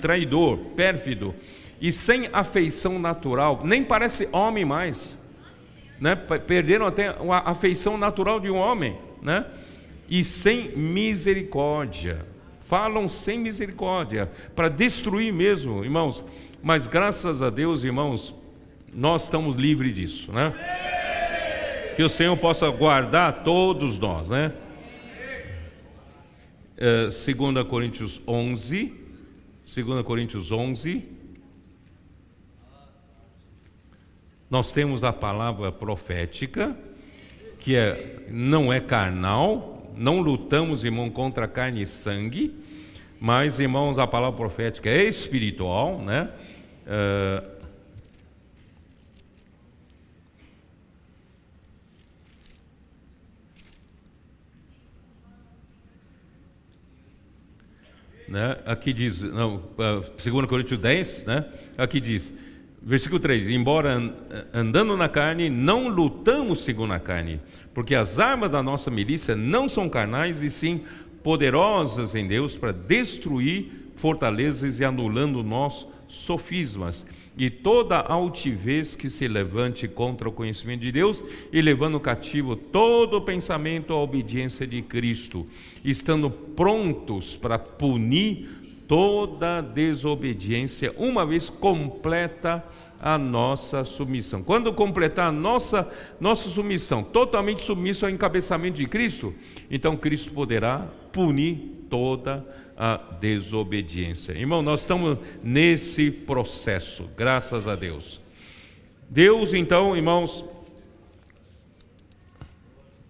traidor, 0.00 0.58
pérfido 0.76 1.34
e 1.80 1.92
sem 1.92 2.28
afeição 2.32 2.98
natural, 2.98 3.60
nem 3.64 3.84
parece 3.84 4.28
homem 4.32 4.64
mais 4.64 5.16
né? 6.00 6.14
perderam 6.14 6.86
até 6.86 7.08
a 7.08 7.50
afeição 7.50 7.96
natural 7.96 8.40
de 8.40 8.50
um 8.50 8.56
homem, 8.56 8.96
né? 9.22 9.46
e 10.08 10.22
sem 10.22 10.76
misericórdia. 10.76 12.24
Falam 12.68 13.06
sem 13.08 13.38
misericórdia, 13.38 14.30
para 14.54 14.68
destruir 14.68 15.32
mesmo, 15.32 15.84
irmãos. 15.84 16.24
Mas 16.62 16.86
graças 16.86 17.40
a 17.40 17.50
Deus, 17.50 17.84
irmãos, 17.84 18.34
nós 18.92 19.24
estamos 19.24 19.56
livres 19.56 19.94
disso, 19.94 20.32
né? 20.32 20.52
Que 21.96 22.02
o 22.02 22.08
Senhor 22.08 22.36
possa 22.36 22.68
guardar 22.68 23.44
todos 23.44 23.98
nós, 23.98 24.28
né? 24.28 24.52
É, 26.76 27.04
2 27.04 27.66
Coríntios 27.68 28.20
11, 28.26 28.92
2 29.74 30.02
Coríntios 30.02 30.52
11, 30.52 31.16
Nós 34.48 34.72
temos 34.72 35.02
a 35.02 35.12
palavra 35.12 35.72
profética, 35.72 36.76
que 37.58 37.74
é, 37.74 38.26
não 38.30 38.72
é 38.72 38.80
carnal, 38.80 39.75
não 39.96 40.20
lutamos, 40.20 40.84
irmão, 40.84 41.10
contra 41.10 41.48
carne 41.48 41.82
e 41.82 41.86
sangue, 41.86 42.54
mas, 43.18 43.58
irmãos, 43.58 43.98
a 43.98 44.06
palavra 44.06 44.36
profética 44.36 44.90
é 44.90 45.04
espiritual, 45.04 46.00
né? 46.00 46.30
Uh, 46.86 47.56
Né? 58.28 58.56
Aqui 58.66 58.92
diz, 58.92 59.22
não, 59.22 59.62
2 59.76 60.26
uh, 60.26 60.46
Coríntios 60.48 60.80
10, 60.80 61.24
né? 61.26 61.46
aqui 61.78 62.00
diz: 62.00 62.32
Versículo 62.82 63.20
3: 63.20 63.48
Embora 63.48 64.14
andando 64.52 64.96
na 64.96 65.08
carne, 65.08 65.48
não 65.48 65.88
lutamos 65.88 66.60
segundo 66.60 66.92
a 66.92 67.00
carne, 67.00 67.40
porque 67.76 67.94
as 67.94 68.18
armas 68.18 68.50
da 68.50 68.62
nossa 68.62 68.90
milícia 68.90 69.36
não 69.36 69.68
são 69.68 69.86
carnais, 69.86 70.42
e 70.42 70.48
sim 70.48 70.80
poderosas 71.22 72.14
em 72.14 72.26
Deus 72.26 72.56
para 72.56 72.72
destruir 72.72 73.90
fortalezas 73.96 74.80
e 74.80 74.84
anulando 74.84 75.42
nossos 75.42 75.86
sofismas. 76.08 77.04
E 77.36 77.50
toda 77.50 77.98
altivez 77.98 78.96
que 78.96 79.10
se 79.10 79.28
levante 79.28 79.86
contra 79.86 80.26
o 80.26 80.32
conhecimento 80.32 80.80
de 80.80 80.90
Deus 80.90 81.22
e 81.52 81.60
levando 81.60 82.00
cativo 82.00 82.56
todo 82.56 83.18
o 83.18 83.20
pensamento 83.20 83.92
à 83.92 83.96
obediência 84.02 84.66
de 84.66 84.80
Cristo, 84.80 85.46
estando 85.84 86.30
prontos 86.30 87.36
para 87.36 87.58
punir 87.58 88.48
toda 88.88 89.60
desobediência, 89.60 90.94
uma 90.96 91.26
vez 91.26 91.50
completa 91.50 92.64
a 93.00 93.18
nossa 93.18 93.84
submissão. 93.84 94.42
Quando 94.42 94.72
completar 94.72 95.28
a 95.28 95.32
nossa, 95.32 95.88
nossa 96.20 96.48
submissão, 96.48 97.02
totalmente 97.02 97.62
submisso 97.62 98.04
ao 98.04 98.10
encabeçamento 98.10 98.76
de 98.76 98.86
Cristo, 98.86 99.34
então 99.70 99.96
Cristo 99.96 100.32
poderá 100.32 100.88
punir 101.12 101.86
toda 101.88 102.44
a 102.76 102.96
desobediência. 103.20 104.32
Irmão, 104.32 104.62
nós 104.62 104.80
estamos 104.80 105.18
nesse 105.42 106.10
processo, 106.10 107.08
graças 107.16 107.66
a 107.66 107.74
Deus. 107.74 108.20
Deus, 109.08 109.54
então, 109.54 109.96
irmãos, 109.96 110.44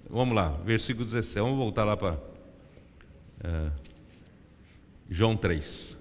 vamos 0.09 0.35
lá, 0.35 0.49
versículo 0.65 1.05
17, 1.05 1.41
vamos 1.41 1.59
voltar 1.59 1.85
lá 1.85 1.97
para. 1.97 2.15
Uh, 3.45 3.87
João 5.09 5.37
3, 5.37 5.97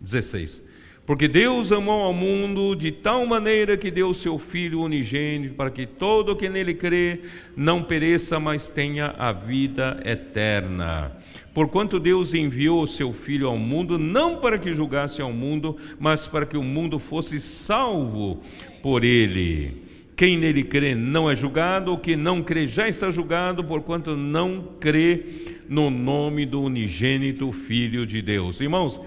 16. 0.00 0.73
Porque 1.06 1.28
Deus 1.28 1.70
amou 1.70 2.02
ao 2.02 2.14
mundo 2.14 2.74
de 2.74 2.90
tal 2.90 3.26
maneira 3.26 3.76
que 3.76 3.90
deu 3.90 4.08
o 4.08 4.14
seu 4.14 4.38
Filho 4.38 4.80
unigênito, 4.80 5.54
para 5.54 5.70
que 5.70 5.84
todo 5.84 6.34
que 6.34 6.48
nele 6.48 6.72
crê 6.72 7.20
não 7.54 7.82
pereça, 7.82 8.40
mas 8.40 8.70
tenha 8.70 9.14
a 9.18 9.30
vida 9.30 10.00
eterna. 10.02 11.12
Porquanto 11.52 12.00
Deus 12.00 12.32
enviou 12.32 12.82
o 12.82 12.86
seu 12.86 13.12
Filho 13.12 13.48
ao 13.48 13.58
mundo, 13.58 13.98
não 13.98 14.38
para 14.38 14.58
que 14.58 14.72
julgasse 14.72 15.20
ao 15.20 15.30
mundo, 15.30 15.76
mas 16.00 16.26
para 16.26 16.46
que 16.46 16.56
o 16.56 16.62
mundo 16.62 16.98
fosse 16.98 17.38
salvo 17.38 18.42
por 18.82 19.04
ele. 19.04 19.82
Quem 20.16 20.38
nele 20.38 20.64
crê 20.64 20.94
não 20.94 21.30
é 21.30 21.36
julgado, 21.36 21.92
o 21.92 21.98
que 21.98 22.16
não 22.16 22.42
crê 22.42 22.66
já 22.66 22.88
está 22.88 23.10
julgado, 23.10 23.62
porquanto 23.62 24.16
não 24.16 24.68
crê 24.80 25.26
no 25.68 25.90
nome 25.90 26.46
do 26.46 26.62
unigênito 26.62 27.52
Filho 27.52 28.06
de 28.06 28.22
Deus. 28.22 28.58
Irmãos, 28.58 28.98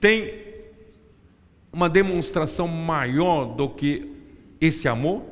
tem 0.00 0.53
uma 1.74 1.90
demonstração 1.90 2.68
maior 2.68 3.46
do 3.46 3.68
que 3.68 4.08
esse 4.60 4.86
amor? 4.86 5.24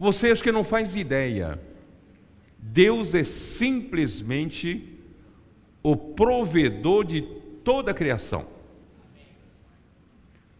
Você 0.00 0.32
acho 0.32 0.42
que 0.42 0.50
não 0.50 0.64
faz 0.64 0.96
ideia. 0.96 1.60
Deus 2.58 3.14
é 3.14 3.22
simplesmente 3.22 4.98
o 5.80 5.96
provedor 5.96 7.04
de 7.04 7.22
toda 7.62 7.92
a 7.92 7.94
criação. 7.94 8.44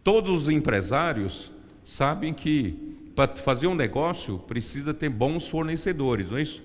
Todos 0.01 0.43
os 0.43 0.49
empresários 0.49 1.51
sabem 1.83 2.33
que 2.33 2.95
para 3.13 3.35
fazer 3.35 3.67
um 3.67 3.75
negócio 3.75 4.39
precisa 4.39 4.93
ter 4.93 5.09
bons 5.09 5.45
fornecedores, 5.45 6.31
não 6.31 6.37
é 6.37 6.41
isso? 6.43 6.63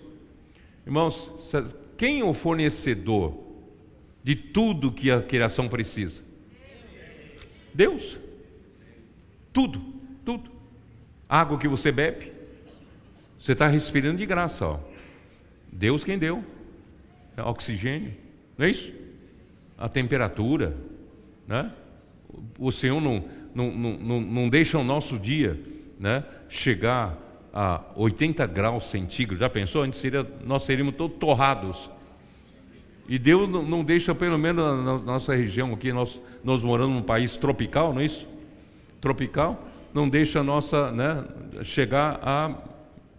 Irmãos, 0.86 1.28
quem 1.96 2.20
é 2.20 2.24
o 2.24 2.32
fornecedor 2.32 3.36
de 4.22 4.36
tudo 4.36 4.92
que 4.92 5.10
a 5.10 5.20
criação 5.20 5.68
precisa? 5.68 6.30
Deus. 7.74 8.18
Tudo, 9.52 9.80
tudo. 10.24 10.50
Água 11.28 11.58
que 11.58 11.68
você 11.68 11.90
bebe, 11.90 12.32
você 13.38 13.52
está 13.52 13.66
respirando 13.66 14.18
de 14.18 14.26
graça, 14.26 14.66
ó. 14.66 14.80
Deus 15.70 16.04
quem 16.04 16.18
deu. 16.18 16.44
É 17.36 17.42
oxigênio, 17.42 18.12
não 18.58 18.66
é 18.66 18.70
isso? 18.70 18.92
A 19.78 19.88
temperatura, 19.88 20.76
né? 21.48 21.72
O 22.58 22.70
Senhor 22.70 23.00
não, 23.00 23.24
não, 23.54 23.70
não, 23.72 24.20
não 24.20 24.48
deixa 24.48 24.78
o 24.78 24.84
nosso 24.84 25.18
dia 25.18 25.58
né, 25.98 26.24
chegar 26.48 27.18
a 27.52 27.82
80 27.96 28.46
graus 28.46 28.84
centígrados. 28.84 29.40
Já 29.40 29.48
pensou? 29.48 29.82
Antes 29.82 30.00
seria, 30.00 30.26
nós 30.44 30.64
seríamos 30.64 30.94
todos 30.94 31.16
torrados. 31.18 31.90
E 33.08 33.18
Deus 33.18 33.48
não 33.48 33.82
deixa, 33.84 34.14
pelo 34.14 34.38
menos 34.38 34.64
na 34.64 34.98
nossa 34.98 35.34
região 35.34 35.72
aqui, 35.72 35.92
nós, 35.92 36.20
nós 36.42 36.62
moramos 36.62 36.96
num 36.96 37.02
país 37.02 37.36
tropical, 37.36 37.92
não 37.92 38.00
é 38.00 38.04
isso? 38.04 38.26
Tropical, 39.00 39.68
não 39.92 40.08
deixa 40.08 40.40
a 40.40 40.44
nossa 40.44 40.90
né, 40.92 41.24
chegar 41.64 42.20
a 42.22 42.54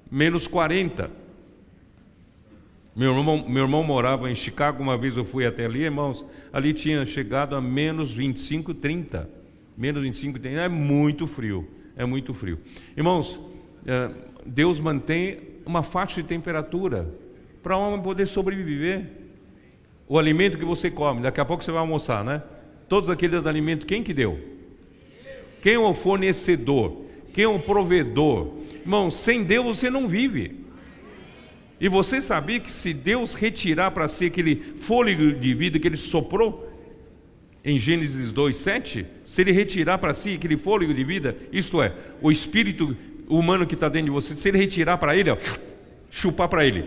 menos 0.10 0.48
40. 0.48 1.12
Meu 2.96 3.16
irmão, 3.18 3.46
meu 3.48 3.64
irmão 3.64 3.84
morava 3.84 4.32
em 4.32 4.36
Chicago, 4.36 4.82
uma 4.82 4.98
vez 4.98 5.18
eu 5.18 5.26
fui 5.26 5.46
até 5.46 5.66
ali, 5.66 5.82
irmãos, 5.82 6.26
ali 6.52 6.74
tinha 6.74 7.06
chegado 7.06 7.56
a 7.56 7.62
menos 7.62 8.12
25, 8.12 8.74
30 8.74 9.44
menos 9.78 10.02
25 10.04 10.40
tem, 10.40 10.56
é 10.56 10.70
muito 10.70 11.28
frio, 11.28 11.68
é 11.96 12.06
muito 12.06 12.34
frio. 12.34 12.60
Irmãos, 12.96 13.40
é, 13.86 14.10
Deus 14.46 14.80
mantém 14.80 15.40
uma 15.66 15.84
faixa 15.84 16.22
de 16.22 16.28
temperatura 16.28 17.08
para 17.62 17.78
o 17.78 17.82
homem 17.82 18.02
poder 18.02 18.28
sobreviver. 18.28 19.23
O 20.08 20.20
alimento 20.20 20.58
que 20.58 20.66
você 20.66 20.92
come, 20.92 21.22
daqui 21.22 21.40
a 21.40 21.46
pouco 21.46 21.64
você 21.64 21.72
vai 21.72 21.82
almoçar, 21.82 22.24
né? 22.24 22.42
Todos 22.90 23.10
aqueles 23.10 23.46
alimentos, 23.46 23.86
quem 23.86 24.04
que 24.04 24.14
deu? 24.14 24.40
Quem 25.62 25.76
é 25.76 25.80
o 25.80 25.94
fornecedor? 25.94 27.04
Quem 27.34 27.46
é 27.46 27.48
o 27.48 27.60
provedor? 27.60 28.54
Irmão, 28.82 29.10
sem 29.10 29.44
Deus 29.44 29.80
você 29.80 29.90
não 29.90 30.08
vive. 30.08 30.64
E 31.80 31.88
você 31.88 32.22
sabia 32.22 32.60
que 32.60 32.72
se 32.72 32.94
Deus 32.94 33.34
retirar 33.34 33.92
para 33.92 34.08
si 34.08 34.26
aquele 34.26 34.56
fôlego 34.56 35.34
de 35.34 35.54
vida 35.54 35.80
que 35.80 35.88
Ele 35.88 35.98
soprou, 35.98 36.74
em 37.64 37.80
Gênesis 37.80 38.32
2, 38.32 38.58
7, 38.58 39.06
se 39.24 39.42
ele 39.42 39.52
retirar 39.54 39.98
para 39.98 40.14
si 40.14 40.34
aquele 40.34 40.58
fôlego 40.58 40.94
de 40.94 41.04
vida, 41.04 41.38
isto 41.52 41.82
é, 41.82 41.94
o 42.22 42.30
espírito 42.30 42.96
humano 43.28 43.66
que 43.66 43.74
está 43.74 43.88
dentro 43.88 44.08
de 44.08 44.12
você, 44.12 44.36
se 44.36 44.50
ele 44.50 44.58
retirar 44.58 44.98
para 44.98 45.16
ele, 45.16 45.30
ó, 45.30 45.38
chupar 46.12 46.50
para 46.50 46.66
ele, 46.66 46.86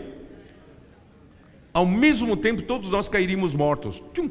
ao 1.76 1.84
mesmo 1.84 2.38
tempo 2.38 2.62
todos 2.62 2.88
nós 2.88 3.06
cairíamos 3.06 3.54
mortos, 3.54 4.02
tchum, 4.14 4.30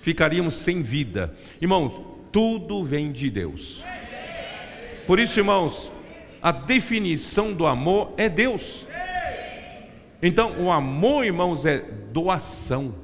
ficaríamos 0.00 0.56
sem 0.56 0.82
vida. 0.82 1.32
Irmão, 1.60 2.16
tudo 2.32 2.82
vem 2.82 3.12
de 3.12 3.30
Deus. 3.30 3.84
Por 5.06 5.20
isso, 5.20 5.38
irmãos, 5.38 5.92
a 6.42 6.50
definição 6.50 7.52
do 7.52 7.64
amor 7.64 8.14
é 8.16 8.28
Deus. 8.28 8.84
Então, 10.20 10.60
o 10.60 10.72
amor, 10.72 11.24
irmãos, 11.24 11.64
é 11.64 11.78
doação. 12.10 12.96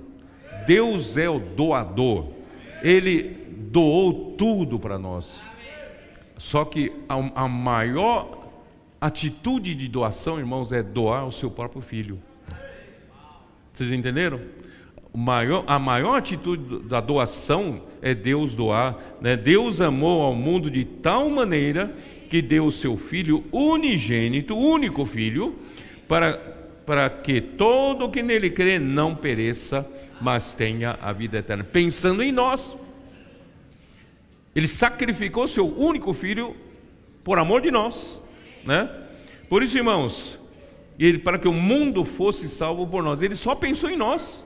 Deus 0.67 1.17
é 1.17 1.31
o 1.31 1.39
doador. 1.39 2.33
Ele 2.83 3.37
doou 3.71 4.35
tudo 4.37 4.77
para 4.77 4.99
nós. 4.99 5.41
Só 6.37 6.65
que 6.65 6.91
a, 7.09 7.47
maior 7.47 8.49
atitude 9.01 9.73
de 9.77 9.87
doação, 9.87 10.37
irmãos, 10.37 10.73
é 10.73 10.83
doar 10.83 11.29
o 11.29 11.31
seu 11.31 11.49
próprio 11.49 11.81
filho. 11.81 12.21
Vocês 13.81 13.93
entenderam? 13.93 14.39
Maior, 15.15 15.65
a 15.67 15.79
maior 15.79 16.17
atitude 16.17 16.87
da 16.87 17.01
doação 17.01 17.81
é 18.03 18.15
Deus 18.15 18.55
doar. 18.55 18.99
Né? 19.23 19.39
Deus 19.39 19.81
amou 19.81 20.21
ao 20.21 20.35
mundo 20.35 20.71
de 20.71 20.85
tal 20.85 21.31
maneira 21.31 21.91
que 22.29 22.43
deu 22.43 22.67
o 22.67 22.71
seu 22.73 22.99
filho 22.99 23.43
unigênito, 23.51 24.55
único 24.55 25.07
filho, 25.07 25.57
para, 26.07 26.35
para 26.85 27.09
que 27.09 27.41
todo 27.41 28.11
que 28.11 28.23
nele 28.23 28.51
crê 28.51 28.79
não 28.79 29.17
pereça, 29.17 29.89
mas 30.21 30.53
tenha 30.53 30.99
a 31.01 31.11
vida 31.11 31.39
eterna. 31.39 31.65
Pensando 31.65 32.23
em 32.23 32.31
nós, 32.31 32.77
ele 34.55 34.69
sacrificou 34.69 35.49
seu 35.49 35.67
único 35.67 36.13
filho 36.13 36.55
por 37.25 37.39
amor 37.39 37.63
de 37.63 37.71
nós, 37.71 38.21
né? 38.63 38.91
Por 39.49 39.63
isso, 39.63 39.79
irmãos, 39.79 40.39
ele 41.07 41.19
para 41.19 41.39
que 41.39 41.49
o 41.49 41.53
mundo 41.53 42.05
fosse 42.05 42.49
salvo 42.49 42.87
por 42.87 43.03
nós, 43.03 43.23
ele 43.23 43.37
só 43.37 43.55
pensou 43.55 43.89
em 43.89 43.97
nós. 43.97 44.45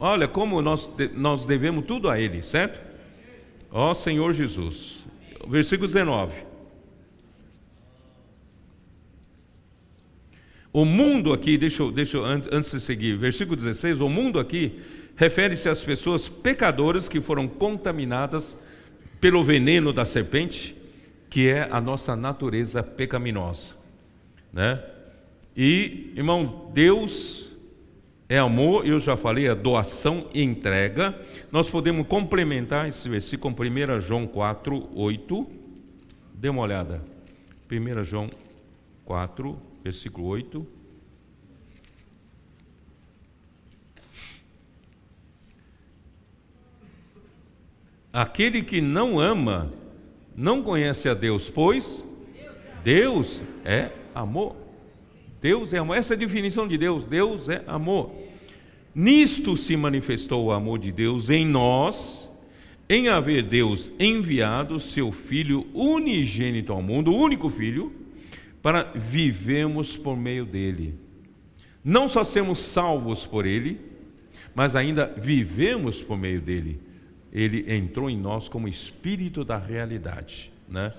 Olha 0.00 0.28
como 0.28 0.62
nós, 0.62 0.88
nós 1.14 1.44
devemos 1.44 1.84
tudo 1.84 2.08
a 2.08 2.20
ele, 2.20 2.42
certo? 2.42 2.80
Ó 3.70 3.94
Senhor 3.94 4.32
Jesus. 4.32 5.04
Versículo 5.46 5.86
19. 5.86 6.48
O 10.72 10.84
mundo 10.84 11.32
aqui, 11.32 11.56
deixa 11.56 11.82
eu, 11.82 11.90
deixa 11.90 12.16
eu, 12.16 12.24
antes 12.24 12.70
de 12.70 12.80
seguir, 12.80 13.16
versículo 13.16 13.56
16: 13.56 14.00
o 14.00 14.08
mundo 14.08 14.38
aqui 14.38 14.80
refere-se 15.16 15.68
às 15.68 15.82
pessoas 15.82 16.28
pecadoras 16.28 17.08
que 17.08 17.20
foram 17.20 17.48
contaminadas 17.48 18.56
pelo 19.20 19.42
veneno 19.42 19.92
da 19.92 20.04
serpente, 20.04 20.76
que 21.28 21.48
é 21.48 21.66
a 21.70 21.80
nossa 21.80 22.14
natureza 22.14 22.82
pecaminosa, 22.82 23.74
né? 24.52 24.80
E, 25.60 26.12
irmão, 26.14 26.70
Deus 26.72 27.50
é 28.28 28.38
amor, 28.38 28.86
eu 28.86 29.00
já 29.00 29.16
falei, 29.16 29.48
a 29.48 29.54
doação 29.54 30.28
e 30.32 30.40
entrega. 30.40 31.20
Nós 31.50 31.68
podemos 31.68 32.06
complementar 32.06 32.88
esse 32.88 33.08
versículo 33.08 33.52
com 33.52 33.62
1 33.64 34.00
João 34.00 34.24
4, 34.24 34.90
8. 34.94 35.50
Dê 36.32 36.48
uma 36.48 36.62
olhada. 36.62 37.02
1 37.68 38.04
João 38.04 38.30
4, 39.04 39.58
versículo 39.82 40.28
8. 40.28 40.64
Aquele 48.12 48.62
que 48.62 48.80
não 48.80 49.18
ama 49.18 49.72
não 50.36 50.62
conhece 50.62 51.08
a 51.08 51.14
Deus, 51.14 51.50
pois 51.50 52.04
Deus 52.84 53.42
é 53.64 53.90
amor. 54.14 54.67
Deus 55.40 55.72
é 55.72 55.78
amor. 55.78 55.96
Essa 55.96 56.14
é 56.14 56.16
a 56.16 56.18
definição 56.18 56.66
de 56.66 56.76
Deus. 56.76 57.04
Deus 57.04 57.48
é 57.48 57.62
amor. 57.66 58.12
Nisto 58.94 59.56
se 59.56 59.76
manifestou 59.76 60.46
o 60.46 60.52
amor 60.52 60.78
de 60.78 60.90
Deus 60.90 61.30
em 61.30 61.46
nós, 61.46 62.28
em 62.88 63.08
haver 63.08 63.42
Deus 63.42 63.90
enviado 63.98 64.80
seu 64.80 65.12
Filho 65.12 65.66
unigênito 65.72 66.72
ao 66.72 66.82
mundo, 66.82 67.12
o 67.12 67.16
único 67.16 67.48
Filho, 67.48 67.92
para 68.62 68.90
vivemos 68.94 69.96
por 69.96 70.16
meio 70.16 70.44
dele. 70.44 70.94
Não 71.84 72.08
só 72.08 72.24
sermos 72.24 72.58
salvos 72.58 73.24
por 73.24 73.46
ele, 73.46 73.80
mas 74.54 74.74
ainda 74.74 75.06
vivemos 75.16 76.02
por 76.02 76.16
meio 76.18 76.40
dele. 76.40 76.80
Ele 77.32 77.72
entrou 77.72 78.10
em 78.10 78.18
nós 78.18 78.48
como 78.48 78.66
espírito 78.66 79.44
da 79.44 79.58
realidade, 79.58 80.50
né? 80.68 80.92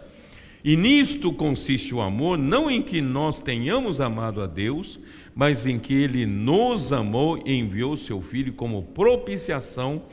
E 0.64 0.76
nisto 0.76 1.31
consiste 1.31 1.95
o 1.95 2.02
amor, 2.02 2.38
não 2.38 2.69
em 2.69 2.81
que 2.81 3.02
nós 3.02 3.40
tenhamos 3.41 4.02
amado 4.02 4.41
a 4.41 4.48
Deus, 4.48 4.99
mas 5.34 5.65
em 5.65 5.80
que 5.80 5.94
ele 5.94 6.26
nos 6.26 6.91
amou 6.91 7.41
e 7.45 7.53
enviou 7.53 7.95
seu 7.95 8.22
filho 8.22 8.52
como 8.53 8.84
propiciação 8.84 10.03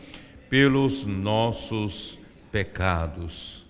pelos 0.49 1.05
nossos 1.05 2.17
pecados. 2.53 3.67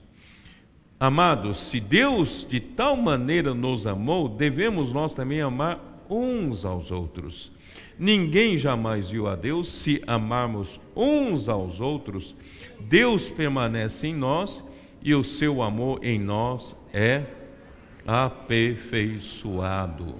Amados, 1.01 1.59
se 1.59 1.81
Deus 1.81 2.47
de 2.48 2.61
tal 2.61 2.97
maneira 2.97 3.55
nos 3.55 3.86
amou, 3.86 4.28
devemos 4.28 4.93
nós 4.93 5.15
também 5.15 5.40
amar 5.40 6.05
uns 6.09 6.65
aos 6.65 6.90
outros. 6.90 7.51
Ninguém 7.98 8.59
jamais 8.59 9.09
viu 9.09 9.27
a 9.27 9.35
Deus, 9.35 9.69
se 9.69 10.03
amarmos 10.07 10.78
uns 10.94 11.48
aos 11.48 11.81
outros, 11.81 12.36
Deus 12.78 13.31
permanece 13.31 14.07
em 14.07 14.15
nós 14.15 14.62
e 15.02 15.14
o 15.14 15.23
seu 15.23 15.62
amor 15.62 16.05
em 16.05 16.18
nós 16.18 16.74
é 16.93 17.24
aperfeiçoado. 18.06 20.16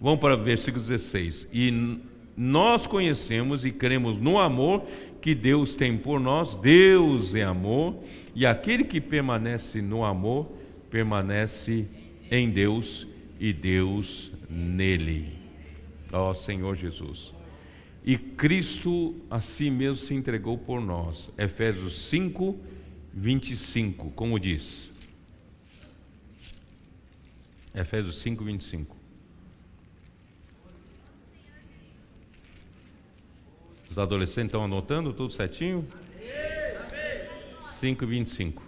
Vamos 0.00 0.20
para 0.20 0.34
o 0.34 0.42
versículo 0.42 0.82
16. 0.82 1.48
E 1.52 2.00
nós 2.36 2.86
conhecemos 2.86 3.64
e 3.64 3.70
cremos 3.70 4.16
no 4.16 4.38
amor 4.38 4.84
que 5.20 5.34
Deus 5.34 5.74
tem 5.74 5.96
por 5.96 6.18
nós, 6.18 6.56
Deus 6.56 7.34
é 7.34 7.42
amor, 7.42 7.96
e 8.34 8.44
aquele 8.44 8.82
que 8.82 9.00
permanece 9.00 9.80
no 9.80 10.04
amor, 10.04 10.50
permanece 10.90 11.86
em 12.30 12.50
Deus 12.50 13.06
e 13.38 13.52
Deus 13.52 14.32
nele. 14.50 15.28
Ó 16.12 16.30
oh, 16.30 16.34
Senhor 16.34 16.76
Jesus. 16.76 17.32
E 18.04 18.18
Cristo 18.18 19.14
a 19.30 19.40
si 19.40 19.70
mesmo 19.70 19.96
se 19.96 20.14
entregou 20.14 20.58
por 20.58 20.80
nós. 20.80 21.30
Efésios 21.38 22.08
5, 22.08 22.58
25, 23.12 24.10
como 24.10 24.38
diz. 24.38 24.90
Efésios 27.74 28.18
5, 28.18 28.44
25. 28.44 28.96
Os 33.90 33.98
adolescentes 33.98 34.48
estão 34.48 34.64
anotando 34.64 35.12
tudo 35.12 35.32
certinho? 35.32 35.86
5, 37.74 38.06
25. 38.06 38.62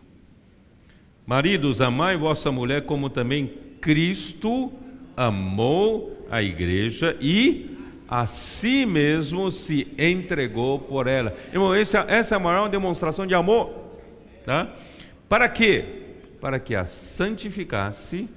Maridos, 1.26 1.80
amai 1.80 2.16
vossa 2.16 2.50
mulher 2.52 2.84
como 2.84 3.08
também 3.08 3.46
Cristo 3.80 4.72
amou 5.16 6.26
a 6.30 6.42
igreja 6.42 7.16
e 7.20 7.70
a 8.08 8.26
si 8.26 8.84
mesmo 8.84 9.50
se 9.50 9.88
entregou 9.98 10.78
por 10.78 11.06
ela. 11.06 11.34
Irmão, 11.52 11.74
essa, 11.74 12.04
essa 12.08 12.34
é 12.34 12.36
a 12.36 12.40
maior 12.40 12.68
demonstração 12.68 13.26
de 13.26 13.34
amor. 13.34 13.84
Tá? 14.44 14.72
Para 15.28 15.48
quê? 15.48 15.84
Para 16.40 16.60
que 16.60 16.74
a 16.74 16.84
santificasse, 16.84 18.28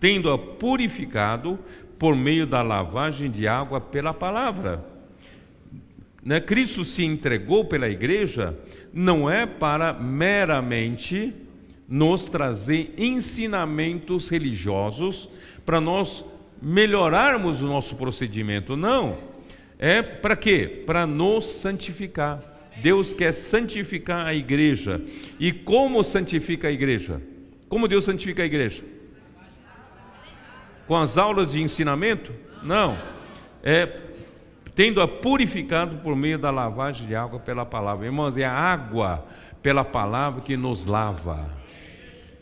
tendo-a 0.00 0.36
purificado 0.36 1.58
por 1.98 2.16
meio 2.16 2.46
da 2.46 2.62
lavagem 2.62 3.30
de 3.30 3.46
água 3.46 3.80
pela 3.80 4.12
palavra 4.12 4.92
né? 6.24 6.40
Cristo 6.40 6.84
se 6.84 7.04
entregou 7.04 7.64
pela 7.64 7.88
igreja 7.88 8.56
não 8.92 9.28
é 9.28 9.44
para 9.44 9.92
meramente 9.92 11.34
nos 11.88 12.24
trazer 12.24 12.94
ensinamentos 12.96 14.28
religiosos 14.28 15.28
para 15.66 15.80
nós 15.80 16.24
melhorarmos 16.60 17.60
o 17.60 17.66
nosso 17.66 17.96
procedimento, 17.96 18.76
não. 18.76 19.18
É 19.78 20.00
para 20.00 20.36
quê? 20.36 20.84
Para 20.86 21.06
nos 21.06 21.44
santificar. 21.44 22.40
Deus 22.76 23.14
quer 23.14 23.32
santificar 23.34 24.26
a 24.26 24.34
igreja. 24.34 25.00
E 25.38 25.52
como 25.52 26.02
santifica 26.02 26.68
a 26.68 26.72
igreja? 26.72 27.20
Como 27.68 27.88
Deus 27.88 28.04
santifica 28.04 28.42
a 28.42 28.46
igreja? 28.46 28.82
Com 30.86 30.96
as 30.96 31.16
aulas 31.18 31.52
de 31.52 31.60
ensinamento? 31.60 32.32
Não. 32.62 32.98
É 33.62 34.00
tendo-a 34.74 35.06
purificado 35.06 35.98
por 35.98 36.16
meio 36.16 36.38
da 36.38 36.50
lavagem 36.50 37.06
de 37.06 37.14
água 37.14 37.38
pela 37.38 37.64
palavra. 37.64 38.06
Irmãos, 38.06 38.36
é 38.36 38.44
a 38.44 38.52
água 38.52 39.26
pela 39.62 39.84
palavra 39.84 40.40
que 40.40 40.56
nos 40.56 40.86
lava. 40.86 41.50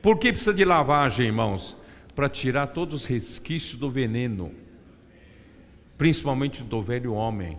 Por 0.00 0.18
que 0.18 0.30
precisa 0.32 0.54
de 0.54 0.64
lavagem, 0.64 1.26
irmãos? 1.26 1.76
Para 2.14 2.28
tirar 2.28 2.68
todos 2.68 3.02
os 3.02 3.04
resquícios 3.04 3.78
do 3.78 3.90
veneno, 3.90 4.52
principalmente 5.98 6.62
do 6.62 6.82
velho 6.82 7.12
homem. 7.12 7.58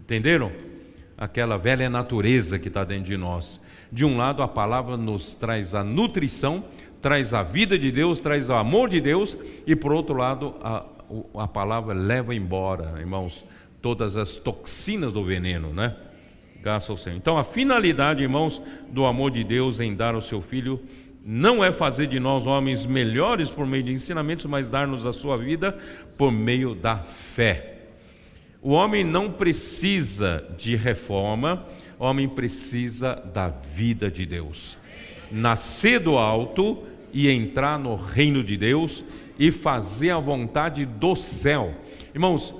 Entenderam? 0.00 0.52
Aquela 1.22 1.56
velha 1.56 1.88
natureza 1.88 2.58
que 2.58 2.66
está 2.66 2.82
dentro 2.82 3.04
de 3.04 3.16
nós. 3.16 3.60
De 3.92 4.04
um 4.04 4.16
lado, 4.16 4.42
a 4.42 4.48
palavra 4.48 4.96
nos 4.96 5.34
traz 5.34 5.72
a 5.72 5.84
nutrição, 5.84 6.64
traz 7.00 7.32
a 7.32 7.44
vida 7.44 7.78
de 7.78 7.92
Deus, 7.92 8.18
traz 8.18 8.50
o 8.50 8.54
amor 8.54 8.88
de 8.88 9.00
Deus, 9.00 9.36
e 9.64 9.76
por 9.76 9.92
outro 9.92 10.16
lado, 10.16 10.56
a, 10.60 10.84
a 11.38 11.46
palavra 11.46 11.94
leva 11.94 12.34
embora, 12.34 12.94
irmãos, 12.98 13.44
todas 13.80 14.16
as 14.16 14.36
toxinas 14.36 15.12
do 15.12 15.22
veneno, 15.22 15.72
né? 15.72 15.94
Graças 16.60 16.90
ao 16.90 16.96
Senhor. 16.96 17.16
Então, 17.16 17.38
a 17.38 17.44
finalidade, 17.44 18.20
irmãos, 18.20 18.60
do 18.88 19.06
amor 19.06 19.30
de 19.30 19.44
Deus 19.44 19.78
em 19.78 19.94
dar 19.94 20.16
ao 20.16 20.22
seu 20.22 20.42
filho 20.42 20.80
não 21.24 21.62
é 21.62 21.70
fazer 21.70 22.08
de 22.08 22.18
nós 22.18 22.48
homens 22.48 22.84
melhores 22.84 23.48
por 23.48 23.64
meio 23.64 23.84
de 23.84 23.92
ensinamentos, 23.92 24.44
mas 24.46 24.68
dar-nos 24.68 25.06
a 25.06 25.12
sua 25.12 25.36
vida 25.36 25.78
por 26.18 26.32
meio 26.32 26.74
da 26.74 26.98
fé. 26.98 27.71
O 28.62 28.70
homem 28.70 29.02
não 29.02 29.32
precisa 29.32 30.46
de 30.56 30.76
reforma, 30.76 31.66
o 31.98 32.04
homem 32.04 32.28
precisa 32.28 33.16
da 33.34 33.48
vida 33.48 34.08
de 34.08 34.24
Deus. 34.24 34.78
Nascer 35.32 35.98
do 35.98 36.16
alto 36.16 36.84
e 37.12 37.28
entrar 37.28 37.76
no 37.76 37.96
reino 37.96 38.44
de 38.44 38.56
Deus 38.56 39.04
e 39.36 39.50
fazer 39.50 40.10
a 40.10 40.20
vontade 40.20 40.86
do 40.86 41.16
céu. 41.16 41.74
Irmãos, 42.14 42.54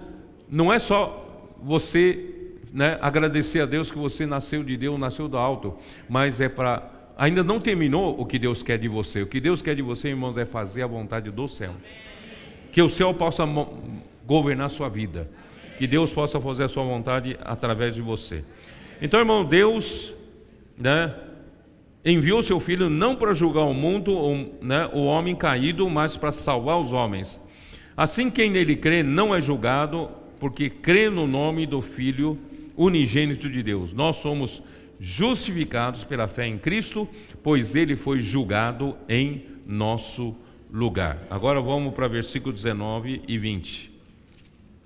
não 0.50 0.72
é 0.72 0.80
só 0.80 1.54
você 1.62 2.56
né, 2.72 2.98
agradecer 3.00 3.60
a 3.60 3.66
Deus 3.66 3.92
que 3.92 3.98
você 3.98 4.26
nasceu 4.26 4.64
de 4.64 4.76
Deus, 4.76 4.98
nasceu 4.98 5.28
do 5.28 5.36
alto, 5.36 5.76
mas 6.08 6.40
é 6.40 6.48
para. 6.48 6.90
Ainda 7.16 7.44
não 7.44 7.60
terminou 7.60 8.20
o 8.20 8.26
que 8.26 8.40
Deus 8.40 8.60
quer 8.60 8.78
de 8.78 8.88
você. 8.88 9.22
O 9.22 9.26
que 9.26 9.40
Deus 9.40 9.62
quer 9.62 9.76
de 9.76 9.82
você, 9.82 10.08
irmãos, 10.08 10.36
é 10.36 10.44
fazer 10.44 10.82
a 10.82 10.86
vontade 10.88 11.30
do 11.30 11.46
céu. 11.46 11.74
Que 12.72 12.82
o 12.82 12.88
céu 12.88 13.14
possa 13.14 13.44
governar 14.26 14.66
a 14.66 14.70
sua 14.70 14.88
vida. 14.88 15.30
Que 15.82 15.88
Deus 15.88 16.12
possa 16.12 16.40
fazer 16.40 16.62
a 16.62 16.68
sua 16.68 16.84
vontade 16.84 17.36
através 17.40 17.92
de 17.92 18.00
você. 18.00 18.44
Então, 19.00 19.18
irmão, 19.18 19.44
Deus 19.44 20.14
né, 20.78 21.12
enviou 22.04 22.40
seu 22.40 22.60
filho 22.60 22.88
não 22.88 23.16
para 23.16 23.32
julgar 23.32 23.64
o 23.64 23.74
mundo, 23.74 24.16
né, 24.60 24.88
o 24.92 25.00
homem 25.06 25.34
caído, 25.34 25.90
mas 25.90 26.16
para 26.16 26.30
salvar 26.30 26.78
os 26.78 26.92
homens. 26.92 27.40
Assim, 27.96 28.30
quem 28.30 28.48
nele 28.48 28.76
crê 28.76 29.02
não 29.02 29.34
é 29.34 29.40
julgado, 29.40 30.08
porque 30.38 30.70
crê 30.70 31.10
no 31.10 31.26
nome 31.26 31.66
do 31.66 31.82
Filho 31.82 32.38
unigênito 32.76 33.50
de 33.50 33.60
Deus. 33.60 33.92
Nós 33.92 34.18
somos 34.18 34.62
justificados 35.00 36.04
pela 36.04 36.28
fé 36.28 36.46
em 36.46 36.58
Cristo, 36.58 37.08
pois 37.42 37.74
ele 37.74 37.96
foi 37.96 38.20
julgado 38.20 38.96
em 39.08 39.46
nosso 39.66 40.32
lugar. 40.72 41.26
Agora 41.28 41.60
vamos 41.60 41.92
para 41.92 42.06
versículo 42.06 42.54
19 42.54 43.22
e 43.26 43.36
20. 43.36 43.91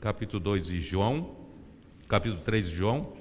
Capítulo 0.01 0.41
2 0.41 0.67
de 0.67 0.81
João, 0.81 1.37
capítulo 2.09 2.41
3 2.43 2.69
de 2.69 2.77
João. 2.77 3.13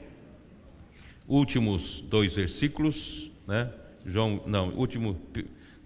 Últimos 1.27 2.01
dois 2.01 2.33
versículos, 2.33 3.31
né? 3.47 3.71
João, 4.05 4.41
não, 4.45 4.69
último, 4.69 5.19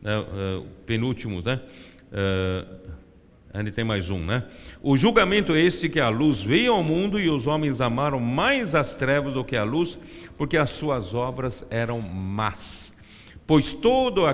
né, 0.01 0.19
uh, 0.19 0.65
penúltimos, 0.85 1.43
né? 1.43 1.61
Uh, 2.11 2.99
Ainda 3.51 3.71
tem 3.71 3.83
mais 3.83 4.11
um, 4.11 4.23
né? 4.23 4.43
O 4.81 4.95
julgamento 4.95 5.53
é 5.53 5.61
este 5.61 5.89
que 5.89 5.99
a 5.99 6.09
luz 6.09 6.39
veio 6.39 6.73
ao 6.73 6.83
mundo 6.83 7.19
e 7.19 7.29
os 7.29 7.47
homens 7.47 7.81
amaram 7.81 8.19
mais 8.19 8.75
as 8.75 8.93
trevas 8.93 9.33
do 9.33 9.43
que 9.43 9.55
a 9.55 9.63
luz, 9.63 9.97
porque 10.37 10.55
as 10.55 10.69
suas 10.69 11.15
obras 11.15 11.65
eram 11.69 11.99
más. 11.99 12.93
Pois 13.47 13.73
todo, 13.73 14.27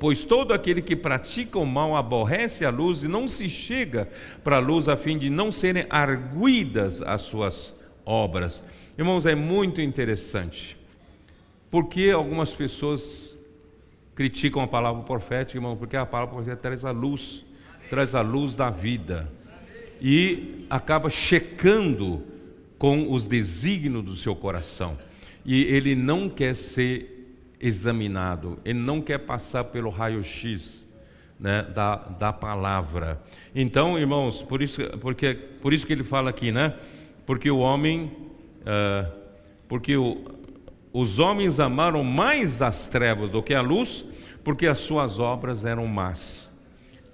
pois 0.00 0.24
todo 0.24 0.52
aquele 0.52 0.82
que 0.82 0.96
pratica 0.96 1.58
o 1.58 1.66
mal 1.66 1.96
aborrece 1.96 2.64
a 2.64 2.70
luz 2.70 3.02
e 3.02 3.08
não 3.08 3.28
se 3.28 3.48
chega 3.48 4.08
para 4.42 4.56
a 4.56 4.60
luz 4.60 4.88
a 4.88 4.96
fim 4.96 5.16
de 5.18 5.30
não 5.30 5.52
serem 5.52 5.86
arguidas 5.88 7.02
as 7.02 7.22
suas 7.22 7.74
obras. 8.04 8.62
Irmãos, 8.96 9.26
é 9.26 9.34
muito 9.34 9.80
interessante. 9.80 10.76
Porque 11.70 12.10
algumas 12.10 12.52
pessoas 12.54 13.36
criticam 14.14 14.62
a 14.62 14.66
palavra 14.66 15.02
profética, 15.02 15.58
irmão? 15.58 15.76
Porque 15.76 15.96
a 15.96 16.06
palavra 16.06 16.34
profética 16.34 16.56
traz 16.56 16.84
a 16.84 16.90
luz 16.90 17.44
traz 17.88 18.14
a 18.14 18.20
luz 18.20 18.54
da 18.54 18.70
vida 18.70 19.30
e 20.00 20.66
acaba 20.70 21.10
checando 21.10 22.22
com 22.78 23.12
os 23.12 23.24
desígnios 23.24 24.04
do 24.04 24.14
seu 24.14 24.36
coração. 24.36 24.96
E 25.44 25.62
ele 25.62 25.94
não 25.94 26.28
quer 26.28 26.54
ser 26.54 27.17
examinado, 27.60 28.58
ele 28.64 28.78
não 28.78 29.00
quer 29.00 29.18
passar 29.18 29.64
pelo 29.64 29.90
raio-x 29.90 30.86
né, 31.38 31.62
da, 31.62 31.96
da 31.96 32.32
palavra. 32.32 33.20
Então, 33.54 33.98
irmãos, 33.98 34.42
por 34.42 34.62
isso, 34.62 34.82
porque, 35.00 35.34
por 35.34 35.72
isso 35.72 35.86
que 35.86 35.92
ele 35.92 36.04
fala 36.04 36.30
aqui, 36.30 36.50
né? 36.50 36.74
Porque 37.26 37.50
o 37.50 37.58
homem, 37.58 38.12
uh, 38.62 39.12
porque 39.68 39.96
o, 39.96 40.24
os 40.92 41.18
homens 41.18 41.60
amaram 41.60 42.02
mais 42.02 42.62
as 42.62 42.86
trevas 42.86 43.30
do 43.30 43.42
que 43.42 43.54
a 43.54 43.60
luz, 43.60 44.04
porque 44.42 44.66
as 44.66 44.80
suas 44.80 45.18
obras 45.18 45.64
eram 45.64 45.86
más, 45.86 46.50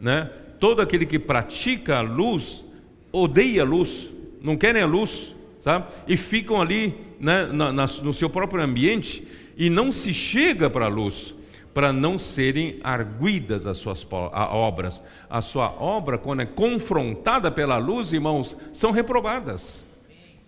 né? 0.00 0.30
todo 0.64 0.80
aquele 0.80 1.04
que 1.04 1.18
pratica 1.18 1.98
a 1.98 2.00
luz 2.00 2.64
odeia 3.12 3.60
a 3.60 3.64
luz, 3.66 4.10
não 4.40 4.56
querem 4.56 4.80
a 4.80 4.86
luz, 4.86 5.34
sabe? 5.60 5.92
E 6.08 6.16
ficam 6.16 6.58
ali 6.58 6.94
né, 7.20 7.46
na, 7.52 7.70
na, 7.70 7.86
no 8.02 8.12
seu 8.14 8.30
próprio 8.30 8.62
ambiente 8.62 9.26
e 9.56 9.70
não 9.70 9.92
se 9.92 10.12
chega 10.12 10.68
para 10.68 10.86
a 10.86 10.88
luz, 10.88 11.34
para 11.72 11.92
não 11.92 12.18
serem 12.18 12.78
arguidas 12.82 13.66
as 13.66 13.78
suas 13.78 14.06
obras. 14.10 15.02
A 15.28 15.42
sua 15.42 15.70
obra, 15.80 16.18
quando 16.18 16.40
é 16.40 16.46
confrontada 16.46 17.50
pela 17.50 17.76
luz, 17.78 18.12
irmãos, 18.12 18.56
são 18.72 18.90
reprovadas. 18.90 19.84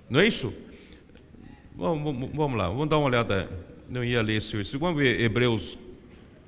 Não 0.09 0.21
é 0.21 0.27
isso? 0.27 0.53
Vamos, 1.75 2.31
vamos 2.33 2.59
lá, 2.59 2.69
vamos 2.69 2.89
dar 2.89 2.99
uma 2.99 3.07
olhada. 3.07 3.51
Não 3.89 4.03
ia 4.03 4.23
ler 4.23 4.41
versículo. 4.41 4.79
Vamos 4.79 4.97
ver 4.97 5.21
Hebreus 5.21 5.79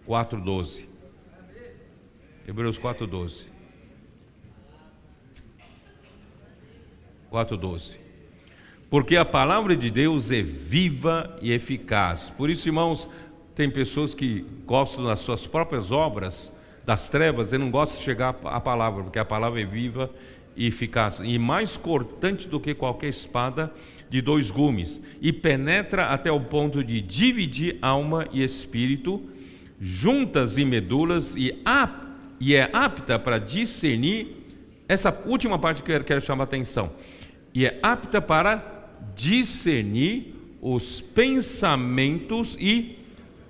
4,12. 0.06 0.84
Hebreus 2.46 2.78
4,12. 2.78 3.46
4,12. 7.30 8.07
Porque 8.90 9.16
a 9.16 9.24
palavra 9.24 9.76
de 9.76 9.90
Deus 9.90 10.30
é 10.30 10.42
viva 10.42 11.36
e 11.42 11.52
eficaz. 11.52 12.30
Por 12.30 12.48
isso, 12.48 12.68
irmãos, 12.68 13.06
tem 13.54 13.68
pessoas 13.68 14.14
que 14.14 14.46
gostam 14.64 15.04
das 15.04 15.20
suas 15.20 15.46
próprias 15.46 15.92
obras, 15.92 16.50
das 16.86 17.08
trevas, 17.08 17.52
e 17.52 17.58
não 17.58 17.70
gostam 17.70 17.98
de 17.98 18.04
chegar 18.04 18.34
à 18.44 18.60
palavra, 18.60 19.02
porque 19.02 19.18
a 19.18 19.24
palavra 19.24 19.60
é 19.60 19.64
viva 19.64 20.10
e 20.56 20.66
eficaz, 20.66 21.20
e 21.22 21.38
mais 21.38 21.76
cortante 21.76 22.48
do 22.48 22.58
que 22.58 22.74
qualquer 22.74 23.08
espada 23.08 23.72
de 24.08 24.22
dois 24.22 24.50
gumes, 24.50 25.02
e 25.20 25.32
penetra 25.32 26.06
até 26.06 26.32
o 26.32 26.40
ponto 26.40 26.82
de 26.82 27.00
dividir 27.02 27.76
alma 27.82 28.26
e 28.32 28.42
espírito, 28.42 29.22
juntas 29.78 30.56
e 30.56 30.64
medulas, 30.64 31.36
e, 31.36 31.54
e 32.40 32.54
é 32.54 32.70
apta 32.72 33.18
para 33.18 33.38
discernir. 33.38 34.34
Essa 34.88 35.14
última 35.26 35.58
parte 35.58 35.82
que 35.82 35.92
eu 35.92 36.02
quero 36.02 36.22
chamar 36.22 36.44
a 36.44 36.46
atenção 36.46 36.90
e 37.54 37.66
é 37.66 37.78
apta 37.82 38.20
para 38.20 38.77
discernir 39.14 40.34
os 40.60 41.00
pensamentos 41.00 42.56
e 42.58 42.98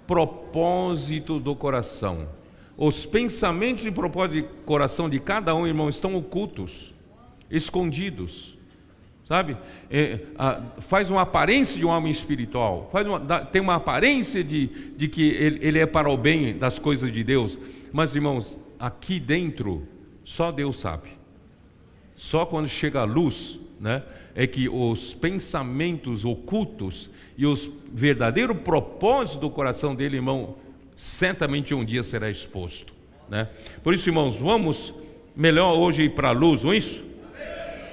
propósito 0.06 1.38
do 1.38 1.54
coração. 1.54 2.28
Os 2.76 3.04
pensamentos 3.04 3.84
e 3.84 3.90
propósito 3.90 4.46
do 4.46 4.54
coração 4.64 5.08
de 5.08 5.18
cada 5.18 5.54
um, 5.54 5.66
irmão, 5.66 5.88
estão 5.88 6.16
ocultos, 6.16 6.94
escondidos. 7.50 8.56
Sabe? 9.26 9.58
É, 9.90 10.20
a, 10.38 10.62
faz 10.80 11.10
uma 11.10 11.20
aparência 11.20 11.78
de 11.78 11.84
um 11.84 11.90
homem 11.90 12.10
espiritual, 12.10 12.88
faz 12.90 13.06
uma, 13.06 13.20
tem 13.44 13.60
uma 13.60 13.74
aparência 13.74 14.42
de, 14.42 14.68
de 14.96 15.06
que 15.06 15.22
ele, 15.22 15.58
ele 15.60 15.78
é 15.78 15.84
para 15.84 16.08
o 16.08 16.16
bem 16.16 16.56
das 16.56 16.78
coisas 16.78 17.12
de 17.12 17.22
Deus. 17.22 17.58
Mas, 17.92 18.14
irmãos, 18.14 18.58
aqui 18.78 19.20
dentro, 19.20 19.86
só 20.24 20.50
Deus 20.50 20.78
sabe. 20.78 21.10
Só 22.16 22.46
quando 22.46 22.68
chega 22.68 23.00
a 23.00 23.04
luz, 23.04 23.60
né, 23.78 24.02
é 24.38 24.46
que 24.46 24.68
os 24.68 25.12
pensamentos 25.12 26.24
ocultos 26.24 27.10
e 27.36 27.44
os 27.44 27.68
verdadeiro 27.92 28.54
propósito 28.54 29.40
do 29.40 29.50
coração 29.50 29.96
dele, 29.96 30.14
irmão, 30.14 30.54
certamente 30.96 31.74
um 31.74 31.84
dia 31.84 32.04
será 32.04 32.30
exposto. 32.30 32.92
Né? 33.28 33.48
Por 33.82 33.92
isso, 33.92 34.08
irmãos, 34.08 34.36
vamos 34.36 34.94
melhor 35.34 35.76
hoje 35.76 36.04
ir 36.04 36.10
para 36.10 36.28
a 36.28 36.30
luz, 36.30 36.62
não 36.62 36.72
é 36.72 36.76
isso? 36.76 37.04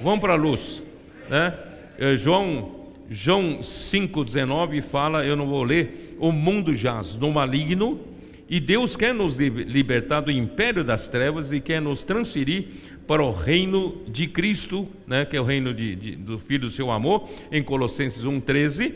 Vamos 0.04 0.20
para 0.20 0.34
a 0.34 0.36
luz. 0.36 0.84
Né? 1.28 1.52
É, 1.98 2.16
João, 2.16 2.90
João 3.10 3.62
5,19 3.62 4.84
fala, 4.84 5.26
eu 5.26 5.36
não 5.36 5.48
vou 5.48 5.64
ler, 5.64 6.16
o 6.20 6.32
mundo 6.32 6.76
jaz 6.76 7.16
no 7.16 7.32
maligno, 7.32 8.00
e 8.48 8.60
Deus 8.60 8.96
quer 8.96 9.16
nos 9.16 9.36
libertar 9.36 10.22
do 10.22 10.30
império 10.30 10.84
das 10.84 11.08
trevas 11.08 11.52
e 11.52 11.60
quer 11.60 11.82
nos 11.82 12.04
transferir 12.04 12.68
para 13.08 13.24
o 13.24 13.32
reino 13.32 14.02
de 14.08 14.28
Cristo, 14.28 14.88
né, 15.06 15.26
que 15.26 15.38
é 15.38 15.42
o 15.42 15.44
reino 15.44 15.74
de, 15.74 15.96
de, 15.96 16.16
do 16.16 16.40
Filho 16.40 16.68
do 16.68 16.72
seu 16.72 16.92
amor, 16.92 17.30
em 17.52 17.62
Colossenses 17.62 18.24
1,13. 18.24 18.94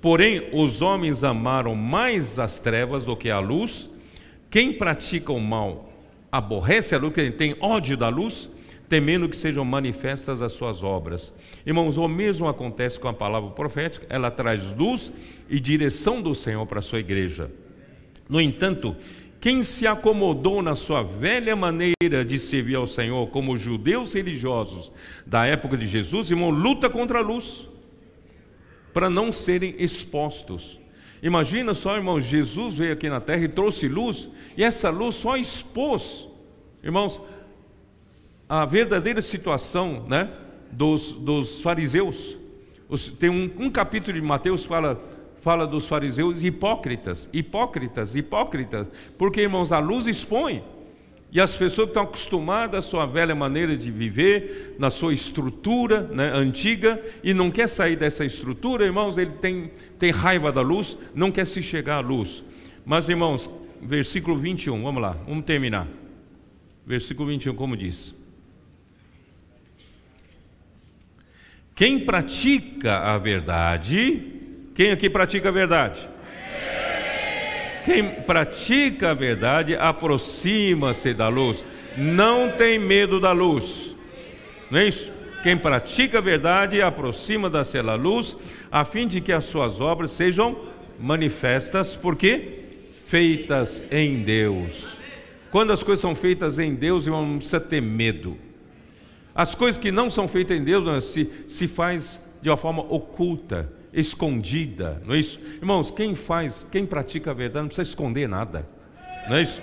Porém, 0.00 0.48
os 0.52 0.80
homens 0.80 1.24
amaram 1.24 1.74
mais 1.74 2.38
as 2.38 2.58
trevas 2.58 3.04
do 3.04 3.16
que 3.16 3.30
a 3.30 3.40
luz. 3.40 3.90
Quem 4.50 4.72
pratica 4.72 5.32
o 5.32 5.40
mal 5.40 5.92
aborrece 6.30 6.94
a 6.94 6.98
luz, 6.98 7.14
quem 7.14 7.32
tem 7.32 7.56
ódio 7.60 7.96
da 7.96 8.08
luz, 8.08 8.48
temendo 8.88 9.28
que 9.28 9.36
sejam 9.36 9.64
manifestas 9.64 10.40
as 10.40 10.52
suas 10.52 10.82
obras. 10.82 11.32
Irmãos, 11.66 11.96
o 11.96 12.08
mesmo 12.08 12.48
acontece 12.48 12.98
com 12.98 13.08
a 13.08 13.12
palavra 13.12 13.50
profética, 13.50 14.06
ela 14.08 14.30
traz 14.30 14.72
luz 14.72 15.12
e 15.48 15.58
direção 15.58 16.22
do 16.22 16.34
Senhor 16.34 16.64
para 16.66 16.78
a 16.78 16.82
sua 16.82 17.00
igreja. 17.00 17.50
No 18.28 18.40
entanto, 18.40 18.94
quem 19.40 19.62
se 19.62 19.86
acomodou 19.86 20.62
na 20.62 20.74
sua 20.74 21.02
velha 21.02 21.54
maneira 21.54 22.24
de 22.26 22.38
servir 22.38 22.74
ao 22.74 22.86
Senhor, 22.86 23.28
como 23.28 23.52
os 23.52 23.60
judeus 23.60 24.12
religiosos 24.12 24.90
da 25.24 25.46
época 25.46 25.76
de 25.76 25.86
Jesus, 25.86 26.30
irmão, 26.30 26.50
luta 26.50 26.90
contra 26.90 27.18
a 27.20 27.22
luz, 27.22 27.68
para 28.92 29.08
não 29.08 29.30
serem 29.30 29.76
expostos. 29.78 30.80
Imagina 31.22 31.72
só, 31.72 31.96
irmãos, 31.96 32.24
Jesus 32.24 32.74
veio 32.74 32.92
aqui 32.92 33.08
na 33.08 33.20
terra 33.20 33.44
e 33.44 33.48
trouxe 33.48 33.86
luz, 33.86 34.28
e 34.56 34.64
essa 34.64 34.90
luz 34.90 35.14
só 35.14 35.36
expôs, 35.36 36.28
irmãos, 36.82 37.20
a 38.48 38.64
verdadeira 38.64 39.22
situação 39.22 40.04
né, 40.08 40.30
dos, 40.72 41.12
dos 41.12 41.60
fariseus. 41.60 42.36
Tem 43.20 43.28
um, 43.28 43.50
um 43.58 43.70
capítulo 43.70 44.18
de 44.18 44.26
Mateus 44.26 44.62
que 44.62 44.68
fala 44.68 45.00
fala 45.48 45.66
dos 45.66 45.86
fariseus 45.86 46.44
hipócritas, 46.44 47.26
hipócritas, 47.32 48.14
hipócritas, 48.14 48.86
porque 49.16 49.40
irmãos, 49.40 49.72
a 49.72 49.78
luz 49.78 50.06
expõe. 50.06 50.62
E 51.32 51.40
as 51.40 51.56
pessoas 51.56 51.88
estão 51.88 52.02
acostumadas 52.02 52.84
à 52.84 52.86
sua 52.86 53.06
velha 53.06 53.34
maneira 53.34 53.74
de 53.74 53.90
viver, 53.90 54.76
na 54.78 54.90
sua 54.90 55.14
estrutura 55.14 56.02
né, 56.02 56.30
antiga, 56.34 57.02
e 57.24 57.32
não 57.32 57.50
quer 57.50 57.66
sair 57.66 57.96
dessa 57.96 58.26
estrutura, 58.26 58.84
irmãos, 58.84 59.16
ele 59.16 59.30
tem, 59.40 59.70
tem 59.98 60.10
raiva 60.10 60.52
da 60.52 60.60
luz, 60.60 60.98
não 61.14 61.32
quer 61.32 61.46
se 61.46 61.62
chegar 61.62 61.96
à 61.96 62.00
luz. 62.00 62.44
Mas, 62.84 63.08
irmãos, 63.08 63.48
versículo 63.80 64.36
21, 64.36 64.82
vamos 64.82 65.00
lá, 65.00 65.16
vamos 65.26 65.46
terminar. 65.46 65.88
Versículo 66.86 67.30
21, 67.30 67.54
como 67.54 67.74
diz: 67.74 68.14
Quem 71.74 72.00
pratica 72.00 72.98
a 72.98 73.16
verdade, 73.16 74.37
quem 74.78 74.92
aqui 74.92 75.10
pratica 75.10 75.48
a 75.48 75.50
verdade? 75.50 76.08
Quem 77.84 78.08
pratica 78.22 79.10
a 79.10 79.14
verdade 79.14 79.74
aproxima-se 79.74 81.12
da 81.12 81.26
luz, 81.26 81.64
não 81.96 82.52
tem 82.52 82.78
medo 82.78 83.18
da 83.18 83.32
luz, 83.32 83.92
não 84.70 84.78
é 84.78 84.86
isso? 84.86 85.10
Quem 85.42 85.58
pratica 85.58 86.18
a 86.18 86.20
verdade 86.20 86.80
aproxima-se 86.80 87.82
da 87.82 87.96
luz, 87.96 88.36
a 88.70 88.84
fim 88.84 89.08
de 89.08 89.20
que 89.20 89.32
as 89.32 89.46
suas 89.46 89.80
obras 89.80 90.12
sejam 90.12 90.56
manifestas, 90.96 91.96
porque 91.96 92.60
feitas 93.08 93.82
em 93.90 94.22
Deus. 94.22 94.96
Quando 95.50 95.72
as 95.72 95.82
coisas 95.82 96.00
são 96.00 96.14
feitas 96.14 96.56
em 96.56 96.72
Deus, 96.72 97.04
irmão, 97.04 97.26
não 97.26 97.38
precisa 97.38 97.58
ter 97.58 97.82
medo. 97.82 98.38
As 99.34 99.56
coisas 99.56 99.76
que 99.76 99.90
não 99.90 100.08
são 100.08 100.28
feitas 100.28 100.56
em 100.56 100.62
Deus 100.62 101.04
se, 101.06 101.28
se 101.48 101.66
faz 101.66 102.20
de 102.40 102.48
uma 102.48 102.56
forma 102.56 102.82
oculta 102.82 103.76
escondida, 103.92 105.02
não 105.04 105.14
é 105.14 105.18
isso? 105.18 105.40
Irmãos, 105.56 105.90
quem 105.90 106.14
faz, 106.14 106.66
quem 106.70 106.84
pratica 106.84 107.30
a 107.30 107.34
verdade 107.34 107.62
não 107.62 107.68
precisa 107.68 107.88
esconder 107.88 108.28
nada, 108.28 108.68
não 109.28 109.36
é 109.36 109.42
isso? 109.42 109.60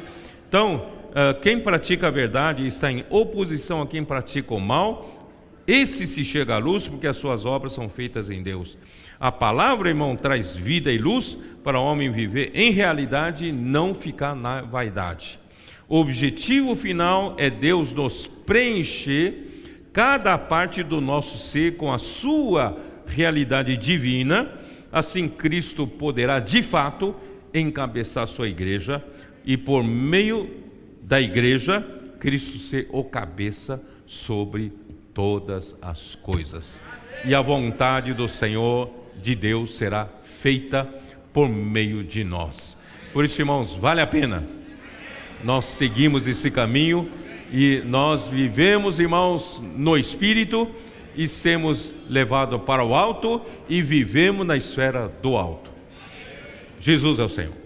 Então, 0.48 0.90
ah, 1.18 1.34
quem 1.34 1.60
pratica 1.60 2.08
a 2.08 2.12
verdade 2.12 2.68
está 2.68 2.92
em 2.92 3.06
oposição 3.10 3.82
a 3.82 3.88
quem 3.88 4.04
pratica 4.04 4.54
o 4.54 4.60
mal, 4.60 5.32
esse 5.66 6.06
se 6.06 6.26
chega 6.26 6.56
à 6.56 6.58
luz 6.58 6.90
porque 6.90 7.08
as 7.08 7.16
suas 7.16 7.46
obras 7.46 7.74
são 7.74 7.88
feitas 7.88 8.30
em 8.30 8.44
Deus. 8.44 8.78
A 9.18 9.32
palavra, 9.32 9.88
irmão, 9.88 10.16
traz 10.18 10.52
vida 10.52 10.92
e 10.92 10.98
luz 10.98 11.38
para 11.64 11.80
o 11.80 11.84
homem 11.84 12.12
viver 12.12 12.52
em 12.54 12.70
realidade 12.70 13.48
e 13.48 13.52
não 13.52 13.94
ficar 13.94 14.36
na 14.36 14.62
vaidade. 14.62 15.40
O 15.88 15.98
objetivo 15.98 16.76
final 16.76 17.34
é 17.38 17.50
Deus 17.50 17.94
nos 17.94 18.28
preencher 18.28 19.88
cada 19.94 20.38
parte 20.38 20.84
do 20.84 21.00
nosso 21.00 21.38
ser 21.38 21.78
com 21.78 21.94
a 21.94 21.98
sua 21.98 22.78
realidade 23.08 23.76
divina, 23.78 24.52
assim 24.92 25.28
Cristo 25.28 25.86
poderá 25.88 26.40
de 26.40 26.62
fato 26.62 27.16
encabeçar 27.54 28.28
sua 28.28 28.48
igreja 28.48 29.04
e 29.46 29.58
por 29.58 29.84
meio 29.84 30.50
da 31.02 31.22
igreja 31.22 31.86
Cristo 32.20 32.58
ser 32.58 32.88
o 32.92 33.04
cabeça 33.04 33.82
sobre 34.06 34.72
todas 35.14 35.76
as 35.82 36.16
coisas. 36.16 36.80
E 37.24 37.34
a 37.34 37.42
vontade 37.42 38.14
do 38.14 38.28
Senhor 38.28 38.90
de 39.22 39.36
Deus 39.36 39.76
será 39.76 40.08
feita 40.42 40.88
por 41.32 41.48
meio 41.48 42.04
de 42.04 42.24
nós. 42.24 42.78
Por 43.14 43.24
isso, 43.26 43.42
irmãos, 43.42 43.76
vale 43.76 44.02
a 44.02 44.08
pena. 44.08 44.44
Nós 45.44 45.66
seguimos 45.66 46.28
esse 46.28 46.50
caminho 46.52 47.10
e 47.52 47.82
nós 47.86 48.28
vivemos, 48.28 49.00
irmãos, 49.00 49.62
no 49.76 49.98
espírito 49.98 50.70
e 51.16 51.28
sermos 51.28 51.94
levados 52.10 52.62
para 52.62 52.84
o 52.84 52.94
alto 52.94 53.42
e 53.70 53.82
vivemos 53.82 54.46
na 54.46 54.56
esfera 54.56 55.12
do 55.22 55.36
alto. 55.36 55.72
Jesus 56.80 57.20
é 57.20 57.24
o 57.24 57.30
Senhor. 57.30 57.65